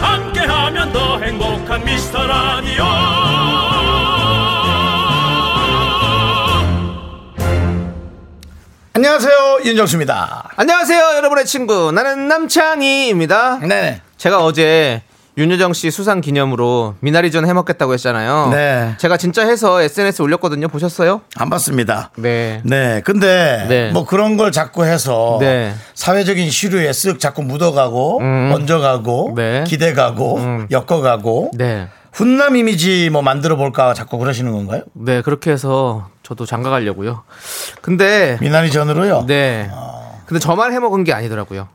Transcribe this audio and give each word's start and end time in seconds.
함께하면 0.00 0.92
더 0.92 1.18
행복한 1.20 1.84
미스터 1.84 2.26
라디오 2.26 2.84
안녕하세요 8.92 9.58
윤정수입니다. 9.66 10.50
안녕하세요, 10.56 11.16
여러분의 11.16 11.44
친구. 11.44 11.92
나는 11.92 12.28
남창희입니다. 12.28 13.58
네. 13.58 14.00
제가 14.16 14.42
어제 14.42 15.02
윤여정 15.38 15.74
씨 15.74 15.90
수상 15.90 16.22
기념으로 16.22 16.94
미나리전 17.00 17.46
해 17.46 17.52
먹겠다고 17.52 17.92
했잖아요. 17.92 18.48
네. 18.52 18.94
제가 18.96 19.18
진짜 19.18 19.46
해서 19.46 19.82
SNS에 19.82 20.22
올렸거든요. 20.24 20.68
보셨어요? 20.68 21.20
안 21.36 21.50
봤습니다. 21.50 22.10
네. 22.16 22.62
네, 22.64 23.02
근데 23.04 23.66
네. 23.68 23.90
뭐 23.90 24.06
그런 24.06 24.38
걸 24.38 24.50
자꾸 24.50 24.86
해서 24.86 25.36
네. 25.40 25.74
사회적인 25.94 26.48
시류에 26.48 26.90
쓱 26.90 27.20
자꾸 27.20 27.42
묻어가고 27.42 28.20
얹어가고 28.22 29.34
네. 29.36 29.64
기대가고 29.66 30.66
엮어가고 30.70 31.50
네. 31.54 31.88
훈남 32.14 32.56
이미지 32.56 33.10
뭐 33.10 33.20
만들어 33.20 33.56
볼까 33.56 33.92
자꾸 33.92 34.16
그러시는 34.16 34.52
건가요? 34.52 34.84
네, 34.94 35.20
그렇게 35.20 35.50
해서 35.50 36.08
저도 36.22 36.46
장가 36.46 36.70
가려고요. 36.70 37.24
근데 37.82 38.38
미나리 38.40 38.70
전으로요? 38.70 39.26
네. 39.26 39.70
근데 40.24 40.40
저만 40.40 40.72
해 40.72 40.78
먹은 40.78 41.04
게 41.04 41.12
아니더라고요. 41.12 41.68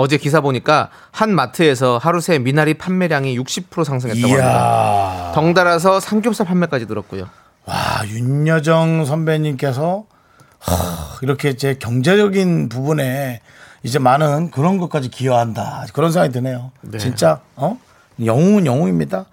어제 0.00 0.16
기사 0.16 0.40
보니까 0.40 0.90
한 1.10 1.34
마트에서 1.34 1.98
하루 1.98 2.20
새 2.20 2.38
미나리 2.38 2.74
판매량이 2.74 3.36
60% 3.36 3.82
상승했다고 3.82 4.32
합니다. 4.32 5.24
이야, 5.26 5.32
덩달아서 5.34 5.98
삼겹살 5.98 6.46
판매까지 6.46 6.86
늘었고요. 6.86 7.28
와 7.64 7.76
윤여정 8.06 9.04
선배님께서 9.04 10.04
하, 10.60 10.74
이렇게 11.22 11.56
제 11.56 11.74
경제적인 11.74 12.68
부분에 12.68 13.40
이제 13.82 13.98
많은 13.98 14.52
그런 14.52 14.78
것까지 14.78 15.08
기여한다 15.08 15.86
그런 15.92 16.12
생각이 16.12 16.32
드네요. 16.32 16.70
진짜 17.00 17.40
어 17.56 17.76
영웅은 18.24 18.66
영웅입니다. 18.66 19.24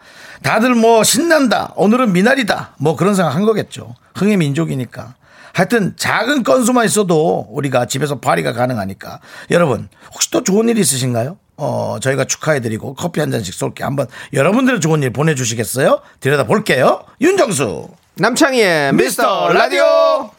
다들 0.41 0.73
뭐 0.73 1.03
신난다 1.03 1.73
오늘은 1.75 2.11
미나리다 2.11 2.73
뭐 2.79 2.95
그런 2.95 3.13
생각 3.13 3.35
한 3.35 3.45
거겠죠. 3.45 3.93
흥의 4.15 4.37
민족이니까. 4.37 5.13
하여튼 5.55 5.93
작은 5.95 6.43
건수만 6.43 6.85
있어도 6.85 7.47
우리가 7.49 7.85
집에서 7.85 8.19
발휘가 8.19 8.51
가능하니까 8.51 9.21
여러분 9.51 9.87
혹시 10.13 10.29
또 10.29 10.43
좋은 10.43 10.67
일 10.67 10.77
있으신가요? 10.77 11.37
어 11.55 11.97
저희가 12.01 12.25
축하해드리고 12.25 12.95
커피 12.95 13.21
한 13.21 13.31
잔씩 13.31 13.53
쏠게 13.53 13.85
한번 13.85 14.07
여러분들의 14.33 14.81
좋은 14.81 15.01
일 15.01 15.11
보내주시겠어요? 15.11 16.01
들여다 16.19 16.43
볼게요. 16.43 17.05
윤정수. 17.21 17.87
남창희의 18.15 18.93
미스터 18.95 19.53
라디오. 19.53 20.29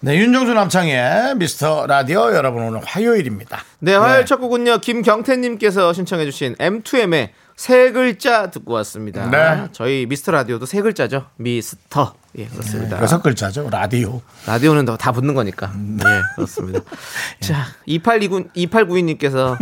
네, 0.00 0.16
윤정수 0.16 0.52
남창의 0.52 1.36
미스터 1.36 1.86
라디오 1.86 2.34
여러분 2.34 2.64
오늘 2.64 2.80
화요일입니다. 2.84 3.62
네, 3.78 3.94
화요일 3.94 4.26
첫 4.26 4.38
곡은요. 4.38 4.78
김경태님께서 4.78 5.92
신청해주신 5.92 6.56
M2M의 6.56 7.28
세 7.56 7.90
글자 7.90 8.50
듣고 8.50 8.74
왔습니다. 8.74 9.30
네. 9.30 9.68
저희 9.72 10.04
미스터 10.06 10.30
라디오도 10.32 10.66
세 10.66 10.82
글자죠. 10.82 11.26
미스터. 11.36 12.14
예, 12.38 12.46
그렇습니다. 12.46 13.00
여섯 13.00 13.22
글자죠. 13.22 13.70
라디오. 13.70 14.20
라디오는 14.46 14.84
더- 14.84 14.96
다 14.98 15.10
붙는 15.12 15.34
거니까. 15.34 15.72
예, 15.74 16.20
그렇습니다. 16.34 16.80
자, 17.40 17.64
2829, 17.86 18.50
2892님께서 18.54 19.56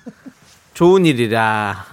좋은 0.72 1.04
일이라. 1.04 1.84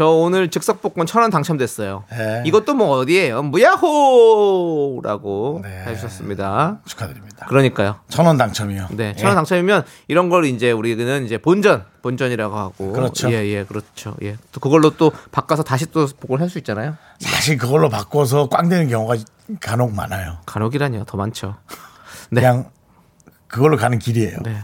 저 0.00 0.08
오늘 0.08 0.48
즉석복권 0.48 1.04
천 1.04 1.20
원 1.20 1.30
당첨됐어요. 1.30 2.04
네. 2.10 2.42
이것도 2.46 2.72
뭐 2.72 2.96
어디예요? 3.00 3.42
무야호라고 3.42 5.60
네. 5.62 5.84
해주셨습니다. 5.88 6.78
축하드립니다. 6.86 7.44
그러니까요. 7.44 7.96
천 8.08 8.24
원 8.24 8.38
당첨이요. 8.38 8.86
네, 8.92 9.10
예. 9.10 9.14
천원 9.20 9.36
당첨이면 9.36 9.84
이런 10.08 10.30
걸 10.30 10.46
이제 10.46 10.72
우리는 10.72 11.26
이제 11.26 11.36
본전, 11.36 11.84
본전이라고 12.00 12.56
하고. 12.56 12.92
그렇죠. 12.94 13.30
예, 13.30 13.44
예, 13.46 13.64
그렇죠. 13.64 14.16
예. 14.22 14.38
또 14.52 14.60
그걸로 14.60 14.88
또 14.96 15.12
바꿔서 15.32 15.62
다시 15.62 15.84
또 15.92 16.06
복권을 16.06 16.44
할 16.44 16.48
수 16.48 16.56
있잖아요. 16.56 16.96
사실 17.18 17.58
그걸로 17.58 17.90
바꿔서 17.90 18.48
꽝 18.48 18.70
되는 18.70 18.88
경우가 18.88 19.16
간혹 19.60 19.94
많아요. 19.94 20.38
간혹이라니요. 20.46 21.04
더 21.04 21.18
많죠. 21.18 21.56
네. 22.30 22.40
그냥 22.40 22.70
그걸로 23.48 23.76
가는 23.76 23.98
길이에요. 23.98 24.38
네. 24.44 24.56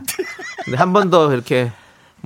한 0.77 0.95
번 0.95 1.11
더 1.11 1.31
이렇게 1.31 1.73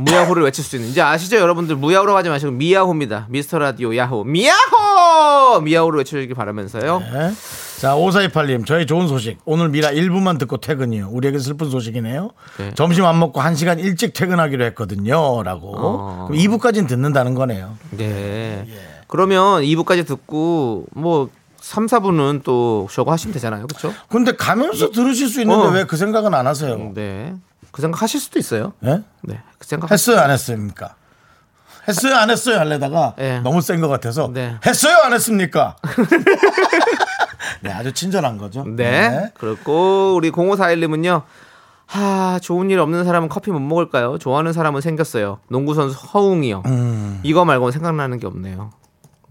무야호를 0.04 0.42
외칠 0.44 0.64
수 0.64 0.76
있는 0.76 0.90
이제 0.90 1.00
아시죠 1.00 1.36
여러분들 1.36 1.76
무야호로 1.76 2.16
하지 2.16 2.28
마시고 2.28 2.52
미야호입니다 2.52 3.26
미스터 3.28 3.58
라디오 3.58 3.96
야호 3.96 4.24
미야호 4.24 5.60
미야호를 5.62 5.98
외쳐주길 5.98 6.34
바라면서요 6.34 7.00
네. 7.00 7.32
자, 7.80 7.94
5428님, 7.94 8.66
저희 8.66 8.84
좋은 8.84 9.08
소식. 9.08 9.38
오늘 9.46 9.70
미라 9.70 9.90
1부만 9.92 10.38
듣고 10.38 10.58
퇴근이요. 10.58 11.08
우리에게 11.12 11.38
슬픈 11.38 11.70
소식이네요. 11.70 12.28
네. 12.58 12.74
점심 12.74 13.06
안 13.06 13.18
먹고 13.18 13.40
1시간 13.40 13.78
일찍 13.78 14.12
퇴근하기로 14.12 14.62
했거든요. 14.66 15.42
라고. 15.42 15.72
어. 15.78 16.26
그럼 16.28 16.38
2부까지는 16.42 16.86
듣는다는 16.86 17.34
거네요. 17.34 17.78
네 17.92 18.66
예. 18.68 19.00
그러면 19.06 19.62
2부까지 19.62 20.06
듣고 20.06 20.84
뭐 20.92 21.30
3, 21.60 21.86
4부는 21.86 22.42
또 22.44 22.86
쉬고 22.90 23.10
하시면 23.10 23.34
되잖아요 23.34 23.66
그렇죠 23.66 23.92
근데 24.08 24.32
가면서 24.34 24.90
들으실 24.90 25.28
수 25.28 25.40
있는데 25.42 25.66
어. 25.66 25.70
왜그 25.70 25.96
생각은 25.96 26.32
안 26.32 26.46
하세요? 26.46 26.92
네 26.94 27.34
그 27.70 27.82
생각 27.82 28.02
하실 28.02 28.20
수도 28.20 28.38
있어요 28.38 28.72
예? 28.84 29.02
네 29.22 29.40
그 29.58 29.66
생각 29.66 29.90
했어요, 29.90 30.18
안 30.20 30.30
했습니까? 30.30 30.94
했어요, 31.88 32.14
안 32.16 32.30
했어요 32.30 32.58
하려다가 32.58 33.14
네. 33.18 33.40
너무 33.40 33.60
센 33.60 33.80
것 33.80 33.88
같아서 33.88 34.30
네. 34.32 34.56
했어요, 34.64 34.96
안 35.04 35.12
했습니까? 35.12 35.76
네, 37.62 37.70
아주 37.72 37.92
친절한 37.92 38.38
거죠. 38.38 38.64
네. 38.64 39.30
그리고 39.34 40.14
우리 40.14 40.30
0541님은요. 40.30 41.22
하, 41.86 42.38
좋은 42.40 42.70
일 42.70 42.78
없는 42.78 43.04
사람은 43.04 43.28
커피 43.28 43.50
못 43.50 43.58
먹을까요? 43.58 44.16
좋아하는 44.18 44.52
사람은 44.52 44.80
생겼어요. 44.80 45.40
농구 45.48 45.74
선수 45.74 45.96
허웅이요. 45.98 46.62
음. 46.66 47.20
이거 47.24 47.44
말고는 47.44 47.72
생각나는 47.72 48.18
게 48.18 48.26
없네요. 48.26 48.70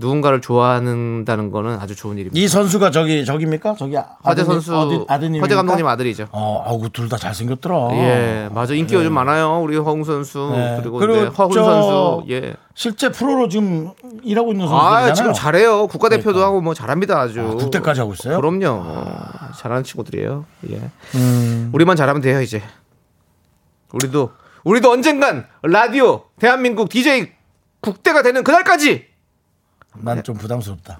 누군가를 0.02 0.40
좋아한다는 0.40 1.52
거는 1.52 1.78
아주 1.78 1.94
좋은 1.94 2.18
일입니다. 2.18 2.40
이 2.40 2.48
선수가 2.48 2.90
저기 2.92 3.26
저기입니까? 3.26 3.76
저기 3.78 3.96
허재 3.98 4.08
아드님, 4.24 4.46
선수 4.62 5.06
아드님입니까? 5.10 5.44
허재 5.44 5.56
감독님 5.56 5.86
아들이죠. 5.86 6.28
어, 6.32 6.64
아우 6.66 6.88
둘 6.90 7.10
다 7.10 7.18
잘생겼더라. 7.18 7.90
예, 7.98 8.50
맞아 8.54 8.74
인기가 8.74 9.04
좀 9.04 9.14
많아요. 9.14 9.60
우리 9.62 9.76
허웅 9.76 10.06
선수 10.06 10.52
네. 10.56 10.78
그리고, 10.80 11.00
그리고 11.00 11.16
네, 11.24 11.26
허훈 11.28 11.52
저- 11.52 11.64
선수. 11.66 12.24
예. 12.32 12.56
실제 12.76 13.10
프로로 13.12 13.50
지금 13.50 13.92
일하고 14.24 14.54
있는 14.54 14.68
선수잖아요. 14.70 15.08
아, 15.10 15.14
지금 15.14 15.34
잘해요. 15.34 15.88
국가대표도 15.88 16.42
하고 16.42 16.62
뭐 16.62 16.74
잘합니다 16.74 17.20
아주. 17.20 17.42
아, 17.42 17.56
국대까지 17.56 18.00
하고 18.00 18.14
있어요? 18.14 18.40
그럼요. 18.40 18.86
잘하는 19.58 19.84
친구들이에요. 19.84 20.46
예. 20.72 20.81
음. 21.16 21.72
우리만 21.74 21.98
잘하면 21.98 22.22
돼요 22.22 22.42
이제. 22.42 22.64
우리도 23.92 24.31
우리도 24.64 24.92
언젠간 24.92 25.46
라디오 25.64 26.24
대한민국 26.40 26.88
DJ 26.88 27.31
국대가 27.81 28.22
되는 28.22 28.46
그날까지. 28.46 29.09
난 29.98 30.24
좀 30.24 30.36
부담스럽다. 30.38 31.00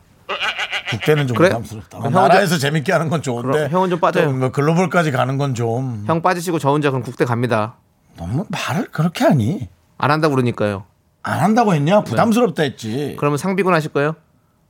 국대는 0.90 1.28
좀 1.28 1.38
그래? 1.38 1.50
부담스럽다. 1.50 2.10
나라에서 2.10 2.58
재밌게 2.58 2.92
하는 2.92 3.10
건 3.10 3.22
좋은데. 3.22 3.52
그럼 3.52 3.70
형은 3.72 3.90
좀 3.92 4.00
빠져요. 4.00 4.32
뭐 4.32 4.50
글로벌까지 4.52 5.12
가는 5.12 5.38
건 5.38 5.54
좀. 5.54 6.04
형 6.08 6.22
빠지시고 6.22 6.58
저 6.60 6.70
혼자 6.70 6.90
그럼 6.90 7.04
국대 7.04 7.26
갑니다. 7.26 7.76
너무 8.18 8.46
말을 8.50 8.88
그렇게 8.92 9.24
하니? 9.26 9.70
안 9.98 10.12
한다고 10.12 10.34
그러니까요. 10.36 10.86
안 11.22 11.40
한다고 11.40 11.74
했냐? 11.74 12.02
부담스럽다 12.02 12.64
했지. 12.64 13.16
그러면 13.20 13.38
상비군 13.38 13.74
하실 13.74 13.92
거예요? 13.94 14.16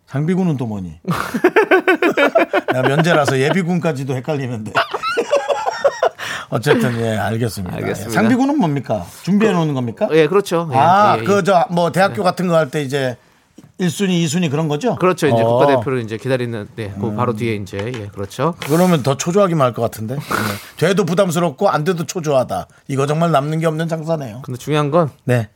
상비군은 0.08 0.58
또 0.58 0.66
뭐니? 0.66 1.00
내가 2.74 2.82
면제라서 2.88 3.40
예비군까지도 3.40 4.16
헷갈리는데. 4.16 4.74
어쨌든 6.50 7.00
예 7.00 7.16
알겠습니다. 7.16 7.76
알겠습니다. 7.76 8.10
예, 8.12 8.14
상비군은 8.14 8.58
뭡니까? 8.58 9.06
준비해 9.22 9.52
놓는 9.54 9.76
겁니까? 9.76 10.08
예, 10.12 10.28
그렇죠. 10.28 10.68
예, 10.74 10.78
아, 10.78 11.16
예, 11.18 11.22
예. 11.22 11.24
그저뭐 11.24 11.92
대학교 11.92 12.24
같은 12.24 12.48
거 12.48 12.56
할 12.56 12.72
때 12.72 12.82
이제 12.82 13.18
1순위, 13.80 14.24
2순위 14.26 14.52
그런 14.52 14.68
거죠? 14.68 14.96
그렇죠. 14.96 15.28
이제 15.28 15.42
어. 15.42 15.46
국가대표를 15.46 16.02
이제 16.02 16.18
기다리는 16.18 16.68
네, 16.76 16.94
그 17.00 17.14
바로 17.16 17.34
뒤에 17.34 17.56
이제 17.56 17.78
예, 17.96 18.08
그렇죠. 18.08 18.56
그러면 18.68 19.04
더 19.04 19.16
초조하기만 19.16 19.66
할 19.68 19.74
것 19.74 19.82
같은데. 19.82 20.16
네. 20.16 20.22
돼도 20.88 21.06
부담스럽고 21.06 21.70
안 21.70 21.84
돼도 21.86 22.06
초조하다. 22.06 22.68
이거 22.90 23.06
정말 23.06 23.32
남는 23.32 23.60
게 23.60 23.68
없는 23.68 23.88
장사네요. 23.88 24.42
근데 24.44 24.58
중요한 24.58 24.92
건 24.92 25.10
네. 25.24 25.48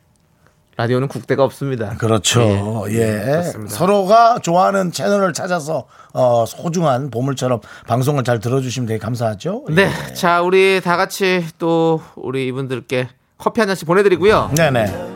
라디오는 0.76 1.06
국대가 1.08 1.44
없습니다. 1.44 1.90
그렇죠. 1.98 2.84
예. 2.88 3.20
그렇습니다. 3.24 3.74
서로가 3.74 4.38
좋아하는 4.40 4.90
채널을 4.90 5.32
찾아서 5.32 5.86
어, 6.12 6.44
소중한 6.46 7.10
보물처럼 7.10 7.60
방송을 7.86 8.24
잘 8.24 8.40
들어주시면 8.40 8.86
되게 8.88 8.98
감사하죠. 8.98 9.66
네, 9.70 9.88
자 10.14 10.40
우리 10.42 10.80
다 10.82 10.96
같이 10.96 11.44
또 11.58 12.00
우리 12.16 12.46
이분들께 12.48 13.08
커피 13.38 13.60
한 13.60 13.68
잔씩 13.68 13.86
보내드리고요. 13.86 14.52
네네. 14.56 15.13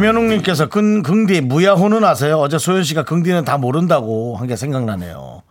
김현웅님께서 0.00 0.68
근, 0.68 1.02
긍디 1.02 1.40
무야호는 1.40 2.04
아세요? 2.04 2.38
어제 2.38 2.58
소연 2.58 2.82
씨가 2.84 3.04
긍디는 3.04 3.44
다 3.46 3.56
모른다고 3.56 4.36
한 4.36 4.46
게 4.46 4.54
생각나네요. 4.54 5.42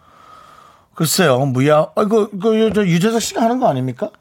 글쎄요, 0.93 1.39
무야, 1.47 1.87
아, 1.95 2.03
이거, 2.03 2.29
이거, 2.31 2.71
저 2.71 2.85
유재석 2.85 3.21
씨가 3.23 3.41
하는 3.41 3.59
거 3.59 3.67
아닙니까? 3.67 4.11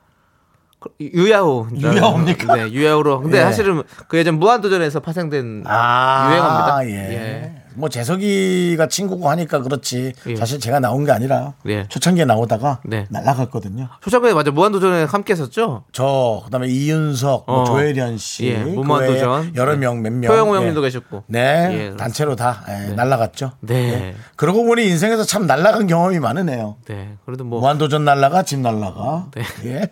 유야호. 1.01 1.69
유야호입니까? 1.77 2.57
네, 2.57 2.71
유야호로. 2.71 3.21
근데 3.23 3.39
예. 3.39 3.43
사실은 3.43 3.83
그 4.09 4.19
예전 4.19 4.39
무한도전에서 4.39 5.01
파생된 5.01 5.65
아, 5.67 6.29
유행어입니다. 6.31 6.87
예. 6.89 7.15
예. 7.15 7.55
뭐 7.77 7.89
재석이가 7.89 8.87
친구고 8.87 9.29
하니까 9.31 9.61
그렇지. 9.61 10.13
예. 10.29 10.37
사실 10.37 10.61
제가 10.61 10.79
나온 10.79 11.05
게 11.05 11.11
아니라 11.11 11.55
예. 11.67 11.89
초창기에 11.89 12.25
나오다가 12.25 12.79
네. 12.85 13.07
날라갔거든요. 13.11 13.89
초창기에 14.01 14.33
맞아 14.33 14.53
무한도전에 14.53 15.05
함께 15.05 15.33
했었죠. 15.33 15.83
저 15.91 16.43
그다음에 16.45 16.69
이윤석, 16.69 17.47
뭐 17.49 17.63
어. 17.63 17.65
조혜련 17.65 18.17
씨, 18.19 18.47
예, 18.47 18.63
그 18.63 18.69
무한도전. 18.69 19.57
여러 19.57 19.75
명 19.77 20.03
몇 20.03 20.13
명, 20.13 20.31
표영호 20.31 20.55
예. 20.55 20.59
형님도 20.61 20.83
계셨고. 20.83 21.25
네, 21.27 21.91
예. 21.93 21.97
단체로 21.97 22.37
다 22.37 22.63
예, 22.69 22.93
날라갔죠. 22.95 23.53
네. 23.61 23.75
예. 23.75 24.15
그러고 24.37 24.63
보니 24.65 24.87
인생에서 24.87 25.25
참 25.25 25.47
날라간 25.49 25.89
경험이 25.89 26.21
많으네요. 26.21 26.77
네. 26.87 27.17
그래도 27.27 27.43
뭐 27.43 27.59
무한도전 27.59 28.05
날라가 28.05 28.45
집 28.45 28.61
날라가. 28.61 29.27
네. 29.35 29.43
예. 29.65 29.83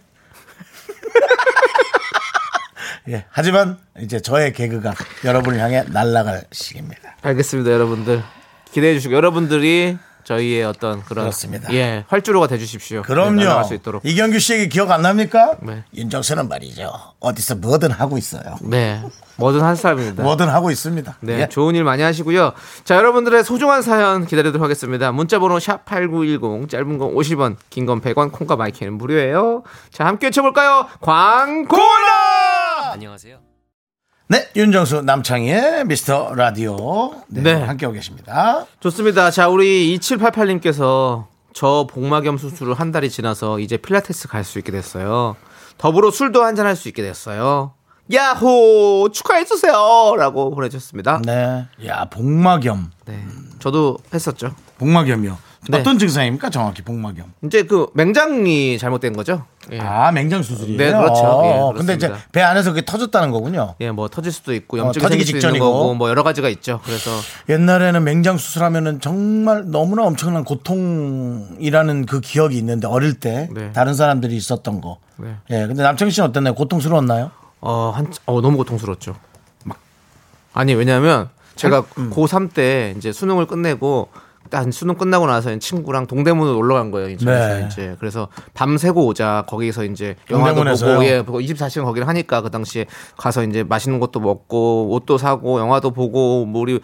예. 3.09 3.25
하지만 3.31 3.79
이제 4.01 4.21
저의 4.21 4.53
개그가 4.53 4.95
여러분을 5.25 5.59
향해 5.61 5.85
날아갈 5.89 6.45
시기입니다. 6.53 7.17
알겠습니다, 7.23 7.71
여러분들. 7.73 8.23
기대해 8.73 8.95
주시고 8.95 9.15
여러분들이 9.15 9.99
저희의 10.25 10.63
어떤 10.65 11.03
그런 11.03 11.25
그렇습니다. 11.25 11.73
예, 11.75 12.05
활주로가 12.07 12.47
돼 12.47 12.57
주십시오. 12.57 13.03
네, 13.03 13.07
그럼요. 13.07 13.65
수 13.65 13.75
있도록. 13.75 14.07
이경규 14.07 14.39
씨에게 14.39 14.69
기억 14.69 14.93
안 14.93 15.03
납니까? 15.03 15.57
네. 15.63 15.83
윤정수는 15.95 16.49
말이죠. 16.49 16.93
어디서 17.19 17.57
뭐든 17.57 17.91
하고 17.91 18.17
있어요. 18.19 18.57
네. 18.63 19.03
뭐든 19.37 19.63
한 19.63 19.75
사람입니다. 19.75 20.23
뭐든 20.23 20.49
하고 20.49 20.71
있습니다. 20.71 21.17
네, 21.23 21.41
예. 21.41 21.49
좋은 21.49 21.75
일 21.75 21.83
많이 21.83 22.03
하시고요. 22.05 22.53
자, 22.85 22.95
여러분들의 22.95 23.43
소중한 23.43 23.83
사연 23.83 24.25
기다리도록 24.25 24.63
하겠습니다. 24.63 25.11
문자 25.11 25.41
번호 25.41 25.59
샵 25.59 25.85
#8910 25.87 26.69
짧은 26.69 26.99
건 26.99 27.15
50원, 27.17 27.57
긴 27.69 27.85
건 27.85 28.01
100원, 28.01 28.31
콩과 28.31 28.55
마이크는 28.55 28.93
무료예요. 28.95 29.65
자, 29.91 30.07
함께 30.07 30.29
외쳐볼까요? 30.29 30.87
광고라. 31.01 32.52
안녕하세요. 32.93 33.39
네, 34.29 34.49
윤정수 34.55 35.03
남창희의 35.03 35.87
미스터 35.87 36.35
라디오 36.35 36.77
네, 37.29 37.41
네. 37.43 37.53
함께하고 37.55 37.95
계십니다. 37.95 38.67
좋습니다. 38.81 39.31
자, 39.31 39.49
우리 39.49 39.99
2788님께서 39.99 41.27
저 41.55 41.87
복막염 41.91 42.37
수술을 42.37 42.75
한 42.75 42.93
달이 42.93 43.09
지나서 43.11 43.59
이제 43.61 43.77
필라테스 43.79 44.29
갈 44.29 44.45
수 44.45 44.59
있게 44.59 44.73
됐어요. 44.73 45.37
더불어 45.79 46.11
술도 46.11 46.43
한잔 46.45 46.67
할 46.67 46.77
수 46.77 46.89
있게 46.89 47.03
됐어요. 47.03 47.73
야호! 48.13 49.09
축하해 49.11 49.45
주세요! 49.47 50.15
라고 50.19 50.51
보내주셨습니다. 50.55 51.23
네, 51.25 51.67
야 51.87 52.05
복막염, 52.11 52.91
네. 53.07 53.25
저도 53.59 53.97
했었죠. 54.13 54.55
복막염이요. 54.79 55.39
네. 55.69 55.79
어떤 55.79 55.97
증상입니까? 55.99 56.51
정확히 56.51 56.83
복막염. 56.83 57.33
이제 57.45 57.63
그 57.63 57.87
맹장이 57.95 58.79
잘못된 58.79 59.13
거죠. 59.13 59.45
예. 59.71 59.79
아 59.79 60.11
맹장 60.11 60.43
수술이에요. 60.43 60.77
네, 60.77 60.91
그렇죠. 60.91 61.23
어, 61.23 61.73
예, 61.73 61.79
근데 61.79 61.95
이제. 61.95 62.13
배 62.33 62.41
안에서 62.43 62.71
그게 62.71 62.85
터졌다는 62.85 63.31
거군요. 63.31 63.77
예, 63.81 63.93
뭐 63.93 64.09
터질 64.09 64.33
수도 64.33 64.53
있고 64.55 64.79
어, 64.79 64.81
염증이 64.87 65.01
터지기 65.03 65.25
수도 65.25 65.37
있는 65.39 65.41
직전이고. 65.41 65.65
거고 65.65 65.95
뭐 65.95 66.09
여러 66.09 66.25
가지가 66.25 66.49
있죠. 66.49 66.81
그래서 66.85 67.13
옛날에는 67.49 68.03
맹장 68.03 68.39
수술하면은 68.39 69.01
정말 69.01 69.63
너무나 69.67 70.03
엄청난 70.03 70.43
고통이라는 70.43 72.07
그 72.07 72.21
기억이 72.21 72.59
있는데 72.59 72.89
어릴 72.89 73.15
때 73.21 73.49
네. 73.53 73.71
다른 73.73 73.95
사람들이 73.95 74.35
있었던 74.37 74.81
거. 74.81 74.99
네. 75.17 75.37
예, 75.51 75.67
근데 75.69 75.85
남창희 75.85 76.11
씨는 76.11 76.31
어땠나요? 76.31 76.55
고통스러웠나요? 76.55 77.31
어, 77.61 77.93
한, 77.95 78.13
어, 78.27 78.41
너무 78.41 78.57
고통스러웠죠. 78.57 79.15
막. 79.65 79.79
아니, 80.53 80.75
왜냐면 80.75 81.29
제가 81.55 81.85
음. 81.99 82.11
고3 82.11 82.53
때 82.53 82.95
이제 82.97 83.13
수능을 83.13 83.47
끝내고 83.47 84.09
딱 84.51 84.71
수능 84.73 84.97
끝나고 84.97 85.27
나서 85.27 85.57
친구랑 85.59 86.07
동대문으로 86.07 86.55
놀러 86.55 86.75
간 86.75 86.91
거예요. 86.91 87.09
인천에서 87.11 87.59
네. 87.59 87.67
이제. 87.67 87.97
그래서 87.99 88.29
밤새고 88.55 89.07
오자. 89.07 89.45
거기서 89.49 89.85
이제 89.85 90.17
영화도 90.31 90.55
동대문에서요? 90.55 90.95
보고, 90.95 91.07
예, 91.07 91.23
보고 91.23 91.41
24시간 91.41 91.85
거기를 91.85 92.09
하니까 92.09 92.43
그 92.43 92.51
당시에 92.51 92.87
가서 93.17 93.45
이제 93.45 93.63
맛있는 93.63 94.01
것도 94.01 94.21
먹고 94.21 94.91
옷도 94.91 95.19
사고 95.19 95.61
영화도 95.61 95.93
보고 95.93 96.45
뭐 96.45 96.63
우리 96.63 96.81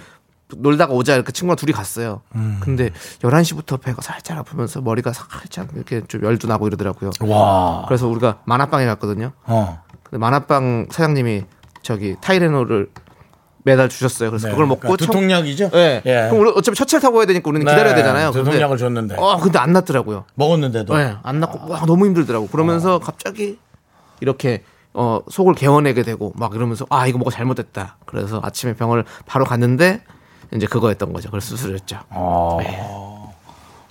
놀다가 0.56 0.94
오자 0.94 1.14
이렇게 1.14 1.32
친구랑 1.32 1.56
둘이 1.56 1.72
갔어요. 1.72 2.22
음. 2.34 2.58
근데 2.60 2.90
11시부터 3.20 3.80
배가 3.80 4.00
살짝 4.00 4.38
아프면서 4.38 4.80
머리가 4.80 5.12
살짝 5.12 5.68
이렇게 5.74 6.00
좀 6.08 6.22
열도 6.22 6.48
나고 6.48 6.66
이러더라고요. 6.66 7.10
와. 7.20 7.84
그래서 7.86 8.08
우리가 8.08 8.40
만화방에 8.44 8.86
갔거든요. 8.86 9.32
어. 9.44 9.82
근데 10.02 10.18
만화방 10.18 10.88
사장님이 10.90 11.44
저기 11.82 12.16
타이레놀을 12.20 12.90
매달 13.68 13.88
주셨어요. 13.88 14.30
그래서 14.30 14.48
네. 14.48 14.52
그걸 14.52 14.66
먹고 14.66 14.80
그러니까 14.80 15.04
두통약이죠? 15.06 15.70
네. 15.70 16.02
예. 16.06 16.28
그럼 16.30 16.40
우리 16.40 16.52
어차피 16.56 16.76
첫차를 16.76 17.02
타고 17.02 17.16
가야 17.16 17.26
되니까 17.26 17.48
우리는 17.48 17.64
네, 17.64 17.72
기다려야 17.72 17.94
되잖아요. 17.94 18.32
두통약을 18.32 18.78
줬는데. 18.78 19.16
어, 19.18 19.38
근데 19.38 19.58
안 19.58 19.72
났더라고요. 19.72 20.24
먹었는데도. 20.34 20.96
네, 20.96 21.14
안 21.22 21.40
났고 21.40 21.70
와 21.70 21.84
너무 21.86 22.06
힘들더라고. 22.06 22.48
그러면서 22.48 22.96
어. 22.96 22.98
갑자기 22.98 23.58
이렇게 24.20 24.62
어 24.94 25.20
속을 25.28 25.54
개워내게 25.54 26.02
되고 26.02 26.32
막 26.34 26.54
이러면서 26.54 26.86
아 26.88 27.06
이거 27.06 27.18
뭐가 27.18 27.30
잘못됐다. 27.30 27.98
그래서 28.06 28.40
아침에 28.42 28.74
병원을 28.74 29.04
바로 29.26 29.44
갔는데 29.44 30.02
이제 30.54 30.66
그거였던 30.66 31.12
거죠. 31.12 31.30
그래서 31.30 31.48
수술했죠. 31.48 31.98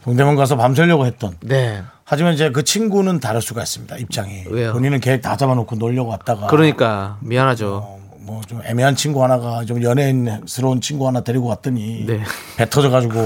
동대문 0.04 0.36
가서 0.36 0.58
밤새려고 0.58 1.06
했던. 1.06 1.36
네. 1.42 1.84
하지만 2.06 2.34
이제 2.34 2.50
그 2.50 2.64
친구는 2.64 3.20
다를 3.20 3.42
수가 3.42 3.62
있습니다. 3.64 3.98
입장이. 3.98 4.46
왜요? 4.50 4.72
본인은 4.72 5.02
계획 5.02 5.22
다 5.22 5.36
잡아놓고 5.36 5.76
놀려고 5.76 6.12
왔다가. 6.12 6.48
그러니까 6.48 7.18
미안하죠. 7.20 7.97
뭐 8.28 8.42
좀 8.48 8.62
애매한 8.64 8.96
친구 8.96 9.24
하나가 9.24 9.66
좀 9.66 9.84
연예인스러운 9.84 10.80
친구 10.82 11.08
하나 11.08 11.22
데리고 11.22 11.48
왔더니 11.48 12.06
네. 12.06 12.22
배 12.56 12.70
터져가지고 12.70 13.20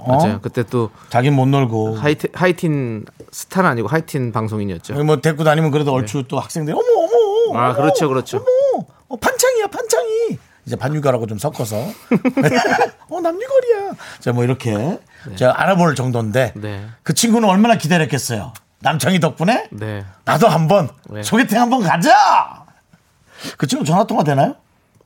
어? 0.00 0.16
맞아요. 0.18 0.40
그때 0.40 0.62
또 0.62 0.90
자긴 1.10 1.34
못 1.34 1.46
놀고 1.46 1.96
하이틴, 1.96 2.30
하이틴 2.32 3.04
스타는 3.32 3.70
아니고 3.70 3.88
하이틴 3.88 4.32
방송인이었죠. 4.32 5.02
뭐 5.04 5.20
데리고 5.20 5.42
다니면 5.44 5.70
그래도 5.70 5.92
얼추 5.92 6.24
또 6.28 6.38
학생들이 6.38 6.76
어머 6.76 6.84
어머 6.84 7.58
아, 7.58 7.64
어머, 7.70 7.74
그렇죠, 7.76 8.08
그렇죠. 8.08 8.36
어머 8.38 8.84
어, 9.08 9.16
판창이야 9.16 9.66
판창이 9.68 10.38
이제 10.66 10.76
반유가라고 10.76 11.26
좀 11.26 11.38
섞어서 11.38 11.76
어 13.08 13.20
남유걸이야 13.20 13.92
자뭐 14.20 14.44
이렇게 14.44 14.98
제가 15.34 15.60
알아볼 15.60 15.94
정도인데 15.94 16.52
네. 16.56 16.86
그 17.02 17.14
친구는 17.14 17.48
얼마나 17.48 17.76
기다렸겠어요 17.76 18.52
남창희 18.80 19.18
덕분에 19.18 19.68
네. 19.72 20.04
나도 20.24 20.46
한번 20.46 20.88
네. 21.10 21.22
소개팅 21.22 21.58
한번 21.60 21.82
가자 21.82 22.67
그 23.56 23.66
친구 23.66 23.84
전화 23.84 24.04
통화 24.04 24.22
되나요? 24.24 24.54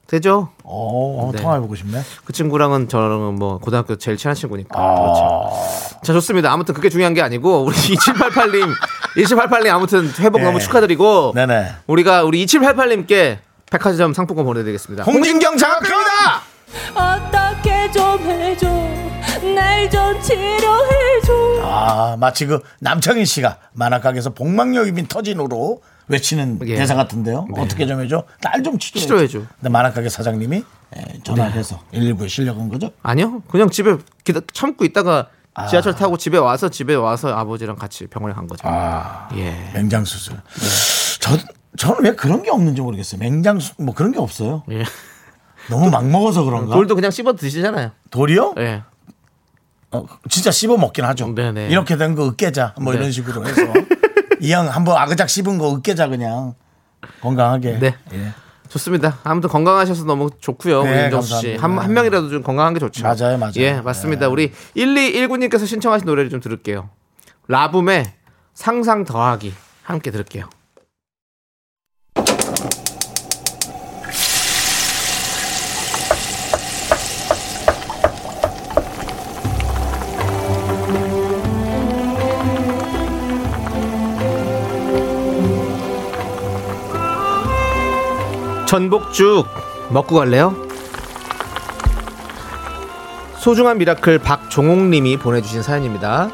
되죠. 0.07 0.51
어, 0.63 1.29
어 1.29 1.33
네. 1.33 1.41
통화해보고 1.41 1.75
싶네. 1.75 2.03
그 2.25 2.33
친구랑은 2.33 2.89
저랑은 2.89 3.35
뭐 3.37 3.59
고등학교 3.59 3.97
제일 3.97 4.17
친한 4.17 4.35
친구니까. 4.35 4.79
아. 4.79 4.95
그렇죠. 4.95 6.01
자, 6.03 6.13
좋습니다. 6.13 6.53
아무튼 6.53 6.75
그게 6.75 6.91
중요한 6.91 7.15
게 7.15 7.23
아니고 7.23 7.65
우리 7.65 7.75
2788님, 7.97 8.75
2788님 9.17 9.69
아무튼 9.69 10.11
회복 10.19 10.39
네. 10.39 10.45
너무 10.45 10.59
축하드리고 10.61 11.33
네네. 11.35 11.73
우리가 11.87 12.25
우리 12.25 12.45
2788님께 12.45 13.39
백화점 13.71 14.13
상품권 14.13 14.45
보내드리겠습니다. 14.45 15.05
홍진경 15.05 15.57
장학금이다. 15.57 16.43
어떻게 16.95 17.91
좀 17.91 18.19
해줘 18.21 18.67
날 19.55 19.89
좀 19.91 20.21
치료해줘 20.23 21.61
아 21.63 22.17
마치 22.19 22.47
그 22.47 22.61
남창희 22.81 23.25
씨가 23.27 23.59
만화가게에서 23.73 24.31
복막여 24.31 24.87
입인 24.87 25.07
터진으로 25.07 25.83
외치는 26.09 26.59
예. 26.67 26.77
대사 26.77 26.95
같은데요. 26.95 27.47
어떻게 27.57 27.87
좀 27.87 28.01
해줘? 28.03 28.25
날좀 28.43 28.79
치료해줘. 28.79 29.07
치료해줘. 29.07 29.39
근데 29.61 29.69
만화가게 29.69 30.09
사장님이 30.09 30.65
예, 30.97 31.21
전화해서 31.23 31.81
119에 31.93 32.29
실려간 32.29 32.69
거죠? 32.69 32.91
아니요. 33.03 33.43
그냥 33.49 33.71
집에 33.71 33.97
기다, 34.25 34.41
참고 34.53 34.85
있다가 34.85 35.29
아. 35.55 35.67
지하철 35.67 35.95
타고 35.95 36.17
집에 36.17 36.39
와서 36.39 36.69
집에 36.69 36.95
와서 36.95 37.29
아버지랑 37.35 37.77
같이 37.77 38.07
병원에 38.07 38.35
간 38.35 38.47
거죠. 38.47 38.67
아 38.69 39.29
예. 39.37 39.71
맹장 39.75 40.05
수술. 40.05 40.37
저 41.21 41.37
저는 41.77 42.05
왜 42.05 42.13
그런 42.15 42.43
게 42.43 42.51
없는지 42.51 42.81
모르겠어요. 42.83 43.19
맹장 43.21 43.61
수, 43.61 43.73
뭐 43.79 43.95
그런 43.95 44.13
게 44.13 44.19
없어요. 44.19 44.63
예. 44.71 44.83
너무 45.71 45.89
막 45.91 46.07
먹어서 46.07 46.43
그런가? 46.45 46.75
돌도 46.75 46.95
그냥 46.95 47.11
씹어 47.11 47.35
드시잖아요. 47.35 47.93
돌이요? 48.11 48.55
예. 48.59 48.83
어, 49.93 50.05
진짜 50.29 50.51
씹어 50.51 50.77
먹긴 50.79 51.05
하죠. 51.05 51.35
네네. 51.35 51.69
이렇게 51.69 51.97
된 51.97 52.15
거 52.15 52.27
으깨자 52.29 52.75
뭐 52.81 52.93
네. 52.93 52.99
이런 52.99 53.13
식으로 53.13 53.47
해서 53.47 53.61
이왕 54.43 54.69
한번 54.69 54.97
아그작 54.99 55.31
씹은 55.31 55.59
거 55.59 55.75
으깨자 55.77 56.09
그냥 56.09 56.55
건강하게. 57.21 57.79
네. 57.79 57.95
예. 58.13 58.33
좋습니다. 58.69 59.19
아무튼 59.23 59.51
건강하셔서 59.51 60.05
너무 60.05 60.31
좋고요. 60.41 60.83
네, 60.85 61.05
윤정수 61.05 61.41
씨. 61.41 61.55
한, 61.57 61.79
한 61.79 61.93
명이라도 61.93 62.31
좀 62.31 62.43
건강한 62.43 62.73
게 62.75 62.81
좋죠. 62.81 63.03
맞아요, 63.05 63.39
맞아요. 63.39 63.53
예, 63.57 63.81
맞습니다. 63.81 64.29
우리 64.29 64.51
1219님께서 64.77 65.67
신청하신 65.67 66.07
노래를 66.07 66.31
좀 66.31 66.41
들을게요. 66.41 66.89
라붐의 67.49 68.15
상상 68.55 69.05
더하기 69.05 69.55
함께 69.83 70.11
들을게요. 70.11 70.49
전복죽 88.73 89.47
먹고 89.91 90.17
갈래요? 90.17 90.57
소중한 93.37 93.77
miracle 93.77 94.19
박종옥님이 94.21 95.19
보내주신 95.19 95.63
사연입니다. 95.63 96.31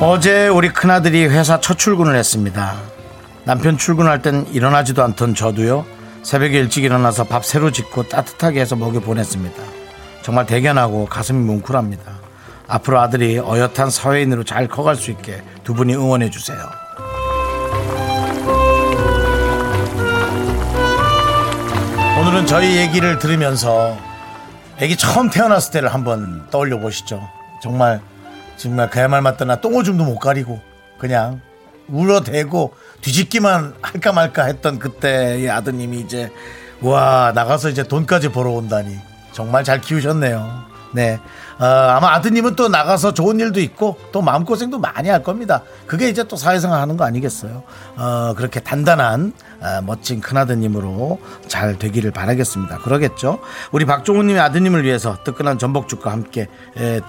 어제 0.00 0.48
우리 0.48 0.70
큰아들이 0.70 1.26
회사 1.26 1.60
첫 1.60 1.78
출근을 1.78 2.16
했습니다. 2.16 2.74
남편 3.44 3.78
출근할 3.78 4.22
땐 4.22 4.44
일어나지도 4.50 5.04
않던 5.04 5.36
저도요. 5.36 5.86
새벽에 6.24 6.58
일찍 6.58 6.82
일어나서 6.82 7.22
밥 7.22 7.44
새로 7.44 7.70
짓고 7.70 8.08
따뜻하게 8.08 8.60
해서 8.60 8.74
먹여 8.74 8.98
보냈습니다. 8.98 9.62
정말 10.22 10.46
대견하고 10.46 11.06
가슴이 11.06 11.44
뭉클합니다. 11.44 12.25
앞으로 12.68 13.00
아들이 13.00 13.38
어엿한 13.38 13.90
사회인으로 13.90 14.44
잘 14.44 14.66
커갈 14.68 14.96
수 14.96 15.10
있게 15.10 15.42
두 15.64 15.74
분이 15.74 15.94
응원해 15.94 16.30
주세요. 16.30 16.58
오늘은 22.20 22.46
저희 22.46 22.76
얘기를 22.76 23.18
들으면서 23.18 23.96
애기 24.78 24.96
처음 24.96 25.30
태어났을 25.30 25.72
때를 25.72 25.94
한번 25.94 26.48
떠올려 26.50 26.78
보시죠. 26.78 27.22
정말 27.62 28.00
정말 28.56 28.90
그야말 28.90 29.22
맞더나 29.22 29.60
똥오줌도 29.60 30.04
못 30.04 30.18
가리고 30.18 30.60
그냥 30.98 31.40
울어대고 31.88 32.74
뒤집기만 33.00 33.74
할까 33.80 34.12
말까 34.12 34.44
했던 34.44 34.78
그때의 34.78 35.48
아드님이 35.50 36.00
이제 36.00 36.32
와 36.80 37.32
나가서 37.34 37.68
이제 37.68 37.84
돈까지 37.84 38.30
벌어온다니 38.30 38.98
정말 39.32 39.62
잘 39.62 39.80
키우셨네요. 39.80 40.64
네. 40.92 41.20
어, 41.58 41.64
아마 41.64 42.12
아드님은 42.14 42.54
또 42.54 42.68
나가서 42.68 43.14
좋은 43.14 43.40
일도 43.40 43.60
있고 43.60 43.96
또 44.12 44.20
마음고생도 44.20 44.78
많이 44.78 45.08
할 45.08 45.22
겁니다. 45.22 45.62
그게 45.86 46.08
이제 46.08 46.22
또 46.24 46.36
사회생활 46.36 46.80
하는 46.80 46.96
거 46.96 47.04
아니겠어요? 47.04 47.62
어, 47.96 48.34
그렇게 48.36 48.60
단단한 48.60 49.32
어, 49.60 49.80
멋진 49.82 50.20
큰아드님으로 50.20 51.18
잘 51.48 51.78
되기를 51.78 52.10
바라겠습니다. 52.10 52.78
그러겠죠? 52.78 53.40
우리 53.72 53.86
박종훈님의 53.86 54.40
아드님을 54.42 54.84
위해서 54.84 55.16
뜨끈한 55.24 55.58
전복죽과 55.58 56.10
함께 56.12 56.48
에, 56.76 57.00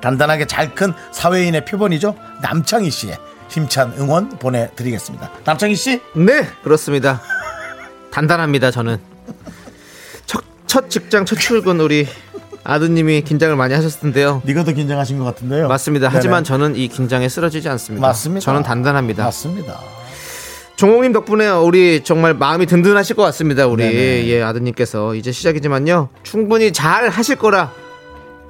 단단하게 0.00 0.46
잘 0.46 0.74
큰 0.76 0.92
사회인의 1.10 1.64
표본이죠. 1.64 2.14
남창희 2.42 2.90
씨의 2.90 3.18
힘찬 3.48 3.94
응원 3.98 4.28
보내드리겠습니다. 4.38 5.28
남창희 5.44 5.74
씨? 5.74 6.00
네, 6.14 6.46
그렇습니다. 6.62 7.20
단단합니다, 8.12 8.70
저는. 8.70 8.98
첫, 10.26 10.44
첫 10.66 10.88
직장, 10.88 11.24
첫 11.24 11.36
출근 11.36 11.80
우리 11.80 12.06
아드님이 12.68 13.22
긴장을 13.22 13.56
많이 13.56 13.72
하셨을 13.72 14.00
텐데요. 14.00 14.42
네가 14.44 14.62
더 14.62 14.72
긴장하신 14.72 15.18
것 15.18 15.24
같은데요. 15.24 15.68
맞습니다. 15.68 16.08
네네. 16.08 16.14
하지만 16.14 16.44
저는 16.44 16.76
이 16.76 16.88
긴장에 16.88 17.26
쓰러지지 17.26 17.66
않습니다. 17.70 18.06
맞습니다. 18.06 18.44
저는 18.44 18.62
단단합니다. 18.62 19.24
맞습니다. 19.24 19.80
종홍님 20.76 21.14
덕분에 21.14 21.48
우리 21.48 22.04
정말 22.04 22.34
마음이 22.34 22.66
든든하실 22.66 23.16
것 23.16 23.22
같습니다. 23.22 23.66
우리 23.66 23.84
네네. 23.84 24.26
예, 24.28 24.42
아드님께서 24.42 25.14
이제 25.14 25.32
시작이지만요. 25.32 26.10
충분히 26.22 26.70
잘 26.70 27.08
하실 27.08 27.36
거라 27.36 27.72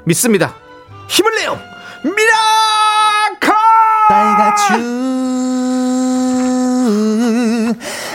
믿습니다. 0.04 0.56
힘을 1.06 1.36
내요. 1.36 1.56
miracle! 2.02 3.54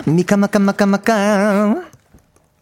미카마카마카마카 0.06 1.93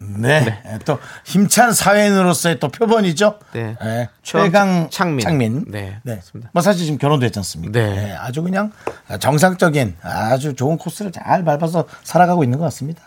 네. 0.01 0.63
또 0.85 0.97
힘찬 1.23 1.73
사회인으로서의 1.73 2.59
또 2.59 2.69
표본이죠. 2.69 3.37
네. 3.53 3.77
네. 3.81 4.09
최강 4.23 4.89
창민. 4.89 5.19
창민. 5.19 5.65
네, 5.67 5.99
맞습니다. 6.03 6.49
뭐 6.53 6.61
사실 6.61 6.85
지금 6.85 6.97
결혼도 6.97 7.25
했지 7.25 7.37
않습니까? 7.37 7.79
네. 7.79 8.15
아주 8.19 8.41
그냥 8.41 8.71
정상적인 9.19 9.97
아주 10.01 10.55
좋은 10.55 10.77
코스를 10.77 11.11
잘 11.11 11.43
밟아서 11.43 11.85
살아가고 12.03 12.43
있는 12.43 12.57
것 12.57 12.65
같습니다. 12.65 13.03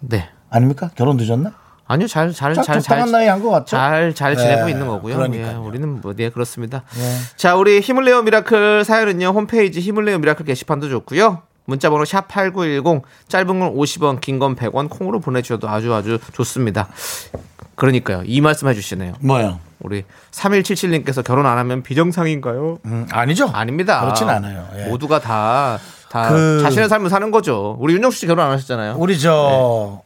네. 0.00 0.28
아닙니까? 0.50 0.90
결혼 0.94 1.16
늦었나? 1.16 1.52
아니요, 1.90 2.06
잘, 2.06 2.32
잘, 2.34 2.54
딱 2.54 2.62
잘, 2.64 2.80
적당한 2.80 3.10
나이 3.10 3.26
한 3.28 3.42
것 3.42 3.48
같죠? 3.50 3.76
잘, 3.76 4.14
잘 4.14 4.36
지내고 4.36 4.66
네, 4.66 4.72
있는 4.72 4.86
거고요. 4.86 5.16
그러니까요. 5.16 5.52
예, 5.52 5.54
우리는 5.54 6.00
뭐, 6.02 6.12
네, 6.14 6.28
그렇습니다. 6.28 6.82
자, 7.36 7.56
우리 7.56 7.80
내요 8.04 8.20
미라클 8.22 8.84
사연은요, 8.84 9.28
홈페이지 9.28 9.80
내요 10.04 10.18
미라클 10.18 10.44
게시판도 10.44 10.90
좋고요. 10.90 11.42
문자번호 11.68 12.06
샵 12.06 12.28
8910, 12.28 13.02
짧은 13.28 13.60
건 13.60 13.74
50원, 13.76 14.20
긴 14.22 14.38
건 14.38 14.56
100원, 14.56 14.88
콩으로 14.88 15.20
보내주셔도 15.20 15.68
아주 15.68 15.92
아주 15.92 16.18
좋습니다. 16.32 16.88
그러니까요, 17.74 18.22
이 18.24 18.40
말씀 18.40 18.68
해주시네요. 18.68 19.12
뭐요? 19.20 19.60
우리 19.80 20.04
3177님께서 20.30 21.22
결혼 21.22 21.44
안 21.46 21.58
하면 21.58 21.82
비정상인가요? 21.82 22.78
음, 22.86 23.06
아니죠. 23.12 23.48
아닙니다. 23.52 24.00
그렇진 24.00 24.28
않아요. 24.30 24.66
예. 24.78 24.84
모두가 24.86 25.20
다, 25.20 25.78
다 26.10 26.30
그- 26.30 26.60
자신의 26.62 26.88
삶을 26.88 27.10
사는 27.10 27.30
거죠. 27.30 27.76
우리 27.78 27.92
윤정수 27.94 28.18
씨 28.18 28.26
결혼 28.26 28.46
안 28.46 28.52
하셨잖아요. 28.52 28.96
우리 28.98 29.18
저 29.20 30.00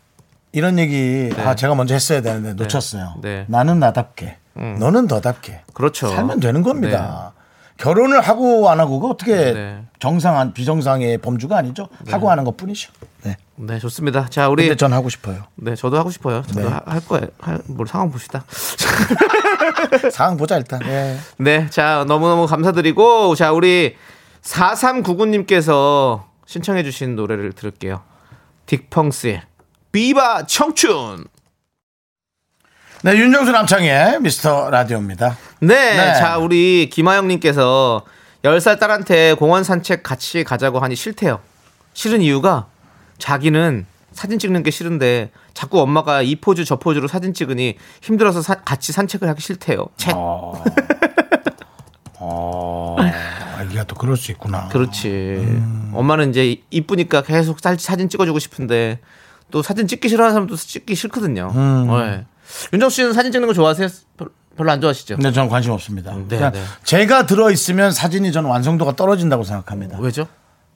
이런 0.51 0.79
얘기 0.81 1.31
아 1.39 1.55
제가 1.55 1.77
먼저 1.77 1.95
했어야 1.95 2.21
되는데 2.23 2.55
놓쳤어요. 2.55 3.15
네. 3.23 3.45
나는 3.47 3.79
나답게, 3.79 4.37
너는 4.57 5.07
너답게. 5.07 5.61
그렇죠. 5.73 6.09
살면 6.09 6.41
되는 6.41 6.63
겁니다. 6.63 7.33
결혼을 7.83 8.21
하고 8.21 8.71
안 8.71 8.79
하고가 8.79 9.09
어떻게 9.09 9.35
네. 9.53 9.83
정상한 9.99 10.53
비정상의 10.55 11.19
범주가 11.19 11.57
아니죠. 11.57 11.89
하고 12.09 12.31
하는 12.31 12.45
것 12.45 12.57
뿐이죠. 12.57 12.93
네. 13.25 13.37
네, 13.57 13.81
좋습니다. 13.81 14.29
자, 14.31 14.49
우리 14.49 14.63
근데 14.65 14.77
전 14.77 14.93
하고 14.93 15.09
싶어요. 15.09 15.43
네, 15.57 15.75
저도 15.75 15.99
하고 15.99 16.13
싶어요. 16.13 16.43
저도 16.43 16.61
네. 16.61 16.69
하- 16.69 16.81
할 16.87 17.01
거예요. 17.01 17.27
할, 17.41 17.61
뭘 17.67 17.89
상황 17.89 18.13
봅시다. 18.13 18.45
상황 20.13 20.37
보자 20.37 20.59
일단. 20.59 20.79
네. 20.79 21.19
네, 21.39 21.69
자, 21.71 22.05
너무너무 22.07 22.47
감사드리고, 22.47 23.35
자, 23.35 23.51
우리 23.51 23.97
4399 24.43 25.27
님께서 25.27 26.29
신청해 26.47 26.85
주신 26.85 27.17
노래를 27.17 27.53
들을게요. 27.53 28.03
딕펑스의 28.67 29.41
비바 29.91 30.47
청춘! 30.47 31.25
네, 33.03 33.17
윤정수 33.17 33.51
남창의 33.51 34.21
미스터 34.21 34.71
라디오입니다. 34.71 35.37
네, 35.61 35.97
네. 35.97 36.15
자, 36.15 36.39
우리 36.39 36.89
김하영님께서 36.91 38.03
10살 38.45 38.79
딸한테 38.79 39.35
공원 39.35 39.65
산책 39.65 40.03
같이 40.03 40.45
가자고 40.45 40.79
하니 40.79 40.95
싫대요. 40.95 41.41
싫은 41.95 42.21
이유가 42.23 42.67
자기는 43.19 43.87
사진 44.13 44.39
찍는 44.39 44.63
게 44.63 44.71
싫은데 44.71 45.31
자꾸 45.53 45.81
엄마가 45.81 46.23
이 46.23 46.37
포즈 46.37 46.65
저 46.65 46.77
포즈로 46.77 47.09
사진 47.09 47.35
찍으니 47.35 47.77
힘들어서 48.03 48.41
사- 48.43 48.55
같이 48.57 48.93
산책을 48.93 49.29
하기 49.31 49.41
싫대요. 49.43 49.87
책. 49.97 50.15
어. 50.17 50.63
어. 52.19 52.97
아기가 53.59 53.85
또 53.85 53.95
그럴 53.97 54.17
수 54.17 54.31
있구나. 54.31 54.69
그렇지. 54.69 55.09
음. 55.09 55.91
엄마는 55.95 56.31
이제 56.31 56.57
이쁘니까 56.71 57.23
계속 57.23 57.59
사- 57.61 57.77
사진 57.77 58.09
찍어주고 58.09 58.39
싶은데 58.39 59.01
또 59.51 59.63
사진 59.63 59.87
찍기 59.89 60.09
싫어하는 60.09 60.35
사람도 60.35 60.57
찍기 60.57 60.95
싫거든요. 60.95 61.51
음. 61.55 61.87
네. 61.89 62.27
윤정수 62.73 62.97
씨는 62.97 63.13
사진 63.13 63.33
찍는 63.33 63.49
거 63.49 63.55
좋아하세요? 63.55 63.89
별- 64.17 64.29
별로 64.57 64.71
안 64.73 64.81
좋아하시죠? 64.81 65.17
근데 65.17 65.33
저는 65.33 65.49
관심 65.49 65.73
없습니다. 65.73 66.13
네, 66.15 66.25
그냥 66.37 66.53
네. 66.53 66.63
제가 66.85 67.27
들어 67.27 67.51
있으면 67.51 67.91
사진이 67.93 68.33
저는 68.33 68.49
완성도가 68.51 68.97
떨어진다고 68.97 69.45
생각합니다. 69.45 69.99
왜죠? 69.99 70.27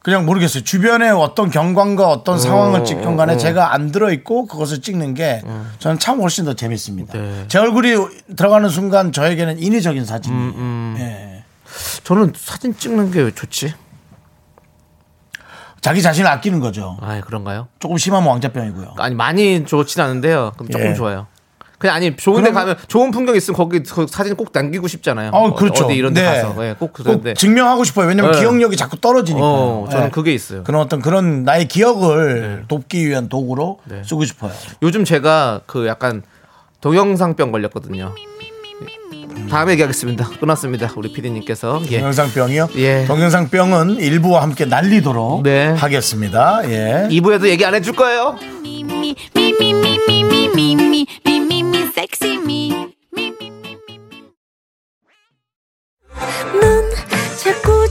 그냥 0.01 0.25
모르겠어요. 0.25 0.63
주변에 0.63 1.09
어떤 1.11 1.51
경관과 1.51 2.09
어떤 2.09 2.39
상황을 2.39 2.85
찍건 2.85 3.17
간에 3.17 3.37
제가 3.37 3.75
안 3.75 3.91
들어 3.91 4.13
있고 4.13 4.47
그것을 4.47 4.81
찍는 4.81 5.15
게 5.15 5.43
저는 5.81 5.99
참 5.99 6.21
훨씬 6.21 6.45
더 6.45 6.55
재밌습니다. 6.55 7.13
네. 7.19 7.45
제 7.49 7.59
얼굴이 7.59 7.97
들어가는 8.37 8.69
순간 8.69 9.11
저에게는 9.11 9.59
인위적인 9.59 10.05
사진이에요. 10.05 10.53
음, 10.55 10.97
예. 11.01 11.45
저는 12.05 12.33
사진 12.37 12.77
찍는 12.79 13.11
게 13.11 13.21
왜 13.23 13.33
좋지? 13.33 13.75
자기 15.81 16.03
자신을 16.03 16.29
아끼는 16.31 16.61
거죠. 16.61 16.97
아, 17.01 17.21
그런가요? 17.21 17.69
조금 17.79 17.99
심하면 17.99 18.29
왕자병이고요. 18.29 18.95
아니 18.99 19.15
많이 19.15 19.65
좋진 19.65 20.01
않은데요. 20.03 20.53
그럼 20.57 20.69
조금 20.71 20.87
예. 20.87 20.95
좋아요. 20.95 21.27
그냥 21.79 21.97
아니 21.97 22.17
좋은데 22.17 22.51
그러면- 22.51 22.55
가면 22.75 22.77
좋은 22.89 23.11
풍경 23.11 23.37
있으면 23.37 23.57
거기 23.57 23.83
그 23.83 24.07
사진 24.09 24.35
꼭 24.35 24.51
남기고 24.53 24.89
싶잖아요. 24.89 25.31
어, 25.33 25.55
그렇죠. 25.55 25.85
어디 25.85 25.95
이런 25.95 26.15
데 26.15 26.23
네. 26.23 26.43
가서 26.43 26.67
예, 26.67 26.75
꼭 26.79 26.93
그런데 26.95 27.35
증명하고 27.35 27.85
싶어요. 27.85 28.09
왜냐면 28.09 28.33
네. 28.33 28.39
기억력이 28.41 28.77
자꾸 28.77 28.99
떨어지니까. 29.01 29.45
어, 29.47 29.89
저는 29.91 30.11
그게 30.11 30.33
있어요. 30.33 30.63
그런 30.65 30.81
어떤 30.81 31.03
그런 31.03 31.45
나의 31.45 31.69
기억을 31.69 32.65
돕기 32.69 33.07
위한 33.07 33.29
도구로 33.29 33.81
네. 33.85 34.03
쓰고 34.05 34.25
싶어요. 34.25 34.53
요즘 34.83 35.05
제가 35.05 35.61
그 35.67 35.87
약간 35.87 36.23
동영상병 36.81 37.53
걸렸거든요. 37.53 38.15
다음에 39.51 39.73
얘기하겠습니다. 39.73 40.29
끝났습니다. 40.41 40.91
우리 40.97 41.13
피디님께서 41.13 41.83
예. 41.91 41.99
동영상병이요? 41.99 42.69
예. 42.77 43.05
동영상병은 43.07 43.97
일부와 44.01 44.43
함께 44.43 44.65
날리도록 44.65 45.43
네. 45.43 45.67
하겠습니다. 45.69 46.63
예. 46.65 47.07
2부에도 47.11 47.47
얘기 47.49 47.65
안 47.65 47.75
해줄 47.75 47.95
거예요. 47.95 48.37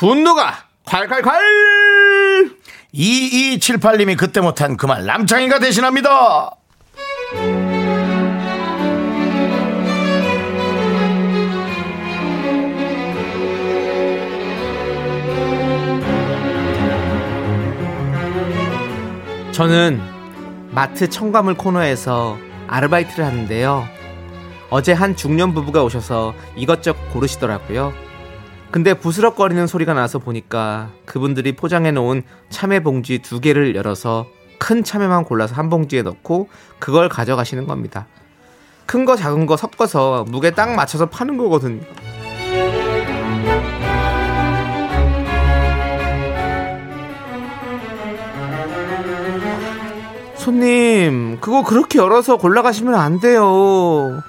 분노가 0.00 0.64
콸콸콸 0.86 2.56
2278님이 2.94 4.16
그때 4.16 4.40
못한 4.40 4.78
그 4.78 4.86
말 4.86 5.04
남창희가 5.04 5.58
대신합니다 5.58 6.56
저는 19.52 20.00
마트 20.70 21.10
청가물 21.10 21.54
코너에서 21.54 22.38
아르바이트를 22.68 23.26
하는데요. 23.26 23.86
어제 24.70 24.92
한 24.92 25.14
중년 25.14 25.52
부부가 25.52 25.82
오셔서 25.84 26.32
이것저것 26.56 26.98
고르시더라고요. 27.12 27.92
근데 28.70 28.94
부스럭거리는 28.94 29.66
소리가 29.66 29.94
나서 29.94 30.18
보니까 30.18 30.90
그분들이 31.04 31.56
포장해 31.56 31.90
놓은 31.90 32.22
참외 32.50 32.80
봉지 32.80 33.18
두 33.18 33.40
개를 33.40 33.74
열어서 33.74 34.26
큰 34.58 34.84
참외만 34.84 35.24
골라서 35.24 35.54
한 35.56 35.70
봉지에 35.70 36.02
넣고 36.02 36.48
그걸 36.78 37.08
가져가시는 37.08 37.66
겁니다. 37.66 38.06
큰 38.86 39.04
거 39.04 39.16
작은 39.16 39.46
거 39.46 39.56
섞어서 39.56 40.24
무게 40.28 40.50
딱 40.52 40.74
맞춰서 40.74 41.06
파는 41.06 41.36
거거든요. 41.36 41.80
손님, 50.36 51.38
그거 51.40 51.62
그렇게 51.62 51.98
열어서 51.98 52.36
골라가시면 52.36 52.94
안 52.94 53.20
돼요. 53.20 54.22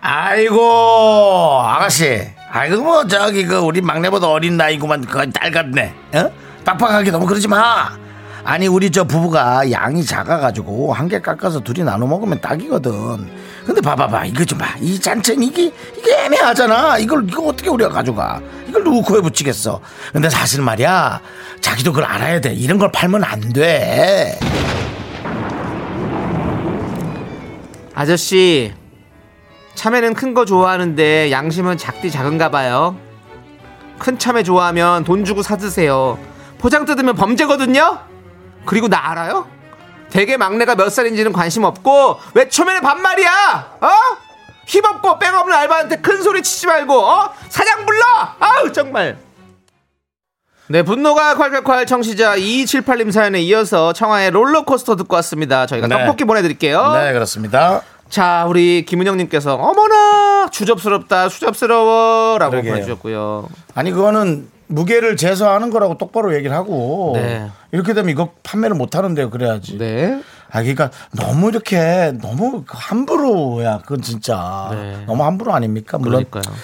아이고 0.00 1.60
아가씨 1.62 2.28
아이고 2.56 2.82
뭐 2.84 3.04
저기 3.08 3.44
그 3.44 3.56
우리 3.58 3.80
막내보다 3.80 4.28
어린 4.28 4.56
나이구만 4.56 5.04
그건 5.06 5.32
딸 5.32 5.50
같네. 5.50 5.92
어? 6.14 6.30
빡빡하게 6.64 7.10
너무 7.10 7.26
그러지 7.26 7.48
마. 7.48 7.90
아니 8.44 8.68
우리 8.68 8.90
저 8.92 9.02
부부가 9.04 9.68
양이 9.72 10.04
작아가지고 10.04 10.92
한 10.92 11.08
개 11.08 11.18
깎아서 11.20 11.60
둘이 11.60 11.82
나눠 11.82 12.06
먹으면 12.06 12.40
딱이거든. 12.40 13.28
근데 13.66 13.80
봐봐봐. 13.80 14.26
이거 14.26 14.44
좀 14.44 14.58
봐 14.60 14.76
이 14.80 15.00
잔챙 15.00 15.42
이게 15.42 15.72
이게 15.98 16.24
애매하잖아. 16.26 16.98
이걸 16.98 17.26
이거 17.28 17.42
어떻게 17.48 17.68
우리가 17.70 17.90
가져가? 17.90 18.40
이걸 18.68 18.84
누구 18.84 19.02
코에 19.02 19.20
붙이겠어? 19.20 19.80
근데 20.12 20.30
사실 20.30 20.62
말이야 20.62 21.20
자기도 21.60 21.90
그걸 21.92 22.04
알아야 22.08 22.40
돼. 22.40 22.52
이런 22.54 22.78
걸 22.78 22.92
팔면 22.92 23.24
안 23.24 23.40
돼. 23.52 24.38
아저씨, 27.96 28.72
참외는 29.74 30.14
큰 30.14 30.34
거 30.34 30.44
좋아하는데 30.44 31.30
양심은 31.30 31.76
작디 31.78 32.10
작은가 32.10 32.50
봐요. 32.50 32.96
큰 33.98 34.18
참외 34.18 34.42
좋아하면 34.42 35.04
돈 35.04 35.24
주고 35.24 35.42
사드세요. 35.42 36.18
포장 36.58 36.84
뜯으면 36.84 37.14
범죄거든요? 37.14 38.00
그리고 38.64 38.88
나 38.88 39.10
알아요? 39.10 39.46
대개 40.10 40.36
막내가 40.36 40.74
몇 40.74 40.90
살인지는 40.90 41.32
관심 41.32 41.64
없고 41.64 42.18
왜 42.34 42.48
초면에 42.48 42.80
반말이야? 42.80 43.76
어? 43.80 43.88
힘없고 44.66 45.18
뺑없는 45.18 45.54
알바한테 45.56 45.96
큰 45.96 46.22
소리 46.22 46.42
치지 46.42 46.66
말고 46.66 46.94
어? 46.98 47.30
사장 47.48 47.84
불러! 47.84 48.02
아우 48.40 48.72
정말 48.72 49.18
네 50.68 50.82
분노가 50.82 51.34
콸콸콸 51.34 51.86
청취자 51.86 52.36
2278님 52.38 53.12
사연에 53.12 53.40
이어서 53.42 53.92
청하의 53.92 54.30
롤러코스터 54.30 54.96
듣고 54.96 55.16
왔습니다 55.16 55.66
저희가 55.66 55.86
네. 55.88 55.98
떡볶이 55.98 56.24
보내드릴게요 56.24 56.92
네 56.94 57.12
그렇습니다 57.12 57.82
자, 58.14 58.46
우리 58.48 58.84
김은영님께서 58.84 59.56
어머나 59.56 60.48
추접스럽다, 60.52 61.28
추접스러워라고 61.28 62.52
그러게요. 62.52 62.72
보내주셨고요. 62.74 63.48
아니 63.74 63.90
그거는 63.90 64.46
무게를 64.68 65.16
재서하는 65.16 65.70
거라고 65.70 65.98
똑바로 65.98 66.32
얘기를 66.32 66.54
하고 66.54 67.14
네. 67.16 67.50
이렇게 67.72 67.92
되면 67.92 68.10
이거 68.10 68.30
판매를 68.44 68.76
못 68.76 68.94
하는데요 68.94 69.30
그래야지 69.30 69.78
네, 69.78 70.22
아 70.48 70.60
그러니까 70.60 70.92
너무 71.10 71.48
이렇게 71.48 72.12
너무 72.22 72.62
함부로야 72.68 73.78
그건 73.80 74.00
진짜 74.00 74.68
네. 74.70 75.04
너무 75.08 75.24
함부로 75.24 75.52
아닙니까 75.52 75.98
물론 75.98 76.24
그러니까요. 76.30 76.54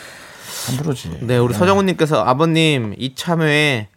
함부로지 0.69 1.19
네, 1.23 1.37
우리 1.37 1.53
서정훈님께서 1.53 2.23
아버님 2.23 2.95
이 2.97 3.17
참외에 3.17 3.89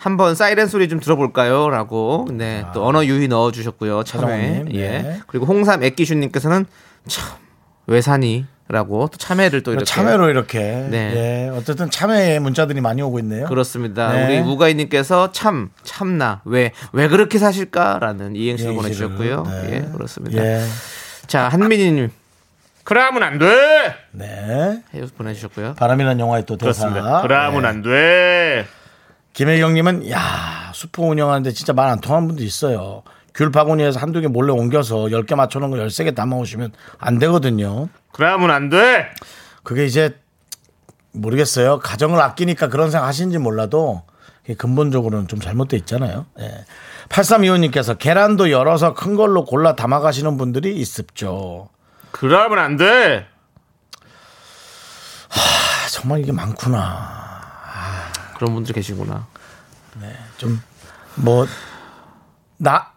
한번 0.00 0.34
사이렌 0.34 0.66
소리 0.66 0.88
좀 0.88 0.98
들어볼까요?라고 0.98 2.26
네, 2.32 2.64
또 2.72 2.86
언어 2.86 3.04
유희 3.04 3.28
넣어주셨고요. 3.28 4.02
참외. 4.04 4.24
서정훈님, 4.24 4.74
예. 4.74 4.88
네. 4.88 5.20
그리고 5.26 5.44
홍삼 5.44 5.82
애기슈님께서는 5.84 6.64
참 7.06 7.28
외산이라고 7.86 9.08
또 9.12 9.18
참외를 9.18 9.62
또 9.62 9.72
이렇게 9.72 9.84
참외로 9.84 10.30
이렇게 10.30 10.58
네. 10.90 11.12
예, 11.14 11.48
어쨌든 11.54 11.90
참외의 11.90 12.40
문자들이 12.40 12.80
많이 12.80 13.02
오고 13.02 13.18
있네요 13.18 13.44
그렇습니다. 13.46 14.10
네. 14.12 14.24
우리 14.40 14.50
우가이님께서 14.50 15.32
참 15.32 15.68
참나 15.82 16.40
왜 16.46 16.72
왜 16.92 17.06
그렇게 17.08 17.38
사실까라는 17.38 18.36
이행시를 18.36 18.72
이행시를, 18.72 19.08
보내주셨고요. 19.08 19.42
네. 19.44 19.74
예, 19.86 19.92
그렇습니다. 19.92 20.42
예. 20.42 20.64
자 21.26 21.48
한민희님 21.48 22.10
그러면 22.84 23.22
안 23.22 23.38
돼. 23.38 23.46
네해 24.12 24.80
보내주셨고요. 25.18 25.74
바람이라는 25.74 26.18
영화의 26.20 26.46
또 26.46 26.56
대사 26.56 26.88
그렇습니다. 26.88 27.20
그러면 27.20 27.62
네. 27.62 27.68
안 27.68 27.82
돼. 27.82 28.66
김혜경님은 29.32 30.10
야 30.10 30.70
슈퍼 30.74 31.02
운영하는데 31.02 31.50
진짜 31.52 31.72
말 31.72 31.88
안 31.88 32.00
통하는 32.00 32.28
분도 32.28 32.42
있어요. 32.42 33.02
귤 33.34 33.50
바구니에서 33.52 34.00
한두 34.00 34.20
개 34.20 34.26
몰래 34.28 34.52
옮겨서 34.52 34.96
10개 35.06 35.34
맞춰놓은 35.36 35.70
거 35.70 35.76
13개 35.78 36.14
담아오시면 36.14 36.72
안 36.98 37.18
되거든요. 37.20 37.88
그러면 38.12 38.50
안 38.50 38.68
돼. 38.68 39.06
그게 39.62 39.84
이제 39.86 40.18
모르겠어요. 41.12 41.78
가정을 41.78 42.20
아끼니까 42.20 42.68
그런 42.68 42.90
생각 42.90 43.06
하시는지 43.06 43.38
몰라도 43.38 44.02
근본적으로는 44.58 45.28
좀 45.28 45.38
잘못돼 45.40 45.76
있잖아요. 45.78 46.26
예. 46.40 46.64
8325님께서 47.08 47.96
계란도 47.98 48.50
열어서 48.50 48.94
큰 48.94 49.14
걸로 49.14 49.44
골라 49.44 49.76
담아가시는 49.76 50.36
분들이 50.36 50.76
있습죠. 50.78 51.68
그러면 52.10 52.58
안 52.58 52.76
돼. 52.76 53.26
아, 55.28 55.88
정말 55.90 56.20
이게 56.20 56.32
많구나. 56.32 57.29
그런 58.40 58.54
분들 58.54 58.74
계시구나. 58.74 59.26
좀뭐나 60.38 61.46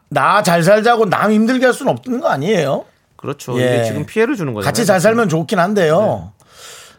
나 0.08 0.42
잘 0.42 0.64
살자고 0.64 1.10
남 1.10 1.32
힘들게 1.34 1.66
할 1.66 1.74
수는 1.74 1.92
없는 1.92 2.22
거 2.22 2.30
아니에요? 2.30 2.86
그렇죠. 3.18 3.60
예. 3.60 3.76
이게 3.76 3.84
지금 3.84 4.06
피해를 4.06 4.38
주는 4.38 4.54
거잖아요. 4.54 4.66
같이 4.70 4.86
잘 4.86 5.02
살면 5.02 5.28
좋긴 5.28 5.60
한데요. 5.60 6.32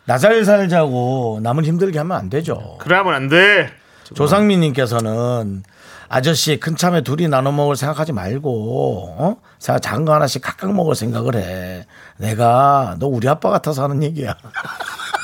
나잘 0.04 0.44
살자고 0.44 1.40
남을 1.42 1.64
힘들게 1.64 1.98
하면 1.98 2.16
안 2.18 2.28
되죠. 2.28 2.76
그러면 2.80 3.14
안 3.14 3.28
돼. 3.30 3.70
조상민님께서는 4.12 5.62
아저씨 6.10 6.60
큰 6.60 6.76
참에 6.76 7.00
둘이 7.00 7.28
나눠 7.28 7.50
먹을 7.50 7.76
생각하지 7.76 8.12
말고 8.12 9.16
어? 9.18 9.36
자, 9.58 9.78
작은 9.78 10.04
거 10.04 10.12
하나씩 10.12 10.42
각각 10.42 10.74
먹을 10.74 10.94
생각을 10.94 11.36
해. 11.36 11.86
내가 12.18 12.96
너 12.98 13.06
우리 13.06 13.26
아빠 13.26 13.48
같아서 13.48 13.84
하는 13.84 14.02
얘기야. 14.02 14.34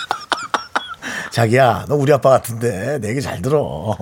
자기야 1.31 1.87
너 1.88 1.95
우리 1.95 2.12
아빠 2.12 2.31
같은데 2.31 2.99
내 3.01 3.11
얘기 3.11 3.21
잘 3.23 3.40
들어. 3.43 3.97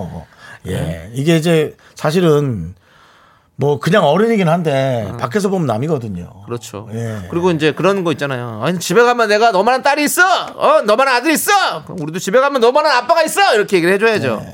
예 0.67 1.11
이게 1.14 1.37
이제 1.37 1.77
사실은 1.95 2.75
뭐 3.57 3.81
그냥 3.81 4.05
어른이긴 4.05 4.49
한데 4.49 5.12
밖에서 5.19 5.49
보면 5.49 5.67
남이거든요. 5.67 6.45
그렇죠. 6.47 6.88
예. 6.93 7.27
그리고 7.29 7.51
이제 7.51 7.73
그런 7.73 8.05
거 8.05 8.12
있잖아요. 8.12 8.61
아니 8.62 8.79
집에 8.79 9.03
가면 9.03 9.29
내가 9.29 9.51
너만한 9.51 9.83
딸이 9.83 10.05
있어. 10.05 10.23
어, 10.55 10.83
너만한 10.83 11.17
아들이 11.17 11.35
있어. 11.35 11.85
그럼 11.85 12.01
우리도 12.01 12.21
집에 12.21 12.38
가면 12.41 12.61
너만한 12.61 12.93
아빠가 12.93 13.23
있어. 13.25 13.55
이렇게 13.57 13.77
얘기를 13.79 13.95
해줘야죠. 13.95 14.45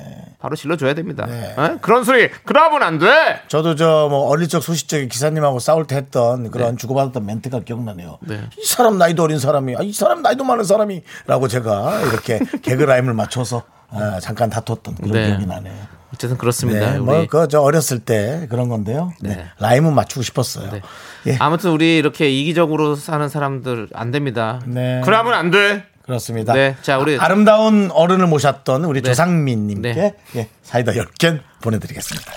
바로 0.45 0.57
질러줘야 0.57 0.93
됩니다. 0.93 1.25
네. 1.27 1.55
어? 1.57 1.79
그런 1.81 2.05
소리. 2.05 2.29
그러면 2.45 2.83
안 2.83 2.99
돼. 2.99 3.41
저도 3.49 3.77
저 3.77 3.95
뭐 4.11 4.29
어릴 4.29 4.47
적 4.47 4.63
소식 4.63 4.89
적에 4.89 5.09
기사님하고 5.09 5.59
싸울 5.59 5.87
때 5.87 5.97
했던 5.97 6.51
그런 6.51 6.77
주고받았던 6.77 7.25
멘트가 7.25 7.61
기억나네요. 7.61 8.19
네. 8.21 8.41
이 8.59 8.67
사람 8.67 8.99
나이도 8.99 9.23
어린 9.23 9.39
사람이, 9.39 9.75
아, 9.77 9.81
이 9.81 9.91
사람 9.95 10.21
나이도 10.21 10.45
많은 10.45 10.65
사람이라고 10.65 11.49
제가 11.49 12.03
이렇게 12.03 12.41
개그 12.61 12.83
라임을 12.83 13.15
맞춰서 13.15 13.63
아, 13.89 14.19
잠깐 14.21 14.51
다퉜던 14.51 14.97
그런 14.97 15.13
네. 15.13 15.29
기억이 15.29 15.47
나네요. 15.47 15.75
어쨌든 16.13 16.37
그렇습니다. 16.37 16.91
네, 16.93 16.99
우리 16.99 17.05
뭐그 17.07 17.49
저 17.49 17.63
어렸을 17.63 18.01
때 18.01 18.47
그런 18.51 18.69
건데요. 18.69 19.15
네. 19.23 19.37
네. 19.37 19.47
라임은 19.61 19.95
맞추고 19.95 20.23
싶었어요. 20.23 20.71
네. 20.73 20.83
예, 21.29 21.37
아무튼 21.41 21.71
우리 21.71 21.97
이렇게 21.97 22.29
이기적으로 22.29 22.97
사는 22.97 23.27
사람들 23.31 23.89
안 23.95 24.11
됩니다. 24.11 24.61
네, 24.67 25.01
그러면 25.07 25.33
안 25.33 25.51
돼. 25.51 25.87
그렇습니다. 26.05 26.53
네, 26.53 26.77
자 26.83 26.99
우리 26.99 27.19
아 27.19 27.29
름다운 27.29 27.91
어른을 27.91 28.27
모셨던 28.27 28.85
우리 28.85 29.01
네. 29.01 29.09
조상민 29.09 29.67
님께 29.67 29.95
네. 29.95 30.15
예, 30.37 30.49
사이다 30.63 30.93
10개 30.93 31.41
보내 31.63 31.79
드리겠습니다. 31.79 32.31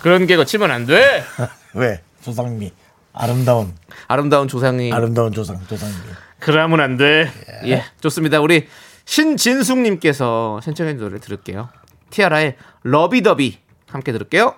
그런 0.00 0.26
개 0.26 0.36
거치면 0.36 0.70
안 0.70 0.86
돼. 0.86 1.22
왜? 1.74 2.00
조상미. 2.22 2.72
아름다운, 3.12 3.72
아름다운 4.08 4.46
조상이 4.48 4.92
아름다운 4.92 5.32
조상, 5.32 5.64
조상미. 5.68 5.94
그러면 6.40 6.80
안 6.80 6.96
돼. 6.96 7.30
예, 7.64 7.84
좋습니다. 8.00 8.40
우리 8.40 8.66
신진숙 9.04 9.78
님께서 9.78 10.60
신청해 10.62 10.94
노래 10.94 11.18
들을게요. 11.18 11.68
티아라의 12.10 12.56
러비더비 12.82 13.58
함께 13.88 14.12
들을게요. 14.12 14.54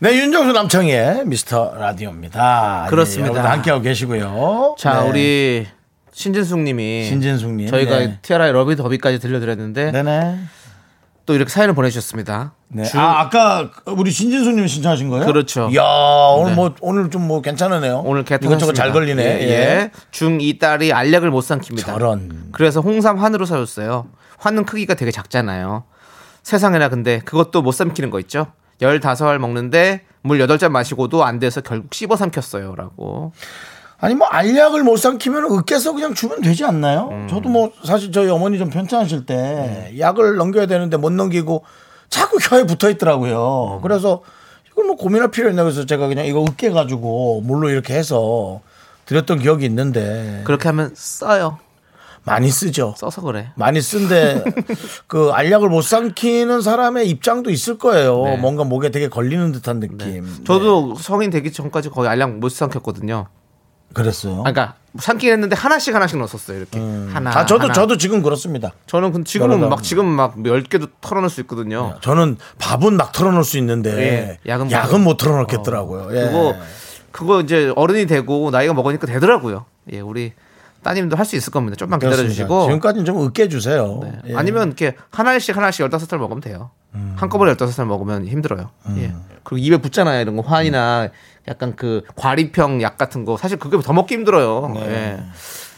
네, 0.00 0.16
윤정수 0.18 0.52
남창의 0.52 1.24
미스터 1.26 1.74
라디오입니다. 1.76 2.86
그렇습니다. 2.90 3.42
네, 3.42 3.48
함께하고 3.48 3.82
계시고요. 3.82 4.74
자, 4.78 5.02
네. 5.02 5.08
우리 5.08 5.66
신진숙님이 6.12 7.04
신진숙님. 7.04 7.68
저희가 7.68 7.98
네. 7.98 8.18
티아라의 8.22 8.52
러비 8.52 8.76
더비까지 8.76 9.18
들려드렸는데 9.18 9.92
네네. 9.92 10.38
또 11.26 11.34
이렇게 11.34 11.50
사연을 11.50 11.74
보내주셨습니다. 11.74 12.52
네. 12.68 12.84
주- 12.84 12.98
아, 12.98 13.20
아까 13.20 13.70
우리 13.86 14.10
신진수님 14.10 14.66
신청하신 14.66 15.08
거예요? 15.08 15.24
그렇죠. 15.24 15.70
이야, 15.72 15.82
오늘 15.82 16.50
네. 16.50 16.56
뭐, 16.56 16.74
오늘 16.82 17.08
좀 17.10 17.22
뭐 17.26 17.40
괜찮으네요. 17.40 18.02
오늘 18.04 18.24
개통 18.24 18.50
이것저것 18.50 18.74
잘 18.74 18.92
걸리네. 18.92 19.22
예. 19.24 19.48
예. 19.48 19.90
중2 20.10 20.58
딸이 20.60 20.92
알약을 20.92 21.30
못 21.30 21.40
삼킵니다. 21.40 21.86
저런. 21.86 22.48
그래서 22.52 22.80
홍삼 22.80 23.18
환으로 23.18 23.46
사줬어요. 23.46 24.06
환은 24.38 24.66
크기가 24.66 24.94
되게 24.94 25.10
작잖아요. 25.10 25.84
세상에나 26.42 26.90
근데 26.90 27.20
그것도 27.24 27.62
못 27.62 27.72
삼키는 27.72 28.10
거 28.10 28.20
있죠. 28.20 28.48
15알 28.80 29.38
먹는데 29.38 30.02
물 30.22 30.38
8잔 30.38 30.70
마시고도 30.70 31.24
안 31.24 31.38
돼서 31.38 31.60
결국 31.60 31.94
씹어 31.94 32.16
삼켰어요. 32.16 32.74
라고. 32.74 33.32
아니 33.98 34.14
뭐 34.14 34.26
알약을 34.26 34.82
못 34.82 34.96
삼키면 34.96 35.44
으깨서 35.50 35.92
그냥 35.92 36.14
주면 36.14 36.40
되지 36.40 36.64
않나요? 36.64 37.08
음. 37.10 37.28
저도 37.28 37.48
뭐 37.48 37.72
사실 37.84 38.12
저희 38.12 38.28
어머니 38.28 38.58
좀 38.58 38.68
편찮으실 38.70 39.24
때 39.24 39.34
네. 39.34 39.98
약을 39.98 40.36
넘겨야 40.36 40.66
되는데 40.66 40.96
못 40.96 41.12
넘기고 41.12 41.64
자꾸 42.10 42.38
혀에 42.40 42.64
붙어 42.64 42.88
음. 42.88 42.92
있더라고요. 42.92 43.80
그래서 43.82 44.22
이걸 44.70 44.86
뭐 44.86 44.96
고민할 44.96 45.30
필요 45.30 45.48
있나 45.48 45.62
그래서 45.62 45.86
제가 45.86 46.08
그냥 46.08 46.26
이거 46.26 46.44
으깨 46.44 46.70
가지고 46.70 47.40
물로 47.42 47.70
이렇게 47.70 47.94
해서 47.94 48.60
드렸던 49.06 49.38
기억이 49.38 49.64
있는데 49.66 50.42
그렇게 50.44 50.68
하면 50.68 50.90
써요. 50.94 51.58
많이 52.26 52.50
쓰죠. 52.50 52.94
써서 52.96 53.20
그래. 53.22 53.52
많이 53.56 53.80
쓴데 53.82 54.44
그 55.06 55.30
알약을 55.32 55.68
못 55.68 55.82
삼키는 55.82 56.62
사람의 56.62 57.08
입장도 57.10 57.50
있을 57.50 57.78
거예요. 57.78 58.22
네. 58.24 58.36
뭔가 58.38 58.64
목에 58.64 58.90
되게 58.90 59.08
걸리는 59.08 59.52
듯한 59.52 59.80
느낌. 59.80 60.26
저도 60.46 60.94
성인 60.96 61.30
되기 61.30 61.52
전까지 61.52 61.90
거의 61.90 62.08
알약 62.08 62.38
못 62.38 62.48
삼켰거든요. 62.50 63.26
네. 63.28 63.94
그랬어요. 63.94 64.40
아, 64.40 64.50
그러니까 64.50 64.74
삼긴 64.98 65.30
했는데 65.32 65.54
하나씩 65.54 65.94
하나씩 65.94 66.18
넣었었어요. 66.18 66.56
이렇게 66.58 66.78
하나. 66.80 67.30
아 67.36 67.46
저도 67.46 67.64
하나. 67.64 67.72
저도 67.74 67.96
지금 67.96 68.22
그렇습니다. 68.22 68.72
저는 68.86 69.24
지금은 69.24 69.60
막 69.60 69.76
당- 69.76 69.82
지금 69.82 70.06
막 70.06 70.36
10개도 70.36 70.88
털어놓을 71.00 71.30
수 71.30 71.40
있거든요. 71.42 71.96
저는 72.00 72.38
밥은 72.58 72.96
막 72.96 73.12
털어놓을 73.12 73.44
수 73.44 73.58
있는데 73.58 74.38
예, 74.46 74.50
약은 74.50 74.70
약은, 74.70 75.00
못- 75.02 75.10
못 75.12 75.16
털어놓겠더라고요. 75.18 76.08
예. 76.16 76.24
그거 76.26 76.54
그거 77.12 77.40
이제 77.42 77.72
어른이 77.76 78.06
되고 78.06 78.50
나이가 78.50 78.72
먹으니까 78.72 79.06
되더라고요. 79.06 79.66
예, 79.92 80.00
우리 80.00 80.32
따님도 80.84 81.16
할 81.16 81.24
수 81.24 81.34
있을 81.34 81.50
겁니다. 81.52 81.74
좀만 81.74 81.98
기다려. 81.98 82.16
주시고 82.16 82.64
지금까지는 82.66 83.04
좀 83.04 83.20
으깨 83.24 83.48
주세요. 83.48 83.98
네. 84.02 84.12
예. 84.28 84.34
아니면 84.36 84.68
이렇게 84.68 84.94
하나씩 85.10 85.56
하나씩 85.56 85.84
15살 85.86 86.18
먹으면 86.18 86.40
돼요. 86.40 86.70
한꺼번에 87.16 87.54
15살 87.54 87.86
먹으면 87.86 88.26
힘들어요. 88.26 88.70
예. 88.98 89.12
그리고 89.42 89.58
입에 89.58 89.78
붙잖아요. 89.78 90.20
이런 90.20 90.36
거 90.36 90.42
환이나 90.42 91.08
약간 91.48 91.74
그 91.74 92.02
과리평 92.14 92.82
약 92.82 92.96
같은 92.96 93.24
거 93.24 93.36
사실 93.36 93.58
그게 93.58 93.76
더 93.80 93.92
먹기 93.92 94.14
힘들어요. 94.14 94.72
예. 94.76 95.18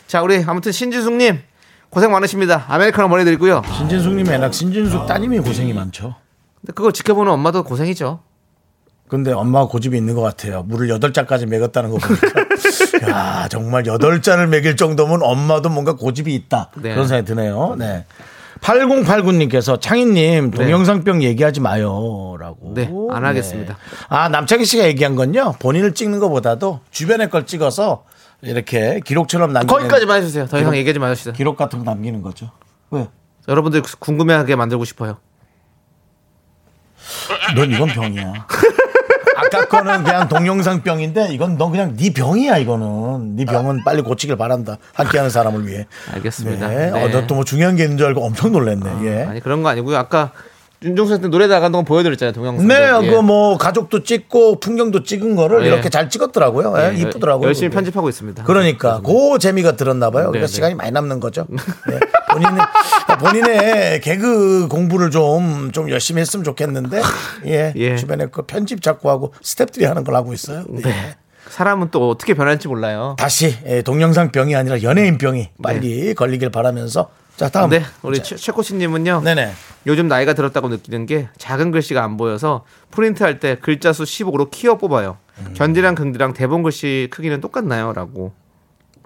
자, 0.07 0.21
우리 0.23 0.45
아무튼 0.47 0.73
신지숙 0.73 1.15
님 1.15 1.41
고생 1.89 2.11
많으십니다. 2.13 2.67
아메리카노 2.69 3.09
보내 3.09 3.25
드리고요. 3.25 3.63
신진숙님의 3.79 4.35
애낙 4.35 4.53
신진숙 4.53 5.07
따님이 5.07 5.39
고생이 5.39 5.73
많죠. 5.73 6.17
근데 6.61 6.73
그걸 6.75 6.93
지켜보는 6.93 7.33
엄마도 7.33 7.63
고생이죠. 7.63 8.21
근데 9.09 9.33
엄마가 9.33 9.67
고집이 9.69 9.97
있는 9.97 10.15
것 10.15 10.21
같아요. 10.23 10.63
물을 10.65 10.89
여덟 10.89 11.13
잔까지 11.13 11.47
먹였다는 11.47 11.91
거 11.91 11.99
보니까. 11.99 12.27
야, 13.09 13.47
정말 13.49 13.87
여덟 13.87 14.21
잔을 14.21 14.49
먹일 14.49 14.77
정도면 14.77 15.21
엄마도 15.23 15.69
뭔가 15.69 15.93
고집이 15.95 16.35
있다. 16.35 16.71
네. 16.77 16.91
그런 16.95 17.07
생각이 17.07 17.27
드네요. 17.27 17.77
네. 17.79 18.05
8089님께서 18.61 19.81
창희님 19.81 20.51
동영상병 20.51 21.23
얘기하지 21.23 21.61
마요 21.61 22.37
라고. 22.41 22.73
네, 22.75 22.91
안 23.13 23.25
하겠습니다. 23.25 23.77
아 24.09 24.29
남창희 24.31 24.65
씨가 24.65 24.85
얘기한 24.87 25.15
건요. 25.15 25.55
본인을 25.61 25.93
찍는 25.95 26.19
것보다도 26.19 26.81
주변의 26.91 27.29
걸 27.31 27.47
찍어서 27.47 28.05
이렇게 28.43 29.01
기록처럼 29.05 29.53
남기는 29.53 29.73
거기까지만 29.83 30.19
해주세요. 30.23 30.47
더 30.47 30.57
이상 30.59 30.71
기록- 30.73 30.77
얘기하지 30.79 30.99
마시다. 30.99 31.33
기록 31.33 31.57
같은 31.57 31.81
거 31.81 31.85
남기는 31.85 32.23
거죠. 32.23 32.51
왜? 32.91 33.07
여러분들 33.47 33.83
궁금해하게 33.99 34.57
만들고 34.57 34.85
싶어요. 34.87 35.19
넌 37.55 37.71
이건 37.71 37.89
병이야. 37.89 38.47
아까 39.47 39.67
거는 39.69 40.05
그냥 40.05 40.29
동영상병인데 40.29 41.29
이건 41.33 41.57
너 41.57 41.71
그냥 41.71 41.97
네 41.97 42.13
병이야 42.13 42.59
이거는. 42.59 43.37
네 43.37 43.45
병은 43.45 43.85
빨리 43.85 44.03
고치길 44.03 44.37
바란다. 44.37 44.79
함께하는 44.95 45.31
사람을 45.31 45.67
위해. 45.67 45.87
알겠습니다. 46.15 46.69
네. 46.69 46.91
네. 46.91 47.03
어, 47.05 47.09
너또뭐 47.09 47.45
중요한 47.45 47.77
게 47.77 47.85
있는 47.85 47.97
줄 47.97 48.07
알고 48.09 48.25
엄청 48.25 48.53
놀랐네. 48.53 49.05
예. 49.05 49.23
아니 49.25 49.41
그런 49.41 49.63
거 49.63 49.69
아니고요. 49.69 49.97
아까 49.97 50.33
윤종수한테 50.83 51.29
노래 51.29 51.47
나간 51.47 51.73
동안 51.73 51.85
보여드렸잖아요. 51.85 52.33
동영상. 52.33 52.67
네, 52.67 53.11
그뭐 53.11 53.57
가족도 53.57 54.03
찍고 54.03 54.61
풍경도 54.61 55.05
찍은 55.05 55.37
거를 55.37 55.63
예. 55.63 55.69
이렇게 55.69 55.89
잘 55.89 56.11
찍었더라고요. 56.11 56.75
예, 56.79 56.95
이쁘더라고요. 56.97 57.49
열심히 57.49 57.69
그게. 57.69 57.77
편집하고 57.77 58.09
있습니다. 58.09 58.45
그러니까 58.45 59.01
그 59.01 59.39
재미가 59.39 59.77
들었나 59.77 60.11
봐요. 60.11 60.31
그러니까 60.31 60.41
네, 60.41 60.47
네. 60.47 60.53
시간이 60.53 60.75
많이 60.75 60.91
남는 60.91 61.21
거죠. 61.21 61.47
네. 61.89 61.99
본인의 62.33 62.61
본인의 63.19 64.01
개그 64.03 64.69
공부를 64.69 65.11
좀좀 65.11 65.89
열심히 65.91 66.21
했으면 66.21 66.45
좋겠는데 66.45 67.01
예, 67.47 67.73
예. 67.77 67.97
주변에 67.97 68.27
그 68.27 68.43
편집 68.43 68.83
자꾸 68.83 69.09
하고 69.11 69.33
스탭들이 69.43 69.85
하는 69.85 70.05
걸 70.05 70.15
하고 70.15 70.33
있어요. 70.33 70.65
예. 70.85 71.17
사람은 71.49 71.89
또 71.91 72.11
어떻게 72.11 72.35
변할지 72.35 72.69
몰라요. 72.69 73.17
다시 73.19 73.57
예, 73.67 73.81
동영상 73.83 74.31
병이 74.31 74.55
아니라 74.55 74.83
연예인 74.83 75.17
병이 75.17 75.51
빨리 75.63 76.13
걸리길 76.15 76.51
바라면서 76.51 77.09
자 77.37 77.51
다음 77.51 77.69
네, 77.71 77.83
우리 78.03 78.23
최, 78.23 78.37
최 78.37 78.51
코치님은요. 78.51 79.21
네네 79.23 79.53
요즘 79.87 80.09
나이가 80.09 80.33
들었다고 80.33 80.69
느끼는 80.69 81.05
게 81.07 81.29
작은 81.37 81.71
글씨가 81.71 82.03
안 82.03 82.17
보여서 82.17 82.65
프린트할 82.91 83.41
때 83.41 83.57
글자 83.61 83.93
수 83.93 84.05
15로 84.05 84.51
키워 84.51 84.79
뽑아요. 84.79 85.19
음. 85.41 85.55
견디랑 85.55 85.95
긍디랑 85.95 86.33
대본 86.33 86.63
글씨 86.63 87.09
크기는 87.11 87.41
똑같나요? 87.43 87.93
라고. 87.93 88.33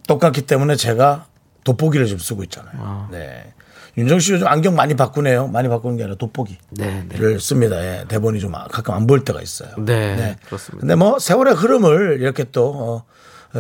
똑같기 0.07 0.43
때문에 0.43 0.77
제가 0.77 1.27
돋보기를 1.65 2.07
좀 2.07 2.19
쓰고 2.19 2.45
있잖아요. 2.45 3.09
네. 3.11 3.53
윤정 3.99 4.21
씨 4.21 4.33
요즘 4.33 4.47
안경 4.47 4.77
많이 4.77 4.95
바꾸네요. 4.95 5.49
많이 5.49 5.69
바꾸는 5.69 5.97
게 5.97 6.05
아니라 6.05 6.17
돋보기를 6.17 6.61
네, 6.71 7.05
네. 7.09 7.39
씁니다. 7.39 7.77
예, 7.85 8.05
대본이 8.07 8.39
좀 8.39 8.53
가끔 8.53 8.95
안 8.95 9.07
보일 9.09 9.25
때가 9.25 9.43
있어요. 9.43 9.71
네, 9.79 10.37
그렇습니다. 10.47 10.81
근데 10.81 10.95
뭐 10.95 11.19
세월의 11.19 11.55
흐름을 11.55 12.19
이렇게 12.21 12.45
또 12.45 13.03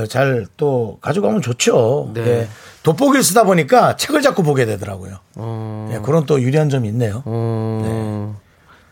잘 0.08 0.46
또 0.56 0.98
가져가면 1.00 1.42
좋죠. 1.42 2.10
네. 2.14 2.20
예. 2.26 2.48
돋보기를 2.82 3.22
쓰다 3.22 3.44
보니까 3.44 3.96
책을 3.96 4.22
자꾸 4.22 4.42
보게 4.42 4.64
되더라고요. 4.64 5.18
어, 5.36 5.90
예, 5.92 5.98
그런 5.98 6.24
또 6.26 6.40
유리한 6.40 6.70
점이 6.70 6.88
있네요. 6.88 7.22
어, 7.26 8.36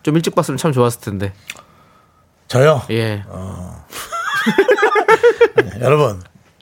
좀 0.03 0.17
일찍 0.17 0.35
봤으면 0.35 0.59
참 0.59 0.73
좋았을 0.73 1.01
텐데. 1.01 1.33
저요. 2.49 2.83
예. 2.91 3.23
네, 5.57 5.81
여러분. 5.81 6.21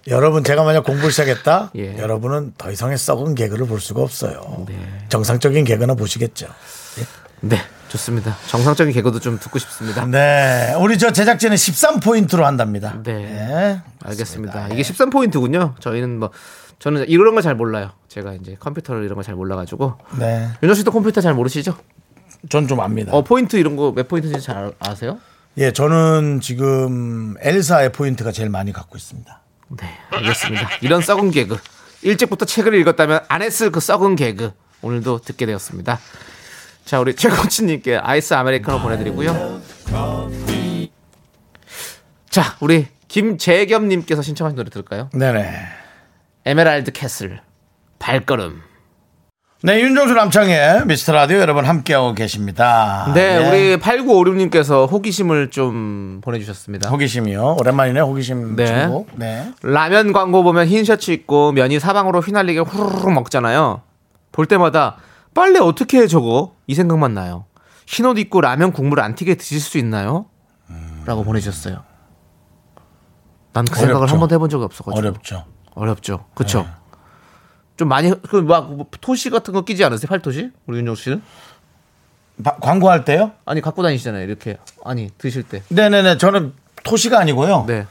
여러분 0.08 0.44
제가 0.44 0.62
만약 0.62 0.84
공부를 0.84 1.10
시작했다. 1.10 1.72
예. 1.76 1.98
여러분은 1.98 2.54
더 2.56 2.70
이상의 2.70 2.96
썩은 2.96 3.34
개그를 3.34 3.66
볼 3.66 3.80
수가 3.80 4.02
없어요. 4.02 4.64
네. 4.68 4.78
정상적인 5.08 5.64
개그나 5.64 5.94
보시겠죠. 5.94 6.46
네, 7.40 7.58
좋습니다. 7.96 8.36
정상적인 8.46 8.92
개그도 8.92 9.20
좀 9.20 9.38
듣고 9.38 9.58
싶습니다. 9.58 10.04
네. 10.06 10.74
우리 10.78 10.98
저 10.98 11.12
제작진은 11.12 11.56
13포인트로 11.56 12.42
한답니다. 12.42 13.00
네. 13.02 13.12
네. 13.14 13.80
알겠습니다. 14.04 14.68
이게 14.68 14.82
13포인트군요. 14.82 15.80
저희는 15.80 16.18
뭐 16.18 16.30
저는 16.78 17.08
이런 17.08 17.34
걸 17.34 17.42
잘 17.42 17.54
몰라요. 17.54 17.92
제가 18.08 18.34
이제 18.34 18.56
컴퓨터를 18.60 19.04
이런 19.04 19.14
걸 19.16 19.24
잘 19.24 19.34
몰라 19.34 19.56
가지고 19.56 19.94
네. 20.18 20.48
윤정 20.62 20.74
씨도 20.74 20.90
컴퓨터 20.92 21.20
잘 21.20 21.34
모르시죠? 21.34 21.76
전 22.48 22.66
좀 22.68 22.80
압니다. 22.80 23.12
어 23.12 23.22
포인트 23.24 23.56
이런 23.56 23.76
거 23.76 23.92
몇 23.92 24.08
포인트인지 24.08 24.40
잘 24.40 24.72
아세요? 24.78 25.18
예, 25.58 25.72
저는 25.72 26.40
지금 26.42 27.34
엘사의 27.40 27.92
포인트가 27.92 28.30
제일 28.30 28.50
많이 28.50 28.72
갖고 28.72 28.96
있습니다. 28.98 29.40
네, 29.80 29.86
알겠습니다. 30.10 30.68
이런 30.82 31.00
썩은 31.00 31.30
개그 31.30 31.56
일찍부터 32.02 32.44
책을 32.44 32.74
읽었다면 32.74 33.20
안 33.28 33.42
했을 33.42 33.70
그 33.70 33.80
썩은 33.80 34.16
개그 34.16 34.52
오늘도 34.82 35.20
듣게 35.20 35.46
되었습니다. 35.46 35.98
자, 36.86 37.00
우리 37.00 37.16
최코치님께 37.16 37.96
아이스 37.96 38.32
아메리카노 38.32 38.78
보내드리고요. 38.78 39.60
자, 42.30 42.56
우리 42.60 42.86
김재겸님께서 43.08 44.22
신청하신 44.22 44.54
노래 44.56 44.70
들을까요? 44.70 45.10
네네. 45.12 45.50
에메랄드 46.44 46.92
캐슬 46.92 47.40
발걸음. 47.98 48.62
네, 49.62 49.80
윤정수 49.80 50.14
남창의 50.14 50.86
미스터 50.86 51.12
라디오 51.12 51.38
여러분 51.38 51.64
함께하고 51.64 52.14
계십니다. 52.14 53.10
네, 53.14 53.36
우리 53.48 53.76
8956님께서 53.78 54.88
호기심을 54.88 55.50
좀 55.50 56.20
보내주셨습니다. 56.22 56.88
호기심이요. 56.90 57.56
오랜만이네, 57.58 57.98
호기심 57.98 58.54
네. 58.54 58.66
친구. 58.66 59.06
네. 59.16 59.50
라면 59.62 60.12
광고 60.12 60.44
보면 60.44 60.68
흰 60.68 60.84
셔츠 60.84 61.10
입고 61.10 61.50
면이 61.50 61.80
사방으로 61.80 62.20
휘날리게 62.20 62.60
후루룩 62.60 63.12
먹잖아요. 63.12 63.82
볼 64.30 64.46
때마다 64.46 64.98
빨래 65.36 65.58
어떻게 65.60 65.98
해 66.00 66.06
저거? 66.06 66.56
이 66.66 66.74
생각만 66.74 67.12
나요. 67.14 67.44
흰옷 67.86 68.18
입고 68.18 68.40
라면 68.40 68.72
국물 68.72 69.00
안 69.00 69.14
튀게 69.14 69.34
드실 69.36 69.60
수 69.60 69.76
있나요? 69.78 70.26
라고 71.04 71.22
보내주셨어요. 71.22 71.84
난 73.52 73.64
그 73.66 73.78
생각을. 73.78 74.10
한 74.10 74.18
번도 74.18 74.34
해본 74.34 74.48
적이 74.50 74.64
없어가지고. 74.64 74.98
어렵죠. 74.98 75.44
어렵죠. 75.74 76.24
그쵸? 76.34 76.62
네. 76.62 76.68
좀 77.76 77.88
많이 77.88 78.10
그 78.22 78.38
막 78.42 78.70
토시 79.02 79.28
같은 79.30 79.52
거 79.52 79.60
끼지 79.62 79.84
않으세요? 79.84 80.08
팔토시? 80.08 80.50
우리 80.66 80.78
윤정 80.78 80.94
씨는? 80.94 81.22
바- 82.42 82.56
광고할 82.56 83.04
때요? 83.04 83.32
아니 83.44 83.60
갖고 83.60 83.82
다니시잖아요. 83.82 84.24
이렇게 84.24 84.56
아니 84.84 85.10
드실 85.18 85.42
때. 85.42 85.62
네네네. 85.68 86.16
저는 86.18 86.54
토시가 86.82 87.20
아니고요. 87.20 87.64
네. 87.66 87.86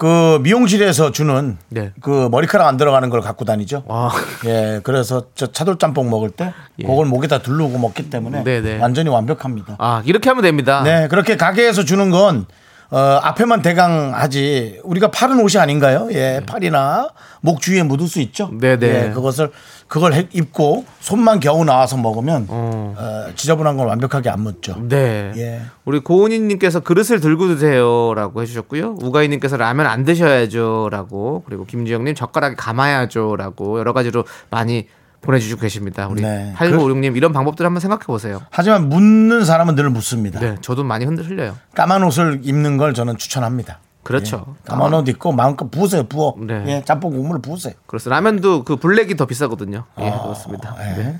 그 0.00 0.38
미용실에서 0.42 1.12
주는 1.12 1.58
네. 1.68 1.92
그 2.00 2.30
머리카락 2.30 2.66
안 2.66 2.78
들어가는 2.78 3.10
걸 3.10 3.20
갖고 3.20 3.44
다니죠. 3.44 3.84
아. 3.86 4.08
예, 4.48 4.80
그래서 4.82 5.26
저 5.34 5.52
차돌짬뽕 5.52 6.08
먹을 6.08 6.30
때 6.30 6.54
예. 6.78 6.86
그걸 6.86 7.04
목에다 7.04 7.42
두르고 7.42 7.78
먹기 7.78 8.08
때문에 8.08 8.42
네네. 8.42 8.78
완전히 8.78 9.10
완벽합니다. 9.10 9.76
아 9.78 10.00
이렇게 10.06 10.30
하면 10.30 10.42
됩니다. 10.42 10.82
네, 10.82 11.06
그렇게 11.08 11.36
가게에서 11.36 11.84
주는 11.84 12.08
건 12.08 12.46
어, 12.88 12.98
앞에만 12.98 13.60
대강 13.60 14.14
하지 14.14 14.80
우리가 14.84 15.10
팔은 15.10 15.38
옷이 15.38 15.60
아닌가요? 15.60 16.08
예, 16.12 16.40
팔이나 16.46 17.10
목 17.42 17.60
주위에 17.60 17.82
묻을 17.82 18.08
수 18.08 18.20
있죠. 18.20 18.50
네네. 18.58 18.86
예, 18.86 19.10
그것을 19.10 19.50
그걸 19.90 20.12
해- 20.14 20.28
입고 20.32 20.84
손만 21.00 21.40
겨우 21.40 21.64
나와서 21.64 21.96
먹으면 21.96 22.46
어. 22.48 22.94
어, 22.96 23.32
지저분한 23.34 23.76
걸 23.76 23.88
완벽하게 23.88 24.30
안 24.30 24.40
묻죠. 24.42 24.76
네. 24.88 25.32
예. 25.36 25.62
우리 25.84 25.98
고은희님께서 25.98 26.78
그릇을 26.80 27.18
들고 27.18 27.48
드세요라고 27.48 28.40
해주셨고요. 28.40 28.98
우가희님께서 29.02 29.56
라면 29.56 29.86
안 29.86 30.04
드셔야죠라고 30.04 31.42
그리고 31.44 31.64
김지영님 31.64 32.14
젓가락에 32.14 32.54
감아야죠라고 32.54 33.80
여러 33.80 33.92
가지로 33.92 34.22
많이 34.48 34.86
보내주시고 35.22 35.60
계십니다. 35.60 36.06
우리 36.06 36.22
네. 36.22 36.54
8956님 36.56 37.16
이런 37.16 37.32
방법들 37.32 37.66
한번 37.66 37.80
생각해 37.80 38.04
보세요. 38.06 38.40
하지만 38.50 38.88
묻는 38.88 39.44
사람은 39.44 39.74
늘 39.74 39.90
묻습니다. 39.90 40.38
네, 40.38 40.54
저도 40.60 40.84
많이 40.84 41.04
흔들 41.04 41.26
흘려요. 41.28 41.56
까만 41.74 42.04
옷을 42.04 42.40
입는 42.44 42.76
걸 42.76 42.94
저는 42.94 43.16
추천합니다. 43.16 43.80
그렇죠. 44.02 44.56
까만 44.64 44.94
옷 44.94 45.08
입고 45.08 45.32
마음껏 45.32 45.70
부으세요, 45.70 46.04
부어. 46.04 46.34
네. 46.38 46.64
예, 46.66 46.82
짬뽕 46.84 47.12
국물을 47.12 47.42
부으세요. 47.42 47.74
그렇습니다. 47.86 48.16
라면도 48.16 48.64
그 48.64 48.76
블랙이 48.76 49.16
더 49.16 49.26
비싸거든요. 49.26 49.84
예, 50.00 50.08
아, 50.08 50.22
그렇습니다. 50.22 50.76
예. 50.80 51.02
네. 51.02 51.18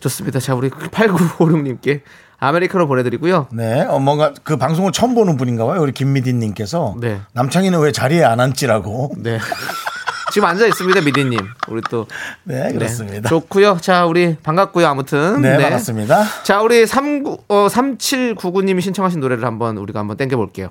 좋습니다. 0.00 0.40
자, 0.40 0.54
우리 0.54 0.70
8956님께 0.70 2.02
아메리카노 2.38 2.88
보내드리고요. 2.88 3.46
네, 3.52 3.82
어, 3.82 4.00
뭔가 4.00 4.34
그 4.42 4.56
방송을 4.56 4.90
처음 4.90 5.14
보는 5.14 5.36
분인가 5.36 5.64
봐요. 5.64 5.80
우리 5.80 5.92
김미디님께서 5.92 6.96
네. 7.00 7.20
남창이는 7.34 7.78
왜 7.78 7.92
자리에 7.92 8.24
안 8.24 8.40
앉지라고. 8.40 9.12
네. 9.18 9.38
지금 10.32 10.48
앉아 10.48 10.66
있습니다, 10.66 11.02
미디님. 11.02 11.38
우리 11.68 11.82
또 11.90 12.06
네, 12.44 12.68
네, 12.68 12.72
그렇습니다. 12.72 13.28
좋고요. 13.28 13.76
자, 13.82 14.06
우리 14.06 14.34
반갑고요. 14.42 14.86
아무튼 14.86 15.42
네, 15.42 15.58
반갑습니다. 15.58 16.42
자, 16.42 16.62
우리 16.62 16.86
39 16.86 17.38
어, 17.48 17.66
3799님이 17.68 18.80
신청하신 18.80 19.20
노래를 19.20 19.44
한번 19.44 19.76
우리가 19.76 20.00
한번 20.00 20.16
땡겨 20.16 20.36
볼게요. 20.38 20.70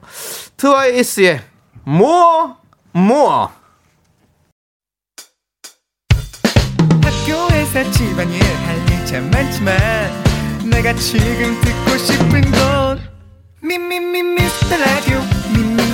트와이스의 0.58 1.42
모어 1.84 2.58
모어. 2.94 3.52
학교에서 7.04 7.92
집안일 7.92 8.42
할일참 8.44 9.30
많지만 9.30 9.78
내가 10.72 10.92
지금 10.96 11.60
듣고 11.62 11.98
싶은 11.98 12.42
건 12.52 13.00
미미미 13.62 14.24
미스터 14.24 14.76
라디오 14.78 15.20
미미미 15.54 15.91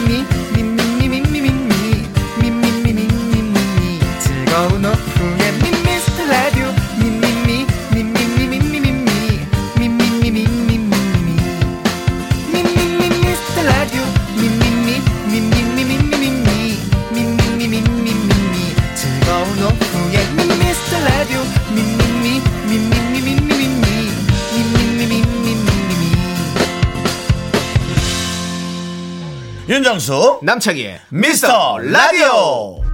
윤정수, 29.70 30.40
남창희의 30.42 31.02
미스터 31.10 31.78
라디오. 31.80 32.87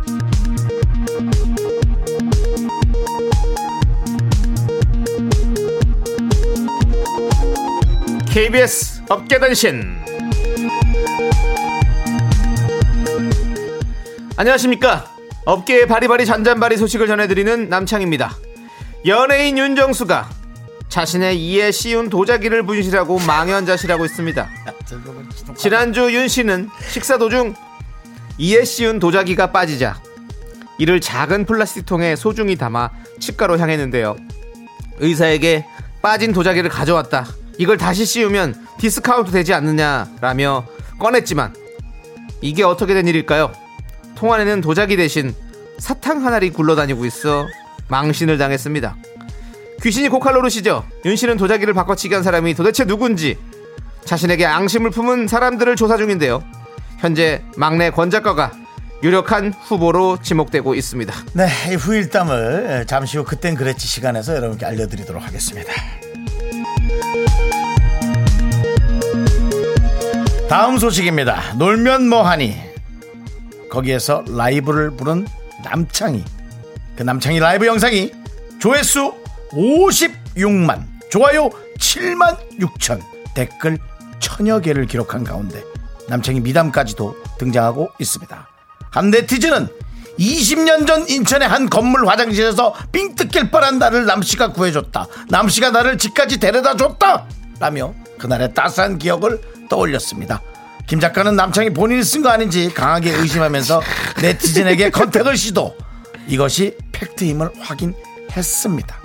KBS 8.33 9.03
업계단신. 9.09 9.95
안녕하십니까? 14.35 15.05
업계의 15.45 15.85
바리바리 15.85 16.25
잔잔바리 16.25 16.77
소식을 16.77 17.05
전해드리는 17.05 17.69
남창입니다. 17.69 18.35
연예인 19.05 19.59
윤정수가 19.59 20.31
자신의 20.89 21.45
이에 21.45 21.71
씌운 21.71 22.09
도자기를 22.09 22.63
분실하고 22.63 23.19
망연자실하고 23.19 24.03
있습니다. 24.03 24.49
지난주 25.55 26.11
윤 26.11 26.27
씨는 26.27 26.69
식사 26.89 27.19
도중 27.19 27.53
이에 28.39 28.65
씌운 28.65 28.97
도자기가 28.97 29.51
빠지자 29.51 30.01
이를 30.79 30.99
작은 30.99 31.45
플라스틱 31.45 31.85
통에 31.85 32.15
소중히 32.15 32.55
담아 32.55 32.89
치과로 33.19 33.59
향했는데요. 33.59 34.17
의사에게 34.97 35.67
빠진 36.01 36.33
도자기를 36.33 36.71
가져왔다. 36.71 37.27
이걸 37.57 37.77
다시 37.77 38.05
씌우면 38.05 38.67
디스카운트 38.79 39.31
되지 39.31 39.53
않느냐라며 39.53 40.65
꺼냈지만 40.99 41.53
이게 42.41 42.63
어떻게 42.63 42.93
된 42.93 43.07
일일까요? 43.07 43.51
통 44.15 44.33
안에는 44.33 44.61
도자기 44.61 44.95
대신 44.95 45.33
사탕 45.79 46.25
하나만이 46.25 46.49
굴러다니고 46.49 47.05
있어 47.05 47.47
망신을 47.89 48.37
당했습니다. 48.37 48.95
귀신이 49.81 50.09
고칼 50.09 50.33
노릇이죠. 50.33 50.85
윤 51.05 51.15
씨는 51.15 51.37
도자기를 51.37 51.73
바꿔치기 51.73 52.13
한 52.13 52.23
사람이 52.23 52.53
도대체 52.53 52.85
누군지 52.85 53.37
자신에게 54.05 54.45
앙심을 54.45 54.91
품은 54.91 55.27
사람들을 55.27 55.75
조사 55.75 55.97
중인데요. 55.97 56.43
현재 56.99 57.43
막내 57.57 57.89
권 57.89 58.09
작가가 58.09 58.51
유력한 59.03 59.53
후보로 59.53 60.19
지목되고 60.21 60.75
있습니다. 60.75 61.13
네, 61.33 61.49
이 61.71 61.75
후일담을 61.75 62.85
잠시 62.87 63.17
후 63.17 63.25
그땐 63.25 63.55
그랬지 63.55 63.85
시간에서 63.85 64.35
여러분께 64.35 64.65
알려드리도록 64.65 65.21
하겠습니다. 65.21 65.73
다음 70.49 70.77
소식입니다. 70.77 71.55
놀면 71.57 72.09
뭐하니? 72.09 72.55
거기에서 73.69 74.23
라이브를 74.27 74.91
부른 74.91 75.25
남창희. 75.63 76.23
그 76.95 77.03
남창희 77.03 77.39
라이브 77.39 77.65
영상이 77.65 78.11
조회수 78.59 79.13
56만, 79.51 80.83
좋아요 81.09 81.49
7만 81.79 82.37
6천, 82.59 83.01
댓글 83.33 83.77
천여 84.19 84.59
개를 84.59 84.85
기록한 84.85 85.23
가운데 85.23 85.63
남창희 86.07 86.39
미담까지도 86.41 87.15
등장하고 87.39 87.89
있습니다. 87.99 88.47
한 88.91 89.09
네티즌은 89.09 89.67
20년 90.19 90.85
전 90.85 91.07
인천의 91.09 91.47
한 91.47 91.69
건물 91.69 92.07
화장실에서 92.07 92.75
삥 92.91 93.15
뜯길 93.15 93.49
뻔한 93.49 93.79
나를 93.79 94.05
남씨가 94.05 94.53
구해줬다. 94.53 95.07
남씨가 95.29 95.71
나를 95.71 95.97
집까지 95.97 96.39
데려다 96.39 96.75
줬다. 96.75 97.25
라며 97.59 97.93
그날의 98.23 98.53
따스한 98.53 98.97
기억을 98.97 99.41
떠올렸습니다. 99.69 100.41
김 100.87 100.99
작가는 100.99 101.35
남창이 101.35 101.71
본인이 101.71 102.03
쓴 102.03 102.21
거 102.21 102.29
아닌지 102.29 102.73
강하게 102.73 103.11
의심하면서 103.11 103.81
네티즌에게 104.21 104.91
컨택을 104.91 105.35
시도. 105.35 105.75
이것이 106.27 106.77
팩트임을 106.93 107.49
확인했습니다. 107.59 109.03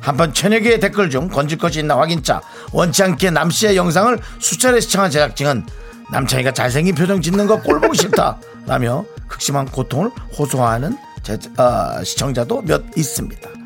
한편 0.00 0.32
천여 0.32 0.60
개의 0.60 0.78
댓글 0.78 1.10
중 1.10 1.28
건질 1.28 1.58
것이 1.58 1.80
있나 1.80 1.98
확인자 1.98 2.40
원치 2.72 3.02
않게 3.02 3.30
남씨의 3.30 3.76
영상을 3.76 4.18
수차례 4.38 4.80
시청한 4.80 5.10
제작진은 5.10 5.66
남창이가 6.10 6.52
잘생긴 6.52 6.94
표정 6.94 7.20
짓는 7.20 7.46
거 7.46 7.60
꼴보기 7.60 7.96
싫다 7.98 8.38
라며 8.66 9.04
극심한 9.28 9.66
고통을 9.66 10.10
호소하는 10.36 10.98
제, 11.22 11.38
어, 11.56 12.02
시청자도 12.02 12.62
몇 12.62 12.82
있습니다 12.96 13.48
네. 13.48 13.61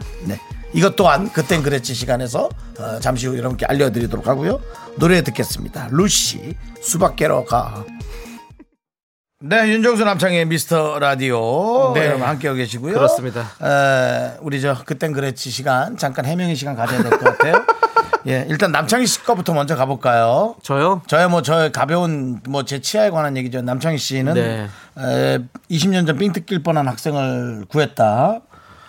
이것 0.73 0.97
또한 0.97 1.31
그땐 1.33 1.63
그랬지 1.63 1.95
시간에서 1.95 2.49
어, 2.79 3.01
잠시 3.01 3.27
후 3.27 3.37
여러분께 3.39 3.67
알려드리도록 3.67 4.27
하고요 4.27 4.61
노래 4.97 5.23
듣겠습니다 5.23 5.89
루시 5.91 6.55
수박 6.83 7.17
깨러 7.17 7.45
가 7.45 7.85
네, 9.41 9.69
윤정수 9.69 10.05
남창의 10.05 10.47
미스터 10.47 10.99
라디오 10.99 11.93
네. 11.95 12.07
여러분 12.07 12.27
함께하고 12.27 12.57
계시고요. 12.57 12.95
그렇습니다. 12.95 13.43
에, 13.63 14.39
우리 14.41 14.63
저 14.63 14.83
그땐 14.83 15.13
그랬지 15.13 15.51
시간 15.51 15.99
잠깐 15.99 16.25
해명의 16.25 16.57
시간 16.57 16.75
가져야 16.75 17.03
될 17.03 17.11
것 17.11 17.21
같아요. 17.37 17.65
예, 18.27 18.47
일단 18.49 18.73
남창희 18.73 19.07
씨 19.07 19.23
거부터 19.25 19.53
먼저 19.53 19.77
가볼까요? 19.77 20.57
저요? 20.63 21.03
저의 21.07 21.29
뭐 21.29 21.43
저의 21.43 21.71
가벼운 21.71 22.41
뭐 22.49 22.63
제 22.63 22.81
치아에 22.81 23.11
관한 23.11 23.37
얘기죠. 23.37 23.61
남창희 23.61 23.99
씨는 23.99 24.35
네. 24.35 24.69
에, 24.99 25.39
20년 25.71 26.07
전 26.07 26.17
삥 26.17 26.33
뜯길 26.33 26.63
뻔한 26.63 26.89
학생을 26.89 27.67
구했다. 27.69 28.41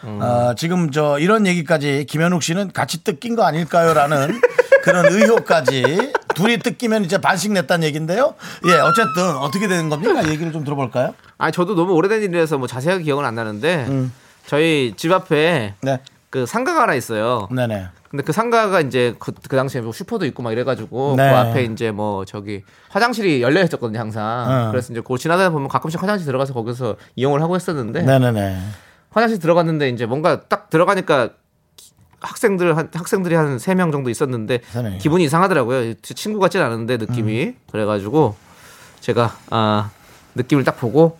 음. 0.03 0.19
어, 0.21 0.53
지금 0.55 0.91
저 0.91 1.19
이런 1.19 1.47
얘기까지 1.47 2.05
김현욱 2.07 2.43
씨는 2.43 2.71
같이 2.71 3.03
뜯긴 3.03 3.35
거 3.35 3.43
아닐까요라는 3.43 4.39
그런 4.83 5.05
의혹까지 5.11 6.13
둘이 6.35 6.59
뜯기면 6.59 7.05
이제 7.05 7.19
반씩 7.19 7.51
냈다는 7.51 7.87
얘기인데요. 7.87 8.35
예, 8.67 8.73
어쨌든 8.79 9.35
어떻게 9.37 9.67
되는 9.67 9.89
겁니까? 9.89 10.27
얘기를 10.29 10.51
좀 10.51 10.63
들어볼까요? 10.63 11.13
아니 11.37 11.51
저도 11.51 11.75
너무 11.75 11.93
오래된 11.93 12.21
일이라서 12.23 12.57
뭐 12.57 12.67
자세하게 12.67 13.03
기억은 13.03 13.25
안 13.25 13.35
나는데 13.35 13.87
저희 14.45 14.93
집 14.95 15.11
앞에 15.11 15.73
네. 15.81 15.99
그 16.29 16.45
상가가 16.45 16.83
하나 16.83 16.93
있어요. 16.93 17.47
네네. 17.51 17.87
근데 18.09 18.23
그 18.23 18.31
상가가 18.31 18.79
이제 18.79 19.15
그, 19.19 19.33
그 19.47 19.55
당시에 19.55 19.81
뭐 19.81 19.91
슈퍼도 19.91 20.25
있고 20.27 20.43
막 20.43 20.51
이래가지고 20.51 21.15
네. 21.17 21.29
그 21.29 21.35
앞에 21.35 21.63
이제 21.63 21.91
뭐 21.91 22.25
저기 22.25 22.63
화장실이 22.89 23.41
열려 23.41 23.61
있었거든요 23.63 23.99
항상. 23.99 24.67
어. 24.67 24.71
그래서 24.71 24.93
이제 24.93 25.01
그 25.05 25.17
지나다 25.17 25.49
보면 25.49 25.67
가끔씩 25.67 26.01
화장실 26.01 26.25
들어가서 26.25 26.53
거기서 26.53 26.95
이용을 27.15 27.41
하고 27.41 27.55
했었는데 27.55 28.03
네네네. 28.03 28.57
화장실 29.17 29.39
들어갔는데 29.39 29.89
이제 29.89 30.05
뭔가 30.05 30.41
딱 30.41 30.69
들어가니까 30.69 31.31
학생들 32.19 32.77
한 32.77 32.89
학생들이 32.93 33.33
한 33.35 33.57
세 33.59 33.73
명 33.75 33.91
정도 33.91 34.09
있었는데 34.11 34.61
세 34.69 34.81
명이요? 34.83 34.99
기분이 34.99 35.23
이상하더라고요. 35.23 35.95
제 36.01 36.13
친구 36.13 36.39
같진 36.39 36.61
않은데 36.61 36.97
느낌이 36.97 37.45
음. 37.45 37.55
그래가지고 37.71 38.35
제가 39.01 39.35
아 39.49 39.89
느낌을 40.35 40.63
딱 40.63 40.77
보고 40.79 41.17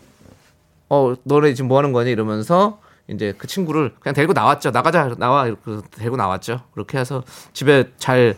어 0.90 1.16
너네 1.24 1.54
지금 1.56 1.68
뭐 1.70 1.78
하는 1.80 1.92
거니 1.92 2.12
이러면서 2.12 2.80
이제 3.08 3.34
그 3.38 3.48
친구를 3.48 3.94
그냥 4.00 4.14
데리고 4.14 4.34
나왔죠. 4.34 4.70
나가자 4.72 5.16
나와 5.18 5.48
이렇게 5.48 5.62
데리고 5.92 6.18
나왔죠. 6.18 6.62
그렇게 6.74 6.98
해서 7.00 7.24
집에 7.54 7.90
잘 7.98 8.36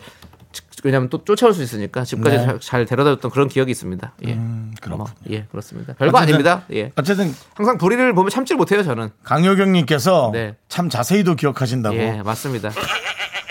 왜냐하면 0.84 1.08
또 1.10 1.22
쫓아올 1.24 1.52
수 1.52 1.62
있으니까 1.62 2.04
집까지 2.04 2.38
네. 2.38 2.44
잘, 2.44 2.60
잘 2.60 2.86
데려다줬던 2.86 3.30
그런 3.30 3.48
기억이 3.48 3.70
있습니다. 3.70 4.12
예, 4.26 4.38
그렇군요. 4.80 4.96
뭐, 4.96 5.06
예 5.30 5.44
그렇습니다. 5.50 5.92
별거 5.94 6.16
어쨌든- 6.18 6.22
아닙니다. 6.34 6.62
예, 6.72 6.92
어쨌든 6.96 7.34
항상 7.54 7.76
불의를 7.78 8.14
보면 8.14 8.30
참지를 8.30 8.56
못해요 8.56 8.82
저는. 8.82 9.10
강효경님께서 9.24 10.30
네. 10.32 10.54
참 10.68 10.88
자세히도 10.88 11.34
기억하신다고. 11.36 11.96
예, 11.96 12.22
맞습니다. 12.24 12.70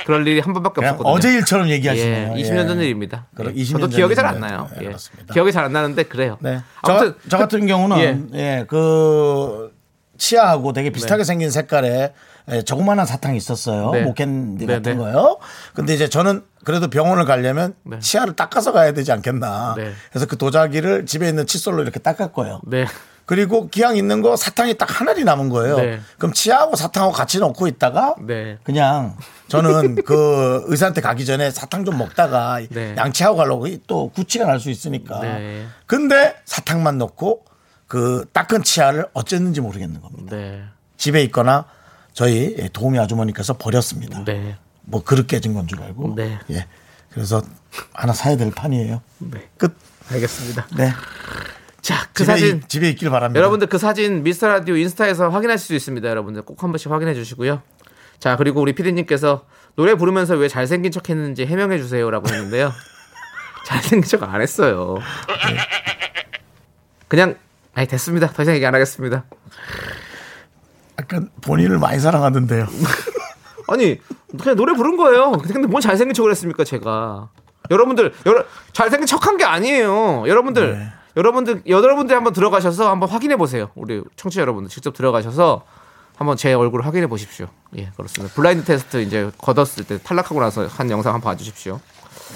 그럴 0.05 0.25
일이 0.27 0.39
한 0.39 0.53
번밖에 0.53 0.81
없었거든요. 0.81 1.13
어제 1.13 1.31
일처럼 1.33 1.67
예, 1.69 1.73
얘기하시네요. 1.73 2.33
20년 2.33 2.67
전 2.67 2.79
예. 2.79 2.85
일입니다. 2.85 3.27
그럼 3.35 3.53
예. 3.55 3.61
20년 3.61 3.71
저도 3.73 3.89
전 3.89 3.97
기억이 3.97 4.15
잘 4.15 4.25
안. 4.25 4.39
나요. 4.39 4.67
예, 4.77 4.81
예. 4.81 4.85
그렇습니다. 4.87 5.33
기억이 5.33 5.51
잘 5.51 5.63
안 5.65 5.71
나는데 5.73 6.03
그래요. 6.03 6.37
네. 6.41 6.61
저, 6.85 6.93
아무튼 6.93 7.13
저 7.29 7.37
같은 7.37 7.67
경우는 7.67 8.29
예, 8.33 8.65
그 8.67 9.71
치아하고 10.17 10.73
되게 10.73 10.89
비슷하게 10.89 11.23
생긴 11.23 11.51
색깔의 11.51 11.91
예, 11.91 12.13
조그만한 12.65 13.05
사탕이 13.05 13.37
있었어요. 13.37 13.91
네. 13.91 14.01
목캔디 14.03 14.65
네, 14.65 14.75
같은 14.75 14.93
네. 14.93 14.97
거요. 14.97 15.37
근데 15.73 15.93
이제 15.93 16.09
저는 16.09 16.43
그래도 16.63 16.89
병원을 16.89 17.25
가려면 17.25 17.73
네. 17.83 17.99
치아를 17.99 18.35
닦아서 18.35 18.71
가야 18.71 18.91
되지 18.93 19.11
않겠나. 19.11 19.75
네. 19.77 19.91
그래서 20.09 20.25
그 20.25 20.37
도자기를 20.37 21.05
집에 21.05 21.27
있는 21.29 21.45
칫솔로 21.45 21.81
이렇게 21.83 21.99
닦았고요. 21.99 22.61
네. 22.67 22.85
그리고 23.25 23.67
기왕 23.69 23.95
있는 23.95 24.23
거 24.23 24.35
사탕이 24.35 24.79
딱 24.79 24.99
하나리 24.99 25.23
남은 25.23 25.49
거예요. 25.49 25.77
네. 25.77 25.99
그럼 26.17 26.33
치아하고 26.33 26.75
사탕하고 26.75 27.13
같이 27.13 27.37
넣고 27.39 27.67
있다가 27.67 28.15
네. 28.25 28.57
그냥 28.63 29.15
저는 29.49 29.95
그 30.03 30.63
의사한테 30.65 31.01
가기 31.01 31.25
전에 31.27 31.51
사탕 31.51 31.85
좀 31.85 31.99
먹다가 31.99 32.59
네. 32.71 32.95
양치하고 32.97 33.37
가려고 33.37 33.67
또 33.85 34.09
구취가 34.09 34.45
날 34.45 34.59
수 34.59 34.71
있으니까. 34.71 35.19
네. 35.19 35.67
근데 35.85 36.35
사탕만 36.45 36.97
넣고 36.97 37.45
그 37.87 38.25
닦은 38.33 38.63
치아를 38.63 39.05
어쨌는지 39.13 39.61
모르겠는 39.61 40.01
겁니다. 40.01 40.35
네. 40.35 40.63
집에 40.97 41.21
있거나 41.23 41.65
저희 42.19 42.67
도우미 42.73 42.99
아주머니께서 42.99 43.53
버렸습니다. 43.57 44.25
네. 44.25 44.57
뭐 44.81 45.01
그릇 45.01 45.25
깨진 45.25 45.53
건 45.53 45.67
줄 45.67 45.81
알고. 45.81 46.15
네. 46.17 46.37
예. 46.51 46.67
그래서 47.13 47.41
하나 47.93 48.11
사야 48.11 48.35
될 48.35 48.51
판이에요. 48.51 49.01
네. 49.19 49.47
끝. 49.57 49.73
알겠습니다. 50.11 50.67
네. 50.75 50.91
자, 51.81 52.09
그 52.11 52.23
집에, 52.23 52.25
사진 52.25 52.57
있, 52.57 52.67
집에 52.67 52.89
있길 52.89 53.09
바랍니다. 53.09 53.39
여러분들 53.39 53.67
그 53.67 53.77
사진 53.77 54.21
미스터 54.23 54.49
라디오 54.49 54.75
인스타에서 54.75 55.29
확인하실 55.29 55.65
수 55.65 55.73
있습니다. 55.75 56.09
여러분들 56.09 56.41
꼭 56.41 56.61
한 56.61 56.71
번씩 56.73 56.91
확인해 56.91 57.13
주시고요. 57.13 57.61
자, 58.19 58.35
그리고 58.35 58.59
우리 58.59 58.73
피디님께서 58.73 59.45
노래 59.77 59.95
부르면서 59.95 60.33
왜 60.35 60.49
잘생긴 60.49 60.91
척 60.91 61.09
했는지 61.09 61.45
해명해 61.45 61.77
주세요라고 61.77 62.27
했는데요. 62.27 62.73
잘생긴 63.65 64.01
척 64.09 64.23
안 64.23 64.41
했어요. 64.41 64.97
네. 65.53 65.57
그냥 67.07 67.37
아니 67.73 67.87
됐습니다. 67.87 68.27
더 68.33 68.41
이상 68.43 68.55
얘기 68.55 68.65
안 68.65 68.75
하겠습니다. 68.75 69.23
약간 70.99 71.29
본인을 71.41 71.79
많이 71.79 71.99
사랑하던데요. 71.99 72.67
아니 73.67 73.99
그냥 74.37 74.55
노래 74.57 74.73
부른 74.73 74.97
거예요. 74.97 75.31
근데 75.31 75.67
뭔 75.67 75.81
잘생긴 75.81 76.13
척을 76.13 76.31
했습니까 76.31 76.63
제가? 76.63 77.29
여러분들 77.71 78.13
여러, 78.25 78.43
잘생긴 78.73 79.07
척한 79.07 79.37
게 79.37 79.45
아니에요. 79.45 80.25
여러분들 80.27 80.77
네. 80.77 80.89
여러분들 81.15 81.63
여러분들 81.67 82.15
한번 82.15 82.33
들어가셔서 82.33 82.89
한번 82.89 83.09
확인해 83.09 83.37
보세요. 83.37 83.69
우리 83.75 84.03
청취자 84.15 84.41
여러분들 84.41 84.69
직접 84.69 84.93
들어가셔서 84.93 85.63
한번 86.17 86.35
제 86.35 86.53
얼굴 86.53 86.81
확인해 86.81 87.07
보십시오. 87.07 87.47
예 87.77 87.91
그렇습니다. 87.95 88.33
블라인드 88.35 88.65
테스트 88.65 88.97
이제 89.01 89.31
걷었을 89.37 89.85
때 89.85 89.99
탈락하고 90.03 90.41
나서 90.41 90.67
한 90.67 90.89
영상 90.91 91.13
한번 91.13 91.31
봐주십시오. 91.31 91.79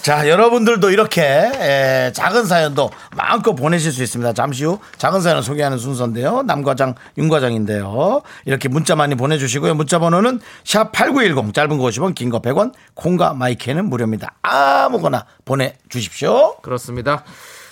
자, 0.02 0.28
여러분들도 0.28 0.90
이렇게 0.90 1.22
에, 1.24 2.12
작은 2.14 2.46
사연도 2.46 2.90
마음껏 3.16 3.54
보내실 3.54 3.92
수 3.94 4.04
있습니다. 4.04 4.34
잠시 4.34 4.66
후 4.66 4.80
작은 4.98 5.22
사연을 5.22 5.44
소개하는 5.44 5.78
순서인데요. 5.78 6.42
남과장, 6.44 6.96
윤과장인데요. 7.18 8.22
이렇게 8.46 8.68
문자 8.68 8.96
많이 8.96 9.16
보내주시고요. 9.16 9.76
문자 9.76 10.00
번호는 10.00 10.42
샵8910 10.66 11.54
짧은 11.54 11.78
거 11.78 11.86
50원, 11.86 12.16
긴 12.16 12.30
거 12.32 12.42
100원, 12.42 12.74
콩과 12.96 13.34
마이크는 13.36 13.86
무료입니다. 13.90 14.34
아무거나 14.42 15.26
보내주십시오. 15.46 16.58
그렇습니다. 16.62 17.24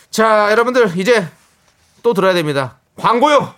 자, 0.09 0.51
여러분들 0.51 0.97
이제 0.97 1.25
또 2.03 2.13
들어야 2.13 2.33
됩니다. 2.33 2.77
광고요! 2.97 3.55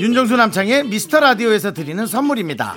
윤정수 0.00 0.36
남창의 0.36 0.84
미스터 0.84 1.20
라디오에서 1.20 1.72
드리는 1.72 2.04
선물입니다. 2.06 2.76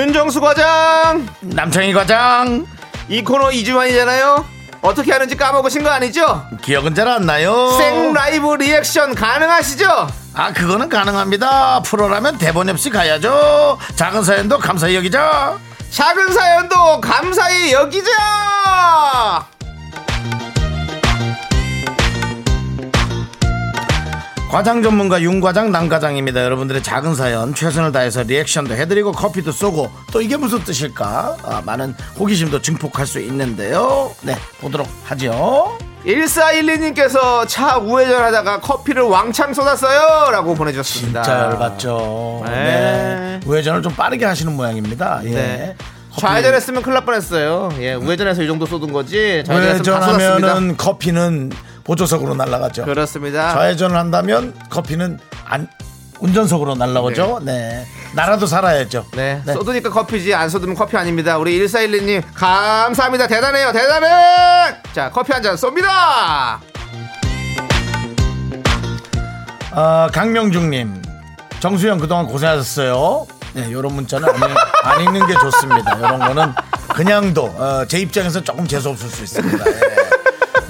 윤정수 0.00 0.42
과장! 0.42 1.26
남창희 1.40 1.94
과장! 1.94 2.66
이 3.08 3.24
코너 3.24 3.48
2주만이잖아요? 3.48 4.44
어떻게 4.82 5.10
하는지 5.10 5.34
까먹으신 5.38 5.82
거 5.84 5.88
아니죠? 5.88 6.44
기억은 6.60 6.94
잘 6.94 7.08
안 7.08 7.24
나요. 7.24 7.70
생 7.78 8.12
라이브 8.12 8.56
리액션 8.56 9.14
가능하시죠? 9.14 10.06
아 10.34 10.52
그거는 10.52 10.90
가능합니다. 10.90 11.80
프로라면 11.80 12.36
대본 12.36 12.68
없이 12.68 12.90
가야죠. 12.90 13.78
작은 13.94 14.22
사연도 14.22 14.58
감사히 14.58 14.96
여기자 14.96 15.56
작은 15.90 16.30
사연도 16.30 17.00
감사히 17.00 17.72
여기자 17.72 18.10
과장 24.50 24.80
전문가 24.80 25.20
윤 25.22 25.40
과장 25.40 25.72
남 25.72 25.88
과장입니다. 25.88 26.44
여러분들의 26.44 26.82
작은 26.82 27.14
사연 27.16 27.52
최선을 27.54 27.90
다해서 27.90 28.22
리액션도 28.22 28.74
해드리고 28.74 29.10
커피도 29.12 29.50
쏘고 29.50 29.90
또 30.12 30.22
이게 30.22 30.36
무슨 30.36 30.60
뜻일까? 30.62 31.36
아, 31.42 31.62
많은 31.66 31.94
호기심도 32.18 32.62
증폭할 32.62 33.06
수 33.06 33.20
있는데요. 33.20 34.12
네 34.22 34.36
보도록 34.60 34.88
하죠. 35.04 35.76
1412님께서 36.06 37.46
차 37.48 37.78
우회전 37.78 38.22
하다가 38.22 38.60
커피를 38.60 39.02
왕창 39.02 39.52
쏟았어요 39.52 40.30
라고 40.30 40.54
보내주셨습니다 40.54 41.22
진짜 41.22 41.40
열받죠. 41.46 42.42
네. 42.46 42.52
네. 42.52 43.40
우회전을 43.44 43.82
좀 43.82 43.92
빠르게 43.94 44.24
하시는 44.24 44.52
모양입니다. 44.54 45.22
예. 45.24 45.30
네. 45.30 45.76
좌회전했으면 46.18 46.82
큰일 46.82 46.94
날 46.94 47.04
뻔했어요 47.04 47.68
예, 47.78 47.92
우회전해서 47.92 48.42
이 48.42 48.46
정도 48.46 48.64
쏟은 48.64 48.90
거지 48.90 49.44
우회전하면은 49.50 50.78
커피는 50.78 51.52
보조석으로 51.86 52.34
날아가죠. 52.34 52.84
그렇습니다 52.84 53.52
좌회전을 53.52 53.96
한다면 53.96 54.52
커피는 54.70 55.18
안 55.44 55.68
운전석으로 56.18 56.74
날라오죠. 56.74 57.40
네. 57.42 57.86
나라도 58.14 58.46
살아야죠. 58.46 59.06
네. 59.14 59.40
네. 59.44 59.52
쏟으니까 59.52 59.90
커피지 59.90 60.34
안 60.34 60.48
쏟으면 60.48 60.74
커피 60.74 60.96
아닙니다. 60.96 61.36
우리 61.38 61.58
1412님 61.60 62.22
감사합니다. 62.34 63.26
대단해요. 63.28 63.70
대단해. 63.72 64.76
자, 64.94 65.10
커피 65.10 65.32
한 65.32 65.42
잔 65.42 65.54
쏩니다. 65.56 66.58
어, 69.72 70.06
강명중님, 70.12 71.02
정수영 71.60 71.98
그동안 71.98 72.26
고생하셨어요. 72.26 73.26
네, 73.52 73.70
요런 73.70 73.94
문자는 73.94 74.28
안, 74.28 74.36
읽- 74.50 74.56
안 74.84 75.00
읽는 75.02 75.26
게 75.26 75.34
좋습니다. 75.34 75.98
요런 76.00 76.18
거는 76.20 76.52
그냥도 76.94 77.44
어, 77.44 77.84
제 77.86 77.98
입장에서 77.98 78.40
조금 78.42 78.66
재수 78.66 78.88
없을 78.88 79.08
수 79.08 79.22
있습니다. 79.24 79.64
예. 79.70 79.80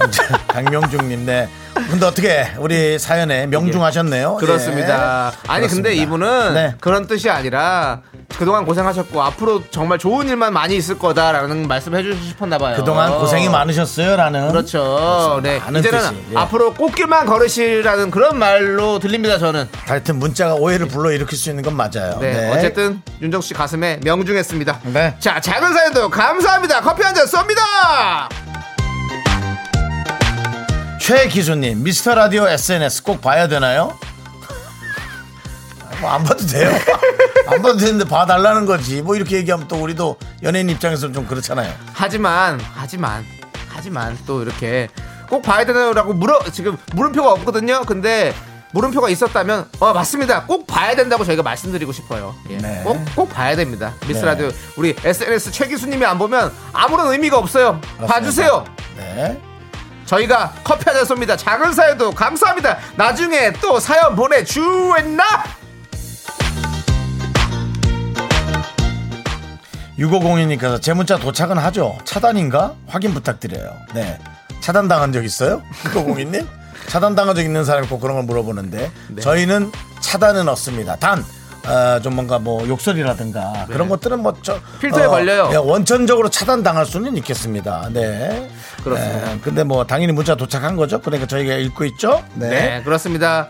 자, 0.57 0.63
강명중님, 0.63 1.27
네. 1.27 1.49
근데 1.75 2.07
어떻게 2.07 2.49
우리 2.57 2.99
사연에 2.99 3.47
명중하셨네요. 3.47 4.37
그렇습니다. 4.37 5.31
예. 5.35 5.53
아니 5.53 5.67
근데 5.69 5.91
그렇습니다. 5.91 5.91
이분은 5.91 6.55
네. 6.55 6.75
그런 6.81 7.07
뜻이 7.07 7.29
아니라 7.29 8.01
그동안 8.39 8.65
고생하셨고 8.65 9.23
앞으로 9.23 9.63
정말 9.71 9.99
좋은 9.99 10.27
일만 10.29 10.55
많이 10.55 10.75
있을 10.77 10.99
거다라는 10.99 11.69
말씀을 11.69 11.99
해주고 11.99 12.25
싶었나 12.25 12.57
봐요. 12.57 12.77
그동안 12.77 13.19
고생이 13.19 13.51
많으셨어요라는 13.51 14.49
그렇죠. 14.49 15.41
네. 15.43 15.61
이제는 15.79 16.01
예. 16.33 16.37
앞으로 16.39 16.73
꽃길만 16.73 17.27
걸으시라는 17.27 18.11
그런 18.11 18.39
말로 18.39 18.99
들립니다. 18.99 19.39
저는. 19.39 19.69
하여튼 19.87 20.17
문자가 20.19 20.55
오해를 20.55 20.89
불러 20.89 21.11
일으킬 21.13 21.37
수 21.37 21.51
있는 21.51 21.63
건 21.63 21.77
맞아요. 21.77 22.19
네. 22.21 22.51
어쨌든 22.53 23.03
윤정 23.21 23.43
씨 23.43 23.53
가슴에 23.53 24.01
명중했습니다. 24.03 24.81
네. 24.85 25.15
자, 25.19 25.39
작은 25.41 25.75
사연도 25.75 26.09
감사합니다. 26.09 26.81
커피 26.81 27.03
한 27.03 27.15
잔 27.17 27.27
쏩니다. 27.27 28.29
최기수님 31.11 31.85
미스터 31.85 32.17
라디오 32.17 32.49
SNS 32.49 33.05
꼭 33.05 33.21
봐야 33.21 33.47
되나요? 33.47 33.97
뭐 36.01 36.11
안 36.11 36.25
봐도 36.25 36.45
돼요. 36.45 36.69
안 37.47 37.63
봐도 37.63 37.77
되는데 37.77 38.05
봐달라는 38.05 38.67
거지. 38.67 39.03
뭐 39.03 39.15
이렇게 39.15 39.37
얘기하면 39.37 39.69
또 39.69 39.77
우리도 39.81 40.17
연예인 40.43 40.69
입장에서는 40.69 41.15
좀 41.15 41.25
그렇잖아요. 41.29 41.73
하지만 41.93 42.61
하지만 42.75 43.25
하지만 43.69 44.19
또 44.27 44.43
이렇게 44.43 44.89
꼭 45.31 45.43
봐야 45.43 45.65
되나요라고 45.65 46.13
물어 46.13 46.41
지금 46.51 46.77
물음표가 46.95 47.31
없거든요. 47.35 47.83
근데 47.87 48.35
물음표가 48.73 49.09
있었다면 49.09 49.69
어 49.79 49.93
맞습니다. 49.93 50.43
꼭 50.47 50.67
봐야 50.67 50.97
된다고 50.97 51.25
저희가 51.25 51.45
말씀드리고 51.45 51.93
싶어요. 51.93 52.35
예. 52.51 52.57
네. 52.57 52.81
꼭, 52.83 52.99
꼭 53.15 53.29
봐야 53.29 53.55
됩니다. 53.55 53.95
미스 54.09 54.19
네. 54.19 54.27
라디오 54.27 54.51
우리 54.77 54.97
SNS 55.05 55.53
최기수님이 55.53 56.05
안 56.05 56.19
보면 56.19 56.53
아무런 56.73 57.13
의미가 57.13 57.39
없어요. 57.39 57.81
봐주세요. 58.09 58.65
네. 58.97 59.41
저희가 60.07 60.55
커피 60.65 60.85
한잔 60.89 61.05
쏩니다. 61.05 61.37
작은 61.37 61.73
사연도 61.73 62.13
감사합니다. 62.13 62.79
나중에 62.97 63.53
또 63.61 63.79
사연 63.79 64.15
보내주겠나? 64.17 65.25
6502님께서 69.99 70.81
제 70.81 70.93
문자 70.93 71.17
도착은 71.19 71.59
하죠. 71.59 71.99
차단인가? 72.05 72.75
확인 72.87 73.15
부탁드려요. 73.15 73.73
네. 73.95 74.19
차단당한 74.61 75.13
적 75.13 75.25
있어요? 75.25 75.63
6502님? 75.85 76.47
차단당한 76.89 77.35
적 77.35 77.43
있는 77.43 77.65
사람이 77.65 77.89
꼭 77.89 78.01
그런 78.01 78.17
걸 78.17 78.25
물어보는데 78.25 78.91
저희는 79.21 79.73
차단은 80.01 80.49
없습니다. 80.49 80.97
단, 80.97 81.25
어, 81.69 82.01
좀 82.01 82.15
뭔가 82.15 82.39
뭐 82.39 82.67
욕설이라든가 82.67 83.67
그런 83.69 83.89
것들은 83.89 84.21
뭐 84.21 84.35
저, 84.43 84.59
필터에 84.81 85.07
걸려요. 85.07 85.49
예, 85.53 85.57
원천적으로 85.57 86.29
차단당할 86.29 86.87
수는 86.87 87.17
있겠습니다. 87.19 87.89
네. 87.93 88.49
그렇습니다. 88.85 89.33
예, 89.33 89.39
근데 89.41 89.65
뭐 89.65 89.85
당연히 89.85 90.13
문자 90.13 90.35
도착한 90.37 90.77
거죠. 90.77 91.01
그러니까 91.01 91.27
저희가 91.27 91.55
읽고 91.55 91.85
있죠. 91.87 92.23
네. 92.35 92.83
그렇습니다. 92.85 93.49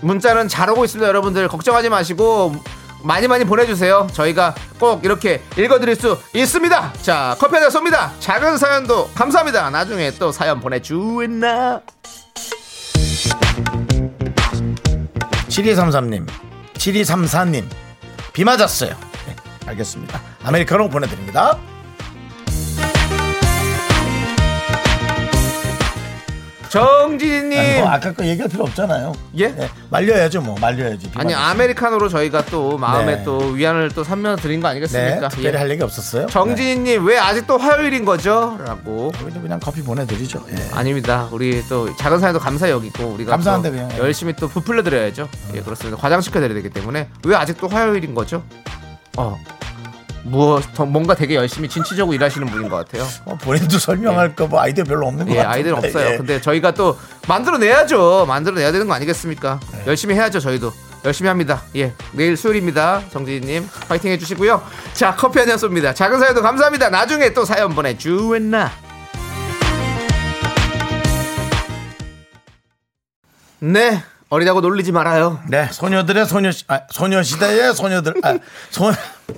문자는 0.00 0.48
잘 0.48 0.70
오고 0.70 0.84
있습니다, 0.84 1.06
여러분들. 1.08 1.48
걱정하지 1.48 1.88
마시고 1.88 2.54
많이 3.02 3.28
많이 3.28 3.44
보내주세요. 3.44 4.08
저희가 4.12 4.54
꼭 4.80 5.04
이렇게 5.04 5.42
읽어드릴 5.58 5.94
수 5.96 6.18
있습니다. 6.34 6.92
자, 7.02 7.36
커피 7.38 7.56
한잔 7.56 7.70
쏩니다. 7.70 8.10
작은 8.20 8.56
사연도 8.56 9.10
감사합니다. 9.14 9.68
나중에 9.70 10.10
또 10.12 10.32
사연 10.32 10.60
보내주겠나? 10.60 11.80
7233님, 15.48 16.26
7234님, 16.84 17.64
비 18.34 18.44
맞았어요. 18.44 18.94
네, 19.26 19.36
알겠습니다. 19.66 20.20
아메리카노 20.42 20.90
보내드립니다. 20.90 21.58
정진님. 26.74 27.80
뭐 27.80 27.88
아까 27.88 28.12
거 28.12 28.24
얘기할 28.26 28.48
필요 28.48 28.64
없잖아요. 28.64 29.12
예? 29.38 29.48
네, 29.48 29.68
말려야죠, 29.90 30.40
뭐 30.40 30.56
말려야지. 30.60 31.08
비 31.10 31.18
아니 31.18 31.32
맞았으면. 31.32 31.50
아메리카노로 31.50 32.08
저희가 32.08 32.44
또 32.46 32.76
마음에 32.78 33.16
네. 33.18 33.24
또 33.24 33.38
위안을 33.38 33.90
또 33.94 34.02
삼면 34.02 34.36
드린 34.36 34.60
거 34.60 34.66
네, 34.68 34.72
아니겠습니까? 34.72 35.28
특별히 35.28 35.54
예. 35.54 35.58
할 35.58 35.70
얘기 35.70 35.82
없었어요. 35.84 36.26
정진님 36.26 37.06
왜 37.06 37.16
아직도 37.18 37.58
화요일인 37.58 38.04
거죠? 38.04 38.58
라고 38.66 39.12
네. 39.16 39.24
우리도 39.24 39.40
그냥 39.40 39.60
커피 39.60 39.82
보내드리죠. 39.82 40.44
예. 40.50 40.74
아닙니다. 40.74 41.28
우리 41.30 41.62
또 41.68 41.94
작은 41.96 42.18
사연도 42.18 42.40
감사 42.40 42.68
여기고 42.68 43.04
우리가 43.04 43.30
감사한데 43.30 43.70
또 43.70 43.76
그냥. 43.76 43.98
열심히 43.98 44.32
또 44.34 44.48
부풀려 44.48 44.82
드려야죠. 44.82 45.28
예, 45.54 45.60
그렇습니다. 45.60 45.96
과장시켜 45.96 46.40
드려야 46.40 46.54
되기 46.54 46.70
때문에 46.70 47.08
왜 47.24 47.36
아직도 47.36 47.68
화요일인 47.68 48.14
거죠? 48.14 48.42
어. 49.16 49.38
뭐더 50.24 50.86
뭔가 50.86 51.14
되게 51.14 51.34
열심히 51.34 51.68
진취적으로 51.68 52.14
일하시는 52.14 52.46
분인 52.48 52.68
것 52.68 52.76
같아요. 52.76 53.06
어, 53.26 53.36
본인도 53.36 53.78
설명할 53.78 54.34
거뭐 54.34 54.58
아이디어 54.60 54.84
별로 54.84 55.06
없는 55.06 55.26
것 55.26 55.32
예, 55.32 55.36
같아요. 55.36 55.52
아이들 55.52 55.74
없어요. 55.74 56.16
근데 56.16 56.40
저희가 56.40 56.72
또 56.72 56.98
만들어 57.28 57.58
내야죠. 57.58 58.24
만들어 58.26 58.56
내야 58.56 58.72
되는 58.72 58.88
거 58.88 58.94
아니겠습니까? 58.94 59.60
네. 59.72 59.84
열심히 59.86 60.14
해야죠, 60.14 60.40
저희도. 60.40 60.72
열심히 61.04 61.28
합니다. 61.28 61.62
예. 61.76 61.92
내일 62.12 62.34
수요일입니다. 62.36 63.02
정지희님, 63.10 63.68
파이팅 63.88 64.10
해주시고요. 64.12 64.62
자, 64.94 65.14
커피 65.14 65.38
한 65.38 65.46
잔 65.48 65.58
쏩니다. 65.58 65.94
작은 65.94 66.18
사연도 66.18 66.40
감사합니다. 66.40 66.88
나중에 66.88 67.34
또 67.34 67.44
사연 67.44 67.74
보내주겠나? 67.74 68.70
네. 73.60 74.02
어리다고 74.30 74.60
놀리지 74.62 74.90
말아요. 74.90 75.40
네, 75.48 75.68
소녀들의 75.70 76.26
소녀 76.26 76.50
아, 76.66 76.80
소녀시대의 76.90 77.74
소녀들 77.74 78.14
아, 78.24 78.36
소 78.70 78.90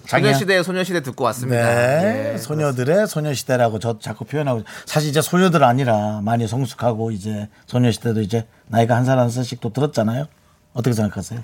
소녀시대 0.07 0.63
소녀시대 0.63 1.03
듣고 1.03 1.25
왔습니다. 1.25 1.63
네, 1.65 2.33
예, 2.35 2.39
소녀들의 2.39 3.07
소녀시대라고 3.07 3.79
저 3.79 3.99
자꾸 3.99 4.25
표현하고 4.25 4.65
사실 4.85 5.11
이제 5.11 5.21
소녀들 5.21 5.63
아니라 5.65 6.21
많이 6.23 6.47
성숙하고 6.49 7.11
이제 7.13 7.49
소녀시대도 7.67 8.21
이제 8.21 8.47
나이가 8.67 8.97
한 8.97 9.05
살 9.05 9.19
한 9.19 9.31
살씩 9.31 9.61
또 9.61 9.73
들었잖아요. 9.73 10.27
어떻게 10.75 10.93
생각하세요? 10.95 11.43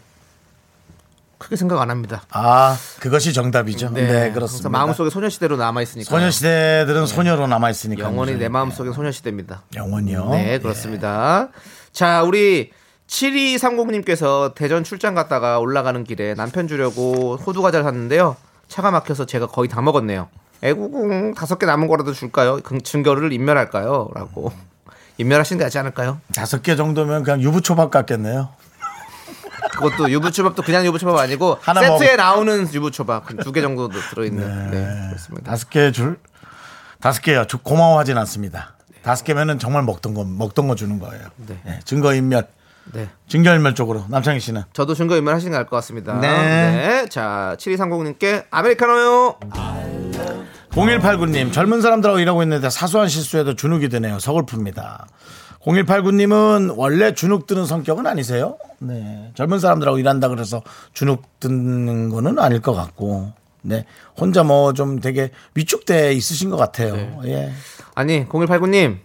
크게 1.39 1.57
생각 1.57 1.81
안 1.81 1.91
합니다. 1.91 2.23
아, 2.31 2.77
그것이 3.01 3.33
정답이죠. 3.33 3.91
네, 3.91 4.31
그렇습니다. 4.31 4.69
마음속에 4.69 5.11
소녀시대로 5.11 5.57
남아 5.57 5.83
있으니까. 5.83 6.09
소녀시대들은 6.09 7.07
소녀로 7.07 7.49
남아 7.49 7.71
있으니까 7.71 8.05
영원히 8.05 8.35
내 8.37 8.49
마음속에 8.49 8.93
소녀시대입니다. 8.93 9.63
영원히요. 9.75 10.31
네, 10.31 10.59
그렇습니다. 10.61 11.49
자, 11.93 12.23
우리 12.23 12.71
7230님께서 13.13 14.55
대전 14.55 14.85
출장 14.85 15.15
갔다가 15.15 15.59
올라가는 15.59 16.03
길에 16.05 16.35
남편 16.35 16.67
주려고 16.67 17.37
호두과자를 17.37 17.85
샀는데요. 17.85 18.37
차가 18.69 18.91
막혀서 18.91 19.27
제가 19.27 19.47
거의 19.47 19.69
다 19.69 19.83
먹었네요. 19.83 20.29
애구궁 20.63 21.35
다섯 21.35 21.59
개 21.59 21.67
남은 21.67 21.89
거라도 21.89 22.13
줄까요? 22.13 22.61
그 22.63 22.81
증거를 22.81 23.33
인멸할까요? 23.33 24.09
라고. 24.15 24.53
인멸하시는 25.19 25.59
게 25.59 25.65
낫지 25.65 25.79
않을까요? 25.79 26.21
다섯 26.35 26.63
개 26.63 26.75
정도면 26.75 27.23
그냥 27.23 27.43
유부초밥 27.43 27.91
같겠네요. 27.91 28.49
그것도 29.73 30.11
유부초밥도 30.11 30.63
그냥 30.63 30.85
유부초밥 30.87 31.17
아니고 31.17 31.59
세트에 31.65 32.17
먹- 32.17 32.17
나오는 32.17 32.73
유부초밥 32.73 33.27
두 33.43 33.53
개 33.53 33.61
정도 33.61 33.89
들어있는. 33.89 34.71
네, 34.71 35.09
그렇습니다. 35.09 35.51
다섯 35.51 35.69
개 35.71 35.93
줄, 35.93 36.19
다섯 37.01 37.21
개요. 37.21 37.45
주- 37.47 37.59
고마워하진 37.59 38.17
않습니다. 38.19 38.75
다섯 39.03 39.25
개면은 39.25 39.59
정말 39.59 39.83
먹던 39.83 40.15
거, 40.15 40.25
먹던 40.25 40.67
거 40.69 40.75
주는 40.75 40.99
거예요. 40.99 41.25
네. 41.37 41.61
네, 41.65 41.81
증거 41.85 42.15
인멸. 42.15 42.47
네. 42.93 43.09
증거인멸 43.29 43.75
쪽으로. 43.75 44.05
남창희 44.09 44.41
씨는. 44.41 44.63
저도 44.73 44.95
증거 44.95 45.17
인멸 45.17 45.35
하시는 45.35 45.51
게 45.53 45.57
나을 45.57 45.67
것 45.67 45.77
같습니다. 45.77 46.19
네. 46.21 46.29
네. 46.29 47.07
자, 47.09 47.57
7230님께 47.59 48.45
아메리카노요. 48.51 49.37
0189님, 50.71 51.53
젊은 51.53 51.83
사람들하고 51.83 52.19
일하고 52.19 52.43
있는데 52.43 52.71
사소한 52.71 53.09
실수에도 53.09 53.55
주눅이 53.55 53.89
드네요. 53.89 54.17
서글픕니다. 54.17 55.05
0189님은 55.61 56.75
원래 56.77 57.15
주눅 57.15 57.47
드는 57.47 57.67
성격은 57.67 58.07
아니세요? 58.07 58.57
네. 58.81 59.31
젊은 59.35 59.59
사람들하고 59.61 59.99
일한다 59.99 60.29
그래서 60.29 60.63
주눅 60.93 61.21
드는 61.41 62.09
거는 62.09 62.39
아닐 62.39 62.61
것 62.61 62.73
같고. 62.75 63.33
네. 63.65 63.85
혼자 64.19 64.43
뭐 64.43 64.73
좀 64.73 64.99
되게 65.01 65.31
위축돼 65.55 66.15
있으신 66.15 66.51
것 66.51 66.57
같아요. 66.57 66.95
네. 66.97 67.19
예. 67.27 67.53
아니 67.95 68.27
0189님 68.27 68.99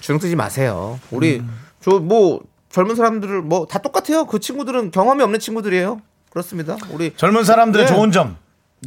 주눅 0.00 0.18
뜨지 0.20 0.36
마세요. 0.36 0.98
우리 1.10 1.38
음. 1.38 1.50
저뭐 1.80 2.40
젊은 2.70 2.94
사람들을 2.96 3.42
뭐 3.42 3.66
다 3.66 3.78
똑같아요. 3.80 4.24
그 4.26 4.38
친구들은 4.40 4.90
경험이 4.90 5.22
없는 5.22 5.40
친구들이에요. 5.40 6.00
그렇습니다. 6.30 6.76
우리 6.90 7.12
젊은 7.16 7.44
사람들의 7.44 7.86
네. 7.86 7.92
좋은 7.92 8.12
점 8.12 8.36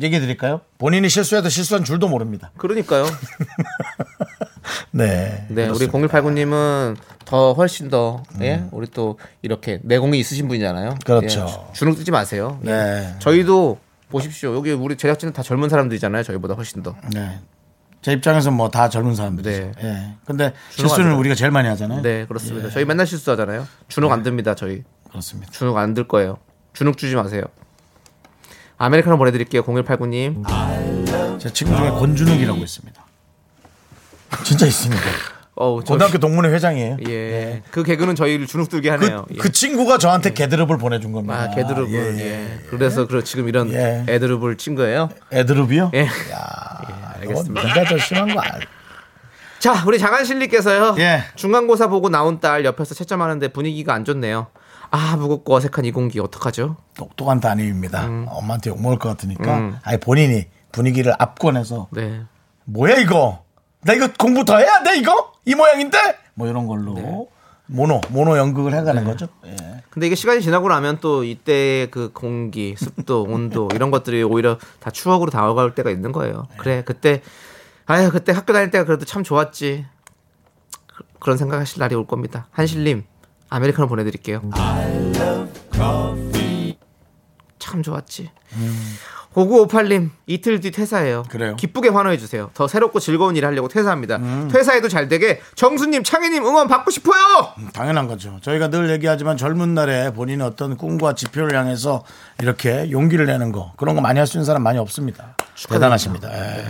얘기해 0.01 0.19
드릴까요? 0.21 0.61
본인이 0.77 1.07
실수해도 1.09 1.49
실수한 1.49 1.83
줄도 1.83 2.07
모릅니다. 2.07 2.51
그러니까요. 2.57 3.05
네. 4.91 5.45
네, 5.49 5.67
우리 5.67 5.87
0189님은 5.87 6.95
더 7.25 7.53
훨씬 7.53 7.89
더, 7.89 8.23
예, 8.41 8.63
우리 8.71 8.87
또 8.87 9.17
이렇게 9.41 9.79
내공이 9.83 10.19
있으신 10.19 10.47
분이잖아요. 10.47 10.89
음. 10.91 10.97
그렇죠. 11.05 11.65
예, 11.69 11.73
주눅 11.73 11.95
뜨지 11.95 12.11
마세요. 12.11 12.59
예. 12.65 12.69
네. 12.71 13.15
저희도 13.19 13.79
보십시오. 14.09 14.55
여기 14.55 14.71
우리 14.71 14.95
제작진은 14.95 15.33
다 15.33 15.41
젊은 15.43 15.69
사람들이잖아요. 15.69 16.23
저희보다 16.23 16.53
훨씬 16.53 16.83
더. 16.83 16.95
네. 17.13 17.39
제 18.03 18.11
입장에서 18.11 18.51
뭐 18.51 18.69
다 18.69 18.89
젊은 18.89 19.15
사람들이죠. 19.15 19.49
네. 19.51 19.71
예. 19.83 20.13
근데 20.25 20.53
실수는 20.71 21.11
안 21.11 21.17
우리가 21.17 21.35
제일 21.35 21.51
많이 21.51 21.67
하잖아요. 21.69 22.01
네, 22.01 22.25
그렇습니다. 22.27 22.67
예. 22.67 22.71
저희 22.71 22.85
맨날 22.85 23.07
실수하잖아요. 23.07 23.65
주눅 23.87 24.11
안 24.11 24.21
듭니다, 24.23 24.53
저희. 24.55 24.83
그렇습니다. 25.09 25.51
주눅 25.51 25.75
안 25.77 25.93
들 25.93 26.07
거예요. 26.07 26.37
주눅 26.73 26.97
주지 26.97 27.15
마세요. 27.15 27.43
아메리카노 28.77 29.17
보내드릴게요. 29.17 29.63
0189님. 29.63 30.43
제 31.39 31.51
친구 31.53 31.75
중에 31.77 31.89
권준욱이라고 31.91 32.59
있습니다. 32.59 33.05
진짜 34.43 34.65
있습니다. 34.65 35.01
어우, 35.55 35.83
저, 35.83 35.93
고등학교 35.93 36.17
동문회 36.17 36.49
회장이에요. 36.49 36.97
예. 37.07 37.61
그 37.69 37.83
개그는 37.83 38.15
저희를 38.15 38.47
주눅 38.47 38.69
들게 38.69 38.89
그, 38.89 38.95
하네요. 38.95 39.25
예. 39.31 39.37
그 39.37 39.51
친구가 39.51 39.99
저한테 39.99 40.33
개드럽을 40.33 40.77
보내준 40.79 41.11
겁니다. 41.11 41.35
아, 41.43 41.49
개드룹을. 41.51 41.93
예, 41.93 42.19
예, 42.19 42.25
예. 42.25 42.59
그래서 42.71 43.05
그 43.07 43.23
지금 43.23 43.47
이런 43.47 43.71
예. 43.71 44.03
애드룹을 44.09 44.57
친 44.57 44.73
거예요. 44.73 45.09
애드럽이요? 45.31 45.91
예. 45.93 46.07
야, 47.25 47.29
알겠습니다. 47.29 47.61
너 47.61 47.67
네가 47.67 47.83
더 47.89 47.97
심한 47.97 48.33
거 48.33 48.39
알. 48.39 48.61
자, 49.59 49.83
우리 49.87 49.97
장한실님께서요. 49.97 50.95
예. 50.99 51.23
중간고사 51.35 51.87
보고 51.87 52.09
나온 52.09 52.39
딸 52.39 52.65
옆에서 52.65 52.93
채점하는데 52.95 53.47
분위기가 53.49 53.93
안 53.93 54.03
좋네요. 54.03 54.47
아, 54.91 55.15
무겁고 55.15 55.55
어색한 55.55 55.85
이 55.85 55.91
공기 55.91 56.19
어떡하죠? 56.19 56.77
똑똑한 56.95 57.39
담임입니다. 57.39 58.05
음. 58.05 58.25
엄마한테 58.29 58.69
욕 58.69 58.81
먹을 58.81 58.99
것 58.99 59.09
같으니까 59.09 59.79
아예 59.83 59.97
본인이 59.97 60.45
분위기를 60.71 61.13
압권해서 61.17 61.87
네. 61.91 62.21
뭐야 62.65 62.97
이거? 62.97 63.43
나 63.81 63.93
이거 63.93 64.07
공부 64.19 64.45
더 64.45 64.57
해야 64.57 64.83
돼 64.83 64.97
이거? 64.97 65.31
이 65.45 65.55
모양인데? 65.55 65.97
뭐 66.35 66.47
이런 66.47 66.67
걸로 66.67 67.29
모노 67.67 68.01
모노 68.09 68.37
연극을 68.37 68.73
해가는 68.73 69.03
거죠. 69.05 69.27
예. 69.45 69.55
근데 69.89 70.07
이게 70.07 70.15
시간이 70.15 70.41
지나고 70.41 70.67
나면 70.69 70.97
또 71.01 71.23
이때 71.23 71.87
그 71.91 72.11
공기, 72.13 72.75
습도, 72.77 73.23
온도 73.29 73.69
이런 73.73 73.91
것들이 73.91 74.23
오히려 74.23 74.57
다 74.79 74.89
추억으로 74.91 75.29
다가올 75.31 75.75
때가 75.75 75.89
있는 75.91 76.11
거예요. 76.11 76.47
그래, 76.57 76.83
그때 76.85 77.21
아유, 77.85 78.09
그때 78.11 78.31
학교 78.31 78.53
다닐 78.53 78.71
때가 78.71 78.85
그래도 78.85 79.05
참 79.05 79.23
좋았지. 79.23 79.85
그- 80.87 81.03
그런 81.19 81.37
생각하실 81.37 81.79
날이 81.79 81.95
올 81.95 82.05
겁니다. 82.07 82.47
한실님 82.51 83.03
아메리카노 83.49 83.87
보내드릴게요. 83.87 84.41
참 87.59 87.81
좋았지. 87.81 88.29
5958님 89.33 90.09
이틀 90.27 90.59
뒤 90.59 90.71
퇴사해요. 90.71 91.23
그래요? 91.29 91.55
기쁘게 91.55 91.89
환호해 91.89 92.17
주세요. 92.17 92.49
더 92.53 92.67
새롭고 92.67 92.99
즐거운 92.99 93.35
일을 93.35 93.47
하려고 93.49 93.67
퇴사합니다. 93.67 94.19
퇴사해도 94.51 94.89
잘 94.89 95.07
되게 95.07 95.41
정수님, 95.55 96.03
창희님 96.03 96.45
응원 96.45 96.67
받고 96.67 96.91
싶어요. 96.91 97.53
당연한 97.73 98.07
거죠. 98.07 98.39
저희가 98.41 98.69
늘 98.69 98.89
얘기하지만 98.91 99.37
젊은 99.37 99.73
날에 99.73 100.11
본인의 100.13 100.45
어떤 100.45 100.77
꿈과 100.77 101.15
지표를 101.15 101.57
향해서 101.57 102.03
이렇게 102.41 102.89
용기를 102.91 103.25
내는 103.25 103.51
거 103.51 103.73
그런 103.77 103.95
거 103.95 104.01
많이 104.01 104.19
할 104.19 104.27
수 104.27 104.37
있는 104.37 104.45
사람 104.45 104.63
많이 104.63 104.79
없습니다. 104.79 105.35
대단하십니다. 105.69 106.29
예. 106.33 106.65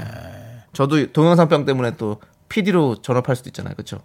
저도 0.73 1.11
동영상병 1.11 1.65
때문에 1.65 1.95
또 1.97 2.19
PD로 2.49 3.01
전업할 3.01 3.35
수도 3.35 3.49
있잖아요. 3.49 3.73
그렇죠? 3.75 3.99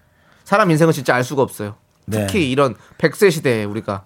사람 0.44 0.70
인생은 0.70 0.92
진짜 0.92 1.14
알 1.14 1.24
수가 1.24 1.42
없어요. 1.42 1.76
네. 2.06 2.26
특히 2.26 2.50
이런 2.50 2.74
100세 2.98 3.30
시대에 3.30 3.64
우리가 3.64 4.04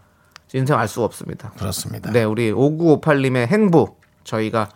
인생 0.54 0.78
알 0.78 0.86
수가 0.88 1.06
없습니다. 1.06 1.50
그렇습니다. 1.58 2.10
네, 2.10 2.24
우리 2.24 2.52
5958님의 2.52 3.46
행복 3.46 4.01
저희가 4.24 4.68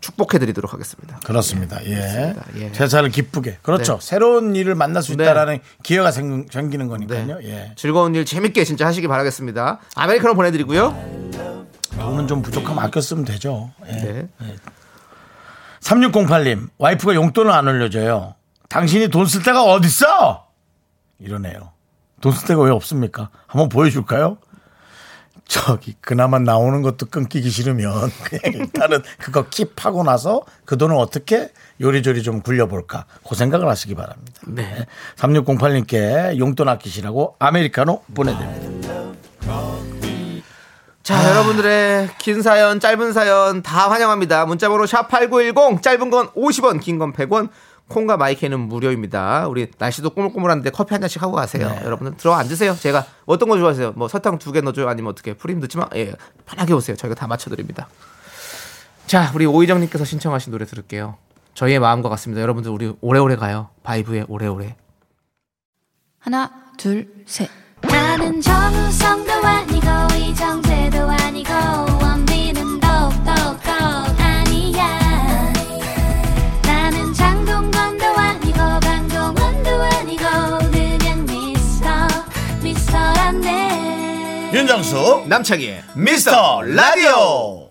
축복해 0.00 0.38
드리도록 0.38 0.72
하겠습니다. 0.72 1.18
그렇습니다. 1.24 1.84
예. 1.84 2.34
예. 2.56 2.72
세차를 2.72 3.10
기쁘게. 3.10 3.58
그렇죠. 3.62 3.98
네. 3.98 4.06
새로운 4.06 4.56
일을 4.56 4.74
만날 4.74 5.02
수 5.02 5.14
네. 5.14 5.24
있다라는 5.24 5.58
기회가 5.82 6.10
생, 6.10 6.46
생기는 6.50 6.88
거니까요. 6.88 7.38
네. 7.38 7.48
예. 7.48 7.72
즐거운 7.76 8.14
일 8.14 8.24
재밌게 8.24 8.64
진짜 8.64 8.86
하시기 8.86 9.06
바라겠습니다. 9.08 9.78
아메리카노 9.96 10.34
보내드리고요. 10.34 11.30
돈은 11.98 12.28
좀 12.28 12.40
부족하면 12.40 12.82
아껴 12.82 13.00
쓰면 13.02 13.26
되죠. 13.26 13.70
예. 13.88 13.92
네. 13.92 14.28
3608님, 15.80 16.68
와이프가 16.78 17.14
용돈을 17.14 17.50
안 17.50 17.66
올려줘요. 17.68 18.34
당신이 18.68 19.08
돈 19.08 19.26
쓸 19.26 19.42
데가 19.42 19.64
어딨어? 19.64 20.46
이러네요. 21.18 21.72
돈 22.20 22.32
쓸 22.32 22.46
데가 22.48 22.62
왜 22.62 22.70
없습니까? 22.70 23.30
한번 23.46 23.68
보여줄까요? 23.68 24.38
저기, 25.50 25.96
그나마 26.00 26.38
나오는 26.38 26.80
것도 26.80 27.06
끊기기 27.06 27.50
싫으면 27.50 28.12
그냥 28.22 28.42
일단은 28.54 29.02
그거 29.18 29.46
킵하고 29.46 30.04
나서 30.04 30.42
그 30.64 30.78
돈을 30.78 30.94
어떻게 30.94 31.50
요리조리 31.80 32.22
좀 32.22 32.40
굴려볼까. 32.40 33.04
그 33.28 33.34
생각을 33.34 33.68
하시기 33.68 33.96
바랍니다. 33.96 34.40
네. 34.46 34.86
3608님께 35.16 36.38
용돈 36.38 36.68
아끼시라고 36.68 37.34
아메리카노 37.40 38.02
보내드립니다. 38.14 39.10
자, 41.02 41.28
여러분들의 41.30 42.10
긴 42.18 42.42
사연, 42.42 42.78
짧은 42.78 43.12
사연 43.12 43.62
다 43.62 43.90
환영합니다. 43.90 44.46
문자번호 44.46 44.84
샵8910, 44.84 45.82
짧은 45.82 46.10
건 46.10 46.28
50원, 46.28 46.80
긴 46.80 46.98
건 46.98 47.12
100원, 47.12 47.48
콩과 47.90 48.16
마이크는 48.16 48.58
무료입니다. 48.60 49.48
우리 49.48 49.68
날씨도 49.76 50.10
꾸물꾸물한데 50.10 50.70
커피 50.70 50.94
한 50.94 51.00
잔씩 51.02 51.20
하고 51.22 51.32
가세요. 51.32 51.66
여러분들 51.84 52.16
들어 52.16 52.34
앉으세요. 52.34 52.74
제가 52.76 53.04
어떤 53.26 53.48
거 53.48 53.58
좋아하세요? 53.58 53.92
뭐 53.96 54.06
설탕 54.08 54.38
두 54.38 54.52
개 54.52 54.60
넣어줘요? 54.60 54.88
아니면 54.88 55.10
어떻게? 55.10 55.34
프림 55.34 55.58
넣지만, 55.60 55.88
예, 55.96 56.14
편하게 56.46 56.72
오세요. 56.72 56.96
저희가 56.96 57.14
다 57.14 57.26
맞춰드립니다. 57.26 57.88
자, 59.06 59.30
우리 59.34 59.44
오희정님께서 59.44 60.04
신청하신 60.04 60.52
노래 60.52 60.64
들을게요. 60.64 61.16
저희의 61.54 61.80
마음과 61.80 62.08
같습니다. 62.10 62.40
여러분들 62.42 62.70
우리 62.70 62.94
오래오래 63.00 63.34
가요. 63.36 63.68
바이브의 63.82 64.26
오래오래. 64.28 64.76
하나, 66.20 66.50
둘, 66.78 67.08
셋. 67.26 67.48
나는 67.82 68.40
정우성도 68.40 69.32
아니고 69.32 69.86
이정재도 70.16 70.98
아니고 71.10 71.50
윤정수, 84.52 85.24
남창희의 85.28 85.82
미스터 85.94 86.62
라디오. 86.62 87.70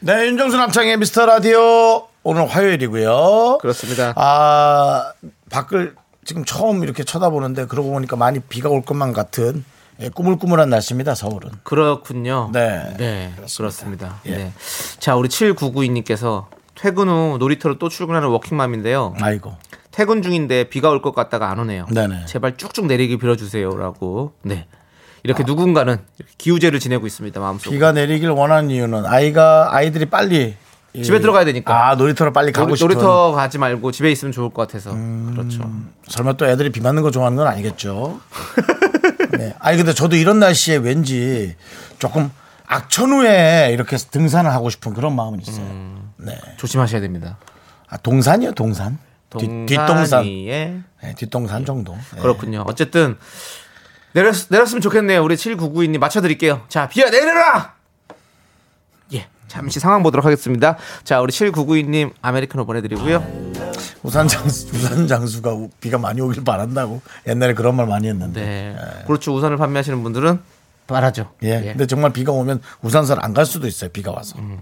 네, 0.00 0.26
윤정수 0.26 0.56
남창의 0.56 0.96
미스터 0.98 1.26
라디오. 1.26 2.08
오늘 2.22 2.46
화요일이고요. 2.46 3.58
그렇습니다. 3.60 4.14
아, 4.16 5.12
밖을 5.50 5.94
지금 6.24 6.44
처음 6.46 6.82
이렇게 6.84 7.04
쳐다보는데 7.04 7.66
그러고 7.66 7.90
보니까 7.90 8.16
많이 8.16 8.40
비가 8.40 8.70
올 8.70 8.82
것만 8.82 9.12
같은 9.12 9.64
예, 10.00 10.08
꾸물꾸물한 10.08 10.70
날씨입니다, 10.70 11.14
서울은. 11.14 11.50
그렇군요. 11.62 12.50
네. 12.52 12.94
네, 12.96 13.32
그렇습니다. 13.56 14.20
예. 14.26 14.30
네. 14.36 14.52
자, 14.98 15.14
우리 15.16 15.28
7992님께서 15.28 16.46
퇴근 16.74 17.08
후 17.08 17.36
놀이터로 17.38 17.78
또 17.78 17.88
출근하는 17.90 18.28
워킹맘인데요. 18.28 19.14
아이고. 19.20 19.54
퇴근 19.92 20.22
중인데 20.22 20.70
비가 20.70 20.88
올 20.88 21.00
것 21.02 21.14
같다가 21.14 21.50
안 21.50 21.60
오네요. 21.60 21.86
네네. 21.92 22.24
제발 22.26 22.56
쭉쭉 22.56 22.86
내리길 22.86 23.18
빌어주세요라고. 23.18 24.32
네. 24.42 24.66
이렇게 25.24 25.42
누군가는 25.42 25.98
이렇게 26.18 26.32
기우제를 26.38 26.78
지내고 26.78 27.06
있습니다. 27.06 27.40
마음속으로. 27.40 27.72
비가 27.72 27.92
내리길 27.92 28.28
원하는 28.30 28.70
이유는 28.70 29.06
아이가, 29.06 29.68
아이들이 29.74 30.04
빨리 30.06 30.54
이- 30.92 31.02
집에 31.02 31.18
들어가야 31.18 31.44
되니까. 31.46 31.88
아, 31.90 31.94
놀이터로 31.96 32.32
빨리 32.32 32.52
가고 32.52 32.68
놀이, 32.68 32.78
싶은. 32.78 32.90
음. 32.90 32.94
놀이터 32.94 33.32
가지 33.32 33.58
말고 33.58 33.90
집에 33.90 34.12
있으면 34.12 34.32
좋을 34.32 34.50
것 34.50 34.68
같아서. 34.68 34.90
그렇죠. 35.32 35.68
설마 36.08 36.34
또 36.34 36.46
애들이 36.46 36.70
비 36.70 36.80
맞는 36.80 37.02
거 37.02 37.10
좋아하는 37.10 37.36
건 37.36 37.46
아니겠죠. 37.48 38.20
네. 39.38 39.54
아니 39.58 39.76
근데 39.78 39.92
저도 39.92 40.14
이런 40.16 40.38
날씨에 40.38 40.76
왠지 40.76 41.56
조금 41.98 42.30
악천후에 42.66 43.70
이렇게 43.72 43.96
등산을 43.96 44.52
하고 44.52 44.70
싶은 44.70 44.92
그런 44.94 45.16
마음은 45.16 45.40
있어요. 45.40 45.64
음. 45.64 46.12
네. 46.18 46.38
조심하셔야 46.58 47.00
됩니다. 47.00 47.38
아, 47.88 47.96
동산이요, 47.96 48.52
동산. 48.52 48.98
뒷. 49.36 49.66
동산이에 49.74 50.74
네, 51.02 51.14
뒷동산 51.16 51.64
정도. 51.64 51.96
네. 52.14 52.20
그렇군요. 52.20 52.62
어쨌든 52.68 53.16
내렸, 54.14 54.34
내렸으면 54.48 54.80
좋겠네요. 54.80 55.22
우리 55.22 55.34
7992님 55.36 55.98
맞춰드릴게요. 55.98 56.62
자, 56.68 56.88
비야 56.88 57.10
내려라! 57.10 57.74
예. 59.12 59.26
잠시 59.48 59.80
상황 59.80 60.02
보도록 60.02 60.24
하겠습니다. 60.24 60.76
자, 61.02 61.20
우리 61.20 61.32
7992님 61.32 62.12
아메리카노 62.22 62.64
보내드리고요. 62.64 63.24
우산 64.02 64.28
장수, 64.28 64.68
우산 64.74 65.06
장수가 65.06 65.52
우- 65.52 65.70
비가 65.80 65.98
많이 65.98 66.20
오길 66.20 66.44
바란다고 66.44 67.00
옛날에 67.26 67.54
그런 67.54 67.74
말 67.76 67.86
많이 67.86 68.08
했는데. 68.08 68.40
네. 68.40 68.76
그렇죠. 69.06 69.34
우산을 69.34 69.56
판매하시는 69.56 70.02
분들은 70.02 70.40
바라죠. 70.86 71.32
예. 71.42 71.48
예. 71.64 71.68
근데 71.72 71.86
정말 71.86 72.12
비가 72.12 72.30
오면 72.32 72.60
우산사를 72.82 73.22
안 73.24 73.32
갈 73.34 73.46
수도 73.46 73.66
있어요. 73.66 73.90
비가 73.90 74.12
와서. 74.12 74.36
음. 74.38 74.60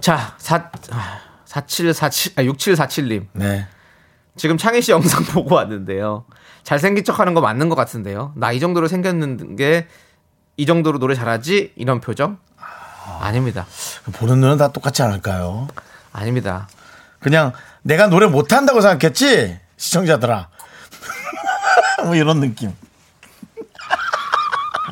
자, 0.00 0.34
4, 0.38 0.70
4747, 1.46 2.32
아, 2.36 2.42
6747님. 2.44 3.26
네. 3.32 3.66
지금 4.36 4.56
창희 4.56 4.80
씨 4.82 4.92
영상 4.92 5.24
보고 5.34 5.56
왔는데요. 5.56 6.24
잘생긴 6.62 7.04
척 7.04 7.18
하는 7.20 7.34
거 7.34 7.40
맞는 7.40 7.68
것 7.68 7.74
같은데요. 7.74 8.32
나 8.36 8.52
이 8.52 8.60
정도로 8.60 8.88
생겼는 8.88 9.56
게 9.56 9.86
이 10.56 10.66
정도로 10.66 10.98
노래 10.98 11.14
잘하지? 11.14 11.72
이런 11.76 12.00
표정? 12.02 12.36
아 12.58 13.30
닙니다. 13.32 13.64
보는 14.12 14.40
눈은 14.40 14.58
다 14.58 14.68
똑같지 14.68 15.02
않을까요? 15.02 15.68
아닙니다. 16.12 16.68
그냥 17.18 17.52
내가 17.82 18.08
노래 18.08 18.26
못한다고 18.26 18.82
생각했지 18.82 19.58
시청자들아. 19.78 20.48
뭐 22.04 22.14
이런 22.14 22.40
느낌. 22.40 22.74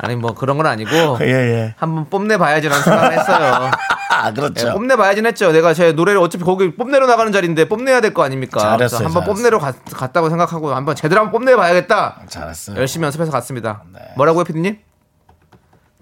아니 0.01 0.15
뭐 0.15 0.33
그런 0.33 0.57
건 0.57 0.65
아니고 0.65 1.19
예, 1.21 1.25
예. 1.27 1.75
한번 1.77 2.09
뽐내 2.09 2.37
봐야지라는 2.37 2.83
생각을 2.83 3.19
했어요. 3.19 3.69
아, 4.19 4.29
예, 4.29 4.33
그렇죠. 4.33 4.73
뽐내 4.73 4.95
봐야진 4.95 5.25
했죠. 5.25 5.51
내가 5.51 5.73
제 5.73 5.91
노래를 5.93 6.19
어차피 6.19 6.43
거기 6.43 6.75
뽐내러 6.75 7.07
나가는 7.07 7.31
자리인데 7.31 7.67
뽐내야 7.69 8.01
될 8.01 8.13
거 8.13 8.23
아닙니까? 8.23 8.59
잘했어요, 8.59 9.05
한번. 9.07 9.23
뽐내러 9.23 9.59
갔, 9.59 9.75
갔다고 9.85 10.29
생각하고 10.29 10.73
한번 10.73 10.95
제대로 10.95 11.21
한번 11.21 11.39
뽐내 11.41 11.55
봐야겠다. 11.55 12.21
잘했어요. 12.27 12.77
열심히 12.77 13.05
연습해서 13.05 13.31
갔습니다. 13.31 13.83
네. 13.93 13.99
뭐라고요, 14.17 14.43
피디님? 14.43 14.77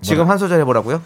지금 0.01 0.29
한 0.29 0.37
소절 0.37 0.59
해보라고요? 0.61 1.01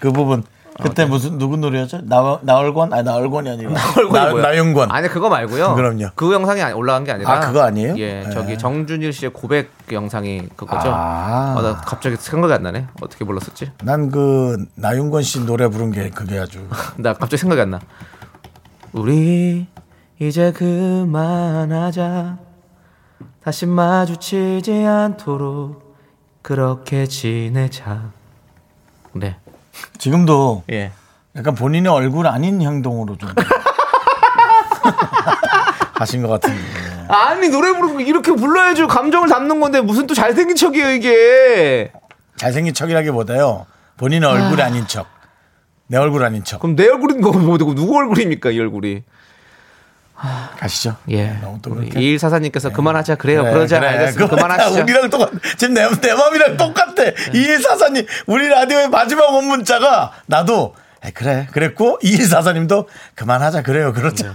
그 0.00 0.12
부분. 0.12 0.44
그때 0.82 1.04
무슨 1.04 1.38
누구 1.38 1.56
노래였죠? 1.56 2.00
나 2.04 2.38
나얼권? 2.42 2.92
아니 2.92 3.02
나얼권이 3.04 3.48
아니고 3.50 3.70
나얼권이 3.72 4.12
나, 4.12 4.30
뭐야? 4.30 4.42
나윤권. 4.42 4.90
아니 4.90 5.08
그거 5.08 5.28
말고요. 5.28 5.74
그럼요. 5.74 6.08
그 6.14 6.32
영상이 6.32 6.60
아니- 6.62 6.74
올라간 6.74 7.04
게 7.04 7.12
아니라. 7.12 7.30
아, 7.32 7.40
그거 7.40 7.62
아니에요? 7.62 7.94
예, 7.98 8.22
네. 8.24 8.30
저기 8.30 8.56
정준일 8.58 9.12
씨의 9.12 9.32
고백 9.32 9.70
영상이 9.92 10.48
그거죠. 10.56 10.90
아. 10.92 11.54
아, 11.58 11.62
나 11.62 11.76
갑자기 11.76 12.16
생각이 12.16 12.52
안 12.52 12.62
나네. 12.62 12.86
어떻게 13.00 13.24
불렀었지? 13.24 13.72
난 13.84 14.10
그 14.10 14.56
나윤권 14.74 15.22
씨 15.22 15.44
노래 15.44 15.68
부른 15.68 15.90
게 15.92 16.10
그게 16.10 16.38
아주 16.38 16.66
나 16.98 17.12
갑자기 17.12 17.36
생각이 17.38 17.60
안 17.60 17.70
나. 17.70 17.80
우리 18.92 19.66
이제 20.18 20.52
그만하자. 20.52 22.38
다시 23.42 23.64
마주치지 23.66 24.84
않도록 24.84 25.96
그렇게 26.42 27.06
지내자. 27.06 28.10
네. 29.12 29.36
지금도 29.98 30.64
예. 30.70 30.92
약간 31.36 31.54
본인의 31.54 31.92
얼굴 31.92 32.26
아닌 32.26 32.60
행동으로 32.60 33.16
좀 33.16 33.28
하신 35.94 36.22
것 36.22 36.28
같은데. 36.28 36.58
아니 37.08 37.48
노래 37.48 37.72
부르고 37.72 38.00
이렇게 38.00 38.32
불러야지 38.32 38.86
감정을 38.86 39.28
담는 39.28 39.60
건데 39.60 39.80
무슨 39.80 40.06
또 40.06 40.14
잘생긴 40.14 40.56
척이에요 40.56 40.90
이게. 40.90 41.92
잘생긴 42.36 42.72
척이라기보다요. 42.72 43.66
본인 43.96 44.24
의 44.24 44.30
얼굴이 44.30 44.62
아닌 44.62 44.86
척. 44.86 45.06
내 45.86 45.98
얼굴 45.98 46.24
아닌 46.24 46.42
척. 46.44 46.60
그럼 46.60 46.76
내 46.76 46.88
얼굴인 46.88 47.20
거 47.20 47.32
뭐, 47.32 47.58
누구 47.58 47.96
얼굴입니까 47.96 48.50
이 48.50 48.60
얼굴이? 48.60 49.02
가시죠. 50.58 50.96
예. 51.10 51.38
너무 51.40 51.58
또 51.62 51.70
그렇게. 51.70 51.98
이일사사님께서 52.00 52.70
그만하자 52.70 53.14
그래요. 53.16 53.42
그래, 53.42 53.52
그러자 53.52 53.78
그래. 53.78 53.88
알겠습니다. 53.90 54.24
그거 54.24 54.36
그만하시죠. 54.36 54.82
우리랑 54.82 55.10
똑같. 55.10 55.30
지금 55.56 55.74
내, 55.74 55.88
내 56.00 56.14
마음이랑 56.14 56.56
똑같아. 56.56 57.04
이일사사님 57.34 58.06
우리 58.26 58.48
라디오의 58.48 58.88
마지막 58.90 59.32
원 59.32 59.46
문자가 59.46 60.12
나도 60.26 60.74
에, 61.02 61.10
그래 61.12 61.48
그랬고 61.52 61.98
이일사사님도 62.02 62.88
그만하자 63.14 63.62
그래요. 63.62 63.92
그렇죠. 63.94 64.26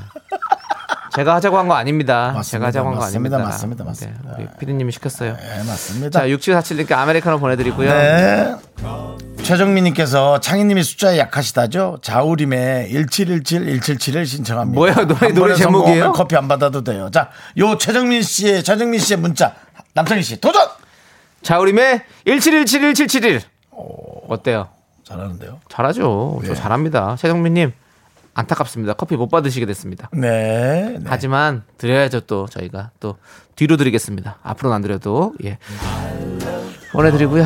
제가 1.16 1.36
하자고 1.36 1.57
한 1.57 1.68
거 1.68 1.74
아닙니다. 1.76 2.32
맞습니다. 2.36 2.43
제가 2.43 2.68
하자고 2.68 2.89
한 2.89 2.95
거. 2.97 3.05
아닙니다. 3.05 3.38
맞습니다. 3.38 3.84
맞습니다. 3.84 4.22
네, 4.38 4.43
우리 4.43 4.47
피디님이 4.59 4.91
시켰어요. 4.91 5.36
네 5.38 5.63
맞습니다. 5.66 6.20
자, 6.20 6.28
6747님께 6.28 6.91
아메리카노 6.93 7.39
보내드리고요. 7.39 7.89
네. 7.89 8.55
최정민님께서 9.43 10.39
창희님이 10.39 10.84
숫자에 10.84 11.18
약하시다죠? 11.20 11.99
자우림의 12.01 12.89
1717 12.91 13.80
177을 13.80 14.26
신청합니다. 14.26 14.76
뭐야, 14.80 14.93
노래- 14.95 15.13
한 15.16 15.34
노래 15.34 15.55
제목이에요? 15.55 16.11
커피 16.13 16.36
안 16.36 16.47
받아도 16.47 16.84
돼요. 16.84 17.09
자, 17.11 17.30
요 17.59 17.78
최정민 17.78 18.22
씨의 18.24 18.63
최정민 18.63 18.99
씨의 18.99 19.20
문자 19.20 19.53
남창희 19.93 20.24
씨 20.24 20.41
도전. 20.41 20.68
자우림의 21.43 22.01
17171771. 22.26 23.41
어때요? 24.28 24.70
잘하는데요. 25.03 25.59
잘하죠. 25.70 26.41
저 26.47 26.55
잘합니다. 26.55 27.16
최정민님, 27.20 27.72
안타깝습니다. 28.36 28.93
커피 28.93 29.15
못 29.15 29.29
받으시게 29.29 29.65
됐습니다. 29.65 30.09
네. 30.13 30.97
네. 30.99 31.05
하지만 31.05 31.63
드려야죠 31.77 32.19
또 32.21 32.47
저희가 32.47 32.91
또 32.99 33.17
뒤로 33.55 33.77
드리겠습니다. 33.77 34.38
앞으로는 34.43 34.75
안 34.75 34.81
드려도 34.81 35.33
예 35.43 35.57
보내드리고요. 36.91 37.45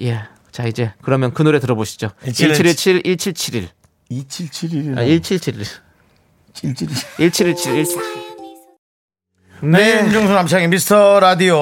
예. 0.00 0.22
자 0.50 0.66
이제 0.66 0.92
그러면 1.02 1.32
그 1.32 1.42
노래 1.42 1.60
들어보시죠. 1.60 2.10
1717 2.24 3.02
1771 3.02 3.68
2771. 4.08 4.98
아 4.98 5.04
1771 5.04 5.64
1771. 6.54 6.96
1717 7.18 7.84
17 7.84 8.09
네, 9.62 10.00
윤정수 10.04 10.32
남창희 10.32 10.68
미스터 10.68 11.20
라디오 11.20 11.56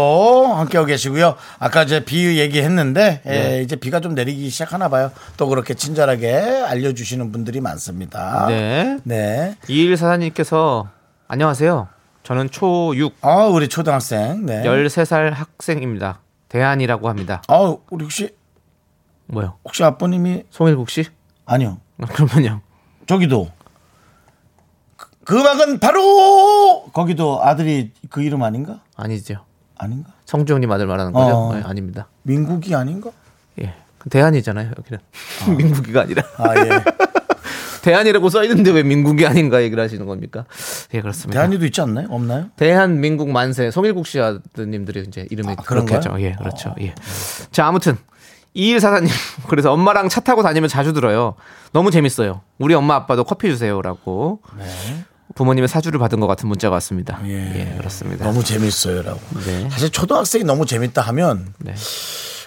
함께하고 0.55 0.86
계시고요. 0.86 1.34
아까 1.59 1.82
이제 1.82 2.05
비 2.05 2.38
얘기했는데 2.38 3.22
예, 3.26 3.62
이제 3.62 3.74
비가 3.76 3.99
좀 4.01 4.14
내리기 4.14 4.49
시작하나 4.51 4.88
봐요. 4.88 5.11
또 5.36 5.49
그렇게 5.49 5.74
친절하게 5.74 6.64
알려주시는 6.66 7.32
분들이 7.32 7.61
많습니다. 7.61 8.46
네. 8.49 8.99
네. 9.03 9.57
2144님께서 9.64 10.88
안녕하세요. 11.26 11.88
저는 12.22 12.49
초6 12.51 13.12
아, 13.22 13.46
우리 13.46 13.68
초등학생. 13.68 14.46
네. 14.46 14.62
13살 14.62 15.30
학생입니다. 15.32 16.20
대한이라고 16.49 17.09
합니다. 17.09 17.42
아, 17.49 17.76
우리 17.90 18.05
혹시 18.05 18.30
뭐요? 19.26 19.55
혹시 19.64 19.82
아버님이 19.82 20.44
송일국 20.51 20.88
씨? 20.90 21.05
아니요. 21.46 21.78
아, 22.01 22.07
그러면요. 22.07 22.61
저기도 23.07 23.51
그, 25.29 25.35
그 25.35 25.41
음악은 25.41 25.79
바로 25.79 26.85
거기도 26.95 27.45
아들이 27.45 27.93
그 28.09 28.22
이름 28.22 28.43
아닌가? 28.43 28.81
아니죠. 28.97 29.45
아닌가? 29.76 30.11
성주형님 30.24 30.72
아들 30.72 30.87
말하는 30.87 31.12
거죠? 31.12 31.37
어. 31.37 31.55
네, 31.55 31.62
아닙니다. 31.62 32.09
민국이 32.22 32.74
아닌가? 32.74 33.11
예. 33.61 33.74
대한이잖아요, 34.09 34.72
여기는. 34.79 34.99
민국이가 35.59 36.01
아니라. 36.03 36.22
아, 36.39 36.55
예. 36.57 36.70
대한이라고 37.83 38.29
써 38.31 38.43
있는데 38.45 38.70
왜 38.70 38.83
민국이 38.83 39.26
아닌가 39.26 39.62
얘기를 39.62 39.83
하시는 39.83 40.05
겁니까? 40.07 40.47
예, 40.95 41.01
그렇습니다. 41.03 41.39
대한이도 41.39 41.66
있지 41.66 41.81
않나요? 41.83 42.09
없나요? 42.11 42.47
대한 42.57 42.99
민국 43.01 43.31
만세 43.31 43.70
송일국 43.70 44.07
씨 44.07 44.20
아드님들이 44.20 45.05
이제 45.07 45.26
이름이 45.31 45.57
그런가요? 45.64 45.99
했죠. 45.99 46.16
예, 46.20 46.33
그렇죠. 46.33 46.74
예. 46.81 46.95
자, 47.53 47.66
아무튼 47.66 47.97
이일 48.55 48.81
사사님 48.81 49.11
그래서 49.49 49.72
엄마랑 49.72 50.09
차 50.09 50.20
타고 50.20 50.43
다니면 50.43 50.68
자주 50.68 50.93
들어요. 50.93 51.35
너무 51.72 51.91
재밌어요. 51.91 52.41
우리 52.59 52.74
엄마 52.74 52.95
아빠도 52.95 53.24
커피 53.24 53.49
주세요라고 53.49 54.41
부모님의 55.35 55.68
사주를 55.68 55.99
받은 55.99 56.20
것 56.20 56.26
같은 56.26 56.49
문자가 56.49 56.74
왔습니다. 56.74 57.20
예, 57.26 57.74
그렇습니다. 57.76 58.24
너무 58.24 58.43
재밌어요라고. 58.43 59.20
네. 59.47 59.68
사실 59.70 59.91
초등학생이 59.91 60.45
너무 60.45 60.66
재밌다 60.66 61.03
하면 61.03 61.53
네. 61.59 61.74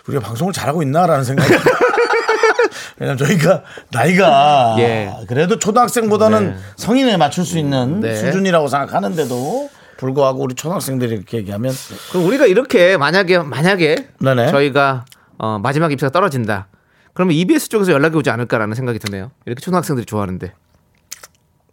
우리가 0.08 0.24
방송을 0.24 0.52
잘하고 0.54 0.82
있나라는 0.82 1.24
생각이 1.24 1.54
왜냐면 2.98 3.18
저희가 3.18 3.64
나이가 3.92 4.76
예. 4.80 5.12
그래도 5.28 5.58
초등학생보다는 5.58 6.52
네. 6.52 6.58
성인에 6.76 7.18
맞출 7.18 7.46
수 7.46 7.58
있는 7.58 8.00
네. 8.00 8.16
수준이라고 8.16 8.68
생각하는데도 8.68 9.70
불구하고 9.98 10.44
우리 10.44 10.56
초등학생들이 10.56 11.14
이렇게 11.16 11.38
얘기하면 11.38 11.74
그럼 12.12 12.26
우리가 12.26 12.46
이렇게 12.48 12.98
만약에 12.98 13.40
만약에 13.40 14.10
네네. 14.20 14.50
저희가 14.52 15.06
어, 15.38 15.60
마지막 15.60 15.92
입사가 15.92 16.12
떨어진다. 16.12 16.68
그러면 17.14 17.36
EBS 17.36 17.70
쪽에서 17.70 17.92
연락이 17.92 18.16
오지 18.18 18.30
않을까라는 18.30 18.76
생각이 18.76 19.00
드네요. 19.00 19.32
이렇게 19.46 19.62
초등학생들이 19.62 20.06
좋아하는데. 20.06 20.54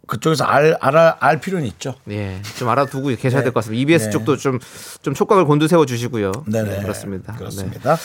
그쪽에서 0.09 0.43
알, 0.43 0.75
알아, 0.81 1.17
알 1.19 1.39
필요는 1.39 1.65
있죠. 1.67 1.95
예, 2.09 2.41
좀 2.57 2.67
알아두고 2.69 3.09
계셔야 3.15 3.43
될 3.43 3.51
것 3.53 3.61
같습니다. 3.61 3.79
EBS 3.81 4.05
네. 4.05 4.09
쪽도 4.11 4.37
좀, 4.37 4.59
좀 5.01 5.13
촉각을 5.13 5.45
곤두세워 5.45 5.85
주시고요. 5.85 6.31
네네. 6.47 6.69
네, 6.77 6.81
그렇습니다. 6.81 7.33
그렇습니다. 7.35 7.95
네. 7.95 8.01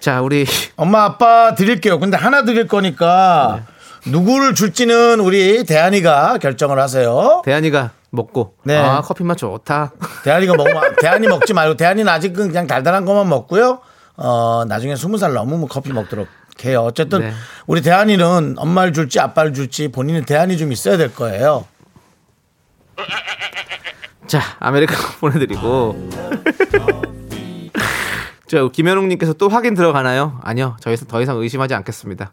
자, 0.00 0.20
우리 0.22 0.44
엄마 0.76 1.04
아빠 1.04 1.54
드릴게요. 1.54 2.00
근데 2.00 2.16
하나 2.16 2.44
드릴 2.44 2.66
거니까 2.66 3.64
누구를 4.06 4.54
줄지는 4.54 5.20
우리 5.20 5.64
대한이가 5.64 6.38
결정을 6.38 6.78
하세요. 6.80 7.42
대한이가 7.44 7.90
먹고 8.10 8.54
네. 8.64 8.76
아 8.76 9.00
커피 9.02 9.22
맛 9.22 9.36
좋다. 9.36 9.92
대한이가 10.24 10.54
먹으면 10.54 10.96
대한이 11.00 11.28
먹지 11.28 11.52
말고 11.54 11.76
대한이는 11.76 12.10
아직은 12.12 12.48
그냥 12.48 12.66
달달한 12.66 13.04
것만 13.04 13.28
먹고요. 13.28 13.80
어 14.16 14.64
나중에 14.68 14.96
스무 14.96 15.16
살 15.18 15.32
넘으면 15.32 15.68
커피 15.68 15.92
먹도록 15.92 16.26
해요. 16.64 16.82
어쨌든 16.82 17.20
네. 17.20 17.32
우리 17.66 17.82
대한이는 17.82 18.54
엄마를 18.58 18.92
줄지 18.92 19.18
아빠를 19.20 19.52
줄지 19.54 19.88
본인은 19.88 20.24
대한이 20.24 20.56
좀 20.56 20.70
있어야 20.72 20.96
될 20.96 21.14
거예요. 21.14 21.66
자, 24.26 24.40
아메리카노 24.60 25.00
보내드리고. 25.20 26.08
저 28.48 28.68
김현웅님께서 28.68 29.32
또 29.34 29.48
확인 29.48 29.74
들어가나요? 29.74 30.38
아니요, 30.42 30.76
저희서 30.80 31.06
더 31.06 31.22
이상 31.22 31.38
의심하지 31.38 31.74
않겠습니다. 31.74 32.32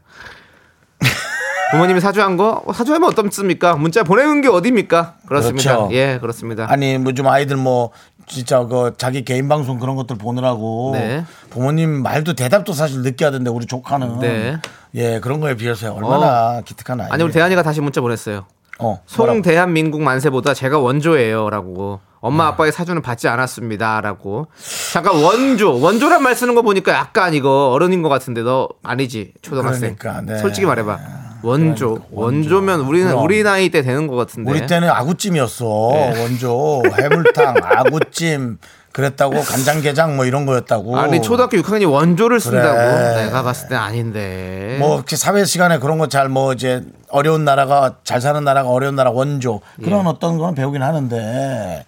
부모님이 1.71 1.99
사주한 2.01 2.35
거 2.35 2.63
어, 2.65 2.73
사주하면 2.73 3.07
어떻습니까? 3.09 3.75
문자 3.75 4.01
보내는 4.03 4.41
게 4.41 4.47
어디입니까? 4.47 5.17
그렇습니다. 5.27 5.75
그렇죠. 5.75 5.89
예, 5.93 6.17
그렇습니다. 6.19 6.65
아니 6.67 6.97
뭐 6.97 7.13
좀 7.13 7.27
아이들 7.27 7.57
뭐 7.57 7.91
진짜 8.29 8.63
그 8.65 8.93
자기 8.97 9.25
개인 9.25 9.49
방송 9.49 9.79
그런 9.79 9.95
것들 9.95 10.17
보느라고 10.17 10.91
네. 10.93 11.25
부모님 11.49 12.03
말도 12.03 12.33
대답도 12.33 12.73
사실 12.73 13.01
늦게 13.01 13.25
하던데 13.25 13.49
우리 13.49 13.65
조카는 13.65 14.19
네. 14.19 14.57
예 14.93 15.19
그런 15.19 15.39
거에 15.39 15.55
비해서 15.55 15.93
얼마나 15.93 16.61
기특한 16.61 17.01
아이 17.01 17.07
아니 17.09 17.23
우리 17.23 17.33
대한이가 17.33 17.63
다시 17.63 17.81
문자 17.81 18.01
보냈어요. 18.01 18.45
어? 18.79 19.01
송 19.05 19.41
대한민국 19.41 20.01
만세보다 20.01 20.53
제가 20.53 20.79
원조예요라고. 20.79 21.99
엄마 22.21 22.47
아빠의 22.47 22.71
사주는 22.71 23.01
받지 23.01 23.27
않았습니다라고. 23.27 24.47
잠깐 24.91 25.21
원조 25.21 25.79
원조란 25.79 26.21
말 26.21 26.35
쓰는 26.35 26.55
거 26.55 26.61
보니까 26.61 26.93
약간 26.93 27.33
이거 27.33 27.69
어른인 27.71 28.01
것 28.01 28.09
같은데 28.09 28.41
너 28.41 28.67
아니지 28.83 29.33
초등학생. 29.41 29.95
그러니까, 29.97 30.33
네. 30.33 30.39
솔직히 30.39 30.65
말해봐. 30.65 30.99
원조. 31.43 31.93
그러니까 31.93 32.07
원조 32.11 32.61
면 32.61 32.81
우리는 32.81 33.07
그럼. 33.07 33.23
우리 33.23 33.43
나이 33.43 33.69
때 33.69 33.81
되는 33.81 34.07
것 34.07 34.15
같은데. 34.15 34.51
우리 34.51 34.67
때는 34.67 34.89
아구찜이었어. 34.89 35.89
네. 35.93 36.21
원조, 36.21 36.83
해물탕, 36.99 37.55
아구찜 37.63 38.57
그랬다고 38.91 39.39
간장게장 39.41 40.15
뭐 40.15 40.25
이런 40.25 40.45
거였다고. 40.45 40.97
아니 40.97 41.21
초등학교 41.21 41.57
6학년이 41.57 41.89
원조를 41.91 42.39
쓴다고 42.39 42.75
그래. 42.75 43.25
내가 43.25 43.43
봤을 43.43 43.69
때 43.69 43.75
아닌데. 43.75 44.77
뭐 44.79 45.03
사회 45.07 45.45
시간에 45.45 45.77
그런 45.79 45.97
거 45.97 46.07
잘 46.07 46.27
뭐 46.29 46.53
이제 46.53 46.83
어려운 47.09 47.45
나라가 47.45 47.95
잘 48.03 48.19
사는 48.21 48.43
나라가 48.43 48.69
어려운 48.69 48.95
나라 48.95 49.09
원조 49.11 49.61
그런 49.83 50.05
어떤 50.07 50.37
건 50.37 50.53
배우긴 50.55 50.81
하는데 50.81 51.85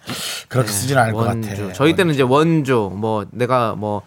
그렇게 0.48 0.70
쓰진 0.70 0.96
않을 0.98 1.12
것 1.12 1.24
예. 1.24 1.28
원조. 1.28 1.48
같아. 1.50 1.72
저희 1.72 1.94
때는 1.96 2.14
이제 2.14 2.22
원조 2.22 2.90
뭐 2.94 3.24
내가 3.30 3.74
뭐 3.76 4.02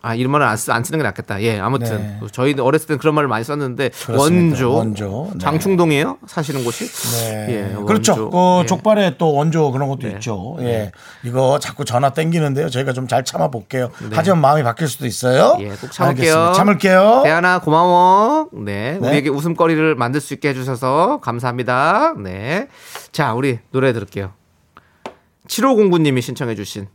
아, 0.00 0.14
이런 0.14 0.30
말을 0.30 0.46
안, 0.46 0.56
쓰, 0.56 0.70
안 0.70 0.84
쓰는 0.84 0.98
게 0.98 1.02
낫겠다. 1.02 1.42
예, 1.42 1.58
아무튼. 1.58 2.18
네. 2.20 2.26
저희 2.30 2.54
어렸을 2.58 2.86
때는 2.86 2.98
그런 2.98 3.14
말을 3.16 3.28
많이 3.28 3.42
썼는데, 3.42 3.88
그렇습니다. 3.88 4.66
원조. 4.66 4.72
원조. 4.72 5.30
네. 5.32 5.38
장충동이에요? 5.40 6.18
사시는 6.26 6.62
곳이? 6.62 6.86
네. 6.86 7.46
예. 7.48 7.84
그렇죠. 7.84 8.30
그 8.30 8.60
예. 8.62 8.66
족발에 8.66 9.16
또 9.18 9.32
원조 9.34 9.72
그런 9.72 9.88
것도 9.88 10.06
네. 10.06 10.10
있죠. 10.14 10.56
예. 10.60 10.92
이거 11.24 11.58
자꾸 11.58 11.84
전화 11.84 12.10
땡기는데요. 12.10 12.68
저희가 12.70 12.92
좀 12.92 13.06
잘 13.08 13.24
참아 13.24 13.48
볼게요. 13.48 13.90
하지만 14.12 14.40
마음이 14.40 14.62
바뀔 14.64 14.88
수도 14.88 15.06
있어요. 15.06 15.56
네. 15.58 15.64
예, 15.64 15.68
꼭 15.70 15.92
참을게요. 15.92 16.32
알겠습니다. 16.34 16.52
참을게요. 16.52 17.20
대하나 17.24 17.60
고마워. 17.60 18.48
네, 18.52 18.98
네. 19.00 19.08
우리에게 19.08 19.28
웃음거리를 19.30 19.94
만들 19.94 20.20
수 20.20 20.34
있게 20.34 20.48
해주셔서 20.50 21.20
감사합니다. 21.22 22.14
네. 22.22 22.68
자, 23.12 23.32
우리 23.34 23.58
노래 23.70 23.92
들을게요. 23.92 24.32
7509님이 25.48 26.20
신청해주신 26.22 26.88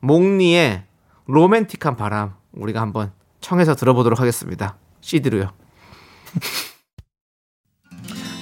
몽니의 0.00 0.84
로맨틱한 1.26 1.96
바람 1.96 2.34
우리가 2.52 2.80
한번 2.80 3.12
청해서 3.40 3.74
들어보도록 3.74 4.20
하겠습니다. 4.20 4.76
CD로요. 5.00 5.50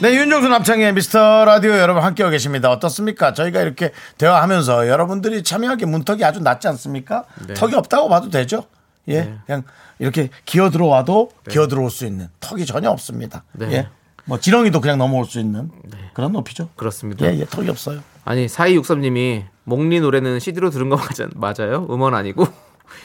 네, 0.03 0.17
윤종수 0.17 0.49
남창의 0.49 0.95
미스터 0.95 1.45
라디오 1.45 1.73
여러분 1.73 2.03
함께하고 2.03 2.31
계십니다. 2.31 2.71
어떻습니까? 2.71 3.35
저희가 3.35 3.61
이렇게 3.61 3.93
대화하면서 4.17 4.89
여러분들이 4.89 5.43
참여하기 5.43 5.85
문턱이 5.85 6.25
아주 6.25 6.41
낮지 6.41 6.69
않습니까? 6.69 7.25
네. 7.47 7.53
턱이 7.53 7.75
없다고 7.75 8.09
봐도 8.09 8.31
되죠? 8.31 8.65
예. 9.09 9.35
그냥 9.45 9.63
이렇게 9.99 10.31
기어 10.47 10.71
들어와도 10.71 11.33
기어 11.51 11.69
들어올 11.69 11.91
수 11.91 12.07
있는 12.07 12.29
턱이 12.41 12.65
전혀 12.65 12.89
없습니다. 12.91 13.45
네. 13.53 13.73
예. 13.73 13.89
뭐 14.25 14.39
지렁이도 14.39 14.81
그냥 14.81 14.97
넘어올 14.97 15.27
수 15.27 15.39
있는 15.39 15.71
그런 16.15 16.33
높이죠. 16.33 16.71
그렇습니다. 16.77 17.27
예, 17.27 17.39
예, 17.39 17.45
턱이 17.45 17.69
없어요. 17.69 18.01
아니 18.25 18.47
4263님이 18.47 19.45
몽니 19.65 20.01
노래는 20.01 20.39
CD로 20.39 20.71
들은 20.71 20.89
거 20.89 20.97
맞아, 20.97 21.29
맞아요? 21.35 21.87
음원 21.91 22.15
아니고 22.15 22.47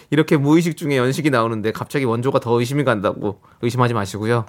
이렇게 0.09 0.37
무의식 0.37 0.77
중에 0.77 0.97
연식이 0.97 1.29
나오는데 1.29 1.71
갑자기 1.71 2.05
원조가 2.05 2.39
더 2.39 2.59
의심이 2.59 2.83
간다고 2.83 3.41
의심하지 3.61 3.93
마시고요. 3.93 4.45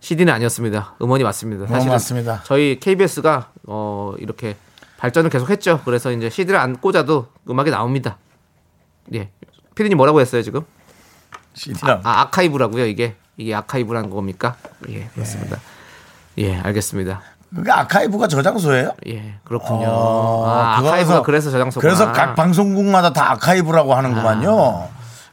CD는 0.00 0.32
아니었습니다. 0.32 0.96
음원이 1.02 1.24
맞습니다. 1.24 1.64
네. 1.64 1.68
사실은 1.70 1.92
맞습니다. 1.92 2.42
저희 2.44 2.78
KBS가 2.80 3.50
어 3.66 4.14
이렇게 4.18 4.56
발전을 4.98 5.30
계속했죠. 5.30 5.82
그래서 5.84 6.12
이제 6.12 6.30
CD를 6.30 6.58
안 6.58 6.76
꽂아도 6.76 7.28
음악이 7.48 7.70
나옵니다. 7.70 8.18
예, 9.14 9.30
피디님 9.74 9.96
뭐라고 9.96 10.20
했어요 10.20 10.42
지금? 10.42 10.62
CD랑. 11.54 12.02
아 12.04 12.20
아카이브라고요 12.22 12.86
이게 12.86 13.16
이게 13.36 13.54
아카이브라는 13.54 14.10
겁니까? 14.10 14.56
예 14.88 15.08
그렇습니다. 15.14 15.60
예 16.38 16.56
알겠습니다. 16.56 17.22
그게 17.54 17.70
아카이브가 17.70 18.28
저장소예요? 18.28 18.92
예 19.08 19.34
그렇군요. 19.44 19.86
어, 19.88 20.44
아, 20.46 20.80
그거에서- 20.80 20.86
아카이브가 20.88 21.22
그래서 21.22 21.50
저장소구나. 21.50 21.80
그래서 21.94 22.12
각 22.12 22.34
방송국마다 22.34 23.12
다 23.12 23.32
아카이브라고 23.32 23.94
하는구만요. 23.94 24.88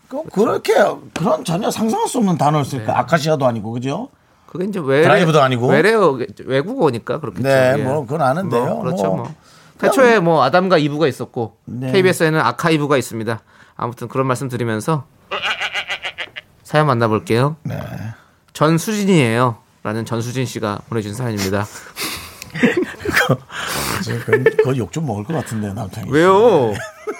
그, 0.07 0.23
그렇게 0.31 0.73
그런 1.13 1.43
전혀 1.43 1.69
상상할 1.71 2.07
수 2.07 2.19
없는 2.19 2.37
단어를 2.37 2.63
쓸까? 2.63 2.93
네. 2.93 2.99
아카시아도 2.99 3.45
아니고 3.45 3.71
그죠? 3.71 4.09
그게 4.47 4.65
이제 4.65 4.79
외래, 4.79 5.03
드라이브도 5.03 5.41
아니고. 5.41 5.67
외래어 5.67 6.17
외국어니까 6.45 7.19
그렇겠죠. 7.19 7.43
네, 7.47 7.75
예. 7.79 7.83
뭐 7.83 8.01
그건 8.05 8.21
아는데요. 8.21 8.65
뭐, 8.65 8.81
그렇죠. 8.83 9.03
뭐. 9.07 9.15
뭐. 9.17 9.33
태초에 9.79 10.19
뭐 10.19 10.41
아담과 10.43 10.77
이브가 10.77 11.07
있었고 11.07 11.57
네. 11.65 11.91
KBS에는 11.91 12.39
아카이브가 12.39 12.95
있습니다. 12.95 13.39
아무튼 13.75 14.07
그런 14.07 14.25
말씀 14.27 14.47
드리면서 14.47 15.03
사연 16.63 16.87
만나볼게요. 16.87 17.57
네. 17.63 17.77
전 18.53 18.77
수진이에요. 18.77 19.57
라는 19.85 20.03
전수진 20.03 20.45
씨가 20.47 20.81
보내주신 20.89 21.13
사연입니다. 21.15 21.63
그거 24.25 24.75
욕좀 24.75 25.05
먹을 25.05 25.23
것 25.23 25.35
같은데 25.35 25.71
남창이. 25.73 26.09
왜요? 26.09 26.73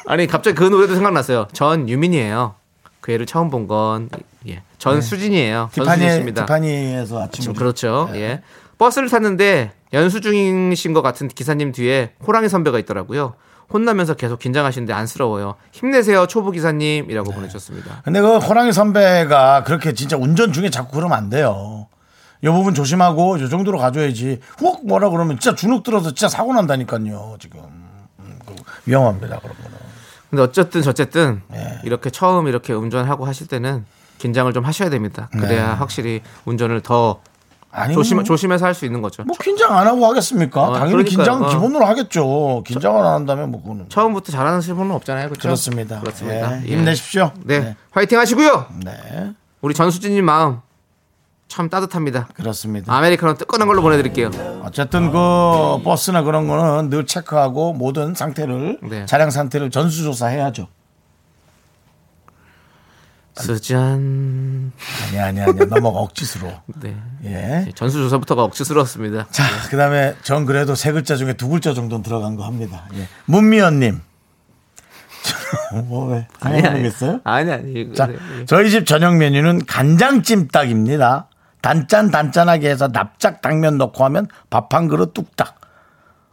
아니 0.07 0.25
갑자기 0.25 0.55
그 0.55 0.63
노래도 0.63 0.95
생각났어요. 0.95 1.47
전 1.53 1.87
유민이에요. 1.87 2.55
그 3.01 3.11
애를 3.11 3.27
처음 3.27 3.51
본 3.51 3.67
건 3.67 4.09
예. 4.47 4.63
전수진이에요. 4.79 5.69
전수진 5.73 5.83
티파니 5.99 6.11
씨입니다. 6.11 6.45
티파니에서 6.47 7.21
아침 7.21 7.41
지금 7.43 7.53
그렇죠. 7.55 8.09
예. 8.15 8.41
버스를 8.79 9.09
탔는데 9.09 9.71
연수 9.93 10.19
중이신 10.21 10.93
것 10.93 11.03
같은 11.03 11.27
기사님 11.27 11.71
뒤에 11.71 12.13
호랑이 12.25 12.49
선배가 12.49 12.79
있더라고요. 12.79 13.35
혼나면서 13.71 14.15
계속 14.15 14.39
긴장하시는데 14.39 14.91
안쓰러워요. 14.91 15.53
힘내세요, 15.71 16.25
초보 16.25 16.49
기사님이라고 16.49 17.31
보내주셨습니다. 17.31 18.01
근데 18.03 18.21
그 18.21 18.37
호랑이 18.37 18.73
선배가 18.73 19.63
그렇게 19.65 19.93
진짜 19.93 20.17
운전 20.17 20.51
중에 20.51 20.71
자꾸 20.71 20.95
그러면 20.95 21.15
안 21.15 21.29
돼요. 21.29 21.87
이 22.45 22.47
부분 22.47 22.75
조심하고 22.75 23.37
이 23.37 23.49
정도로 23.49 23.79
가줘야지. 23.79 24.39
훅 24.59 24.85
뭐라 24.85 25.09
그러면 25.09 25.39
진짜 25.39 25.55
주눅 25.55 25.81
들어서 25.81 26.09
진짜 26.09 26.29
사고 26.29 26.53
난다니까요. 26.53 27.37
지금 27.39 27.59
음, 28.19 28.39
그 28.45 28.53
위험합니다. 28.85 29.39
그런 29.39 29.55
거는. 29.55 29.77
근데 30.29 30.43
어쨌든 30.43 30.83
저쨌든 30.83 31.41
네. 31.49 31.79
이렇게 31.83 32.11
처음 32.11 32.47
이렇게 32.47 32.73
운전하고 32.73 33.25
하실 33.25 33.47
때는 33.47 33.85
긴장을 34.19 34.51
좀 34.53 34.63
하셔야 34.63 34.89
됩니다. 34.91 35.27
그래야 35.31 35.73
확실히 35.73 36.21
운전을 36.45 36.81
더 36.81 37.19
네. 37.23 37.31
아니 37.81 37.93
조심 37.95 38.17
뭐, 38.17 38.23
조심해서 38.23 38.65
할 38.65 38.75
수 38.75 38.85
있는 38.85 39.01
거죠. 39.01 39.23
뭐 39.23 39.35
긴장 39.41 39.75
안 39.75 39.87
하고 39.87 40.05
하겠습니까? 40.05 40.61
어, 40.61 40.73
당연히 40.73 40.91
그러니까요. 40.91 41.15
긴장 41.17 41.43
어. 41.43 41.49
기본으로 41.49 41.85
하겠죠. 41.85 42.63
긴장을 42.65 42.99
안 42.99 43.13
한다면 43.13 43.49
뭐 43.49 43.61
그거는 43.61 43.89
처음부터 43.89 44.31
잘하는 44.31 44.61
분은 44.61 44.91
없잖아요, 44.91 45.29
그렇죠? 45.29 45.41
그렇습니다. 45.41 45.99
그렇습니다. 45.99 46.61
예, 46.61 46.63
예. 46.67 46.67
힘내십시오. 46.77 47.31
네, 47.43 47.75
화이팅 47.91 48.19
하시고요. 48.19 48.67
네, 48.85 49.33
우리 49.61 49.73
전수진님 49.73 50.23
마음 50.23 50.59
참 51.47 51.69
따뜻합니다. 51.69 52.27
그렇습니다. 52.33 52.93
아메리카노 52.93 53.35
뜨끈한 53.35 53.67
걸로 53.67 53.81
보내드릴게요. 53.81 54.31
어쨌든 54.63 55.11
그 55.11 55.81
버스나 55.83 56.23
그런 56.23 56.47
거는 56.47 56.89
늘 56.89 57.05
체크하고 57.05 57.73
모든 57.73 58.13
상태를 58.15 58.79
네. 58.83 59.05
차량 59.05 59.29
상태를 59.29 59.69
전수조사해야죠. 59.69 60.67
쓰잔. 63.37 64.71
아니 65.07 65.19
아니 65.19 65.41
아니 65.41 65.53
너무 65.67 65.89
억지스러워. 65.89 66.61
네. 66.81 66.95
예. 67.25 67.69
전수조사부터가 67.75 68.43
억지스러웠습니다. 68.43 69.27
자, 69.29 69.43
그 69.69 69.77
다음에 69.77 70.15
전 70.23 70.45
그래도 70.45 70.73
세 70.73 70.91
글자 70.93 71.15
중에 71.15 71.33
두 71.33 71.49
글자 71.49 71.73
정도는 71.73 72.01
들어간 72.01 72.35
거 72.37 72.45
합니다. 72.45 72.85
예. 72.95 73.07
문미연님. 73.25 74.01
뭐 75.85 76.07
왜? 76.07 76.27
아니, 76.39 76.59
아니. 76.59 76.79
모르겠어요? 76.79 77.19
아니, 77.23 77.51
아니. 77.51 77.93
자, 77.93 78.07
그래, 78.07 78.17
예. 78.39 78.45
저희 78.45 78.69
집 78.69 78.85
저녁 78.85 79.17
메뉴는 79.17 79.65
간장찜닭입니다. 79.65 81.27
단짠 81.69 82.11
단짠하게 82.11 82.69
해서 82.69 82.87
납작 82.91 83.41
당면 83.41 83.79
넣고 83.79 84.03
하면 84.05 84.27
밥 84.51 84.71
한 84.75 84.87
그릇 84.87 85.15
뚝딱. 85.15 85.55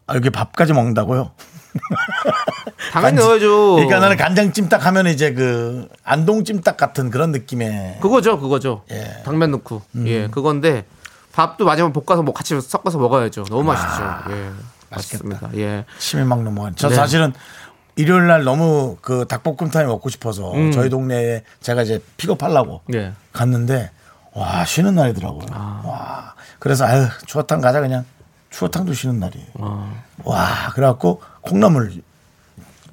아, 0.06 0.14
여기 0.14 0.28
밥까지 0.28 0.74
먹는다고요? 0.74 1.30
당연히 2.92 3.16
간지- 3.16 3.22
넣어야죠. 3.24 3.74
그러니까 3.76 3.98
나는 4.00 4.16
간장찜닭 4.18 4.84
하면 4.84 5.06
이제 5.06 5.32
그 5.32 5.88
안동찜닭 6.04 6.76
같은 6.76 7.10
그런 7.10 7.32
느낌의 7.32 7.98
그거죠, 8.02 8.38
그거죠. 8.38 8.82
예. 8.90 9.22
당면 9.24 9.52
넣고. 9.52 9.80
음. 9.96 10.06
예, 10.06 10.26
그건데 10.28 10.84
밥도 11.32 11.64
마지막에 11.64 11.94
볶아서 11.98 12.22
뭐 12.22 12.34
같이 12.34 12.60
섞어서 12.60 12.98
먹어야죠. 12.98 13.44
너무 13.44 13.62
맛있죠. 13.62 14.02
예. 14.32 14.50
맛있겠다. 14.90 15.24
맛있습니다. 15.24 15.50
예. 15.56 15.86
침이 15.98 16.24
막 16.24 16.42
넘어가는. 16.42 16.76
저 16.76 16.90
네. 16.90 16.94
사실은 16.94 17.32
일요일 17.96 18.26
날 18.26 18.44
너무 18.44 18.98
그 19.00 19.24
닭볶음탕이 19.26 19.86
먹고 19.86 20.10
싶어서 20.10 20.52
음. 20.52 20.72
저희 20.72 20.90
동네에 20.90 21.44
제가 21.62 21.82
이제 21.84 22.02
픽업하려고 22.18 22.82
예. 22.92 23.12
갔는데 23.32 23.90
와 24.34 24.64
쉬는 24.64 24.94
날이더라고요. 24.94 25.46
아. 25.50 25.82
와 25.84 26.34
그래서 26.58 26.84
아유 26.84 27.06
추어탕 27.26 27.60
가자 27.60 27.80
그냥 27.80 28.04
추어탕도 28.50 28.94
쉬는 28.94 29.18
날이에요. 29.18 29.46
아. 29.60 29.92
와 30.24 30.70
그래갖고 30.74 31.20
콩나물 31.42 32.02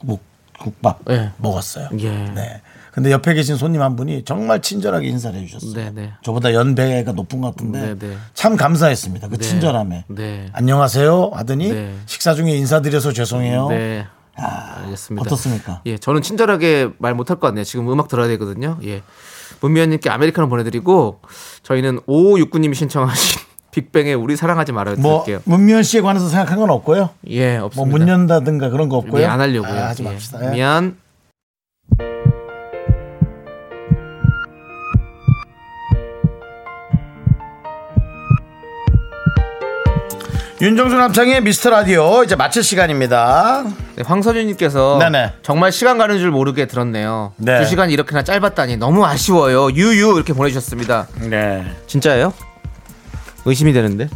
국, 0.06 0.22
국밥 0.60 1.02
예. 1.10 1.32
먹었어요. 1.38 1.90
예. 2.00 2.10
네. 2.10 2.62
근데 2.92 3.12
옆에 3.12 3.34
계신 3.34 3.56
손님 3.56 3.82
한 3.82 3.96
분이 3.96 4.26
정말 4.26 4.62
친절하게 4.62 5.08
인사를 5.08 5.40
해주셨어요. 5.40 5.74
네, 5.74 5.92
네. 5.94 6.14
저보다 6.24 6.54
연배가 6.54 7.12
높은 7.14 7.40
것 7.40 7.56
같은데 7.56 7.96
네, 7.96 7.98
네. 7.98 8.18
참 8.34 8.58
감사했습니다. 8.58 9.28
그 9.30 9.38
친절함에. 9.38 10.06
네. 10.08 10.50
안녕하세요 10.54 11.32
하더니 11.34 11.72
네. 11.72 11.96
식사 12.08 12.34
중에 12.34 12.52
인사드려서 12.52 13.14
죄송해요. 13.14 13.70
네. 13.70 14.08
알겠습니다. 14.36 15.26
어떻습니까? 15.26 15.82
예, 15.86 15.98
저는 15.98 16.22
친절하게 16.22 16.90
말 16.98 17.14
못할 17.14 17.40
것 17.40 17.48
같네요. 17.48 17.64
지금 17.64 17.90
음악 17.92 18.08
들어야 18.08 18.28
되거든요. 18.30 18.78
예. 18.84 19.04
문미연님께 19.62 20.10
아메리카노 20.10 20.50
보내드리고 20.50 21.22
저희는 21.64 22.00
5569님이 22.02 22.76
신청하신 22.76 23.42
빅뱅의 23.72 24.16
우리 24.16 24.36
사랑하지 24.36 24.72
말아요 24.72 24.96
뭐 24.98 25.24
드릴게요. 25.24 25.42
문미연 25.46 25.84
씨에 25.84 26.02
관해서 26.02 26.28
생각한 26.28 26.60
건 26.60 26.70
없고요. 26.70 27.10
예, 27.28 27.58
뭐 27.58 27.68
없습니다. 27.68 27.98
문 27.98 28.08
연다든가 28.08 28.70
그런 28.70 28.90
거 28.90 28.98
없고요. 28.98 29.22
네, 29.22 29.26
안 29.26 29.40
하려고요. 29.40 29.72
아, 29.72 29.90
하지 29.90 30.04
예. 30.04 30.08
맙시다. 30.10 30.46
예. 30.48 30.52
미안. 30.52 30.98
윤정수 40.62 40.98
남창의 40.98 41.42
미스터 41.42 41.70
라디오 41.70 42.22
이제 42.22 42.36
마칠 42.36 42.64
시간입니다. 42.64 43.64
네, 43.96 44.04
황선유님께서 44.06 44.98
네네. 45.00 45.34
정말 45.42 45.72
시간 45.72 45.98
가는 45.98 46.18
줄 46.18 46.32
모르게 46.32 46.66
들었네요. 46.66 47.32
네. 47.38 47.60
두 47.60 47.66
시간이 47.66 47.94
이렇게나 47.94 48.24
짧았다니 48.24 48.76
너무 48.76 49.06
아쉬워요. 49.06 49.72
유유 49.72 50.16
이렇게 50.16 50.34
보내주셨습니다. 50.34 51.08
네. 51.30 51.66
진짜예요? 51.88 52.34
의심이 53.46 53.72
되는데. 53.72 54.10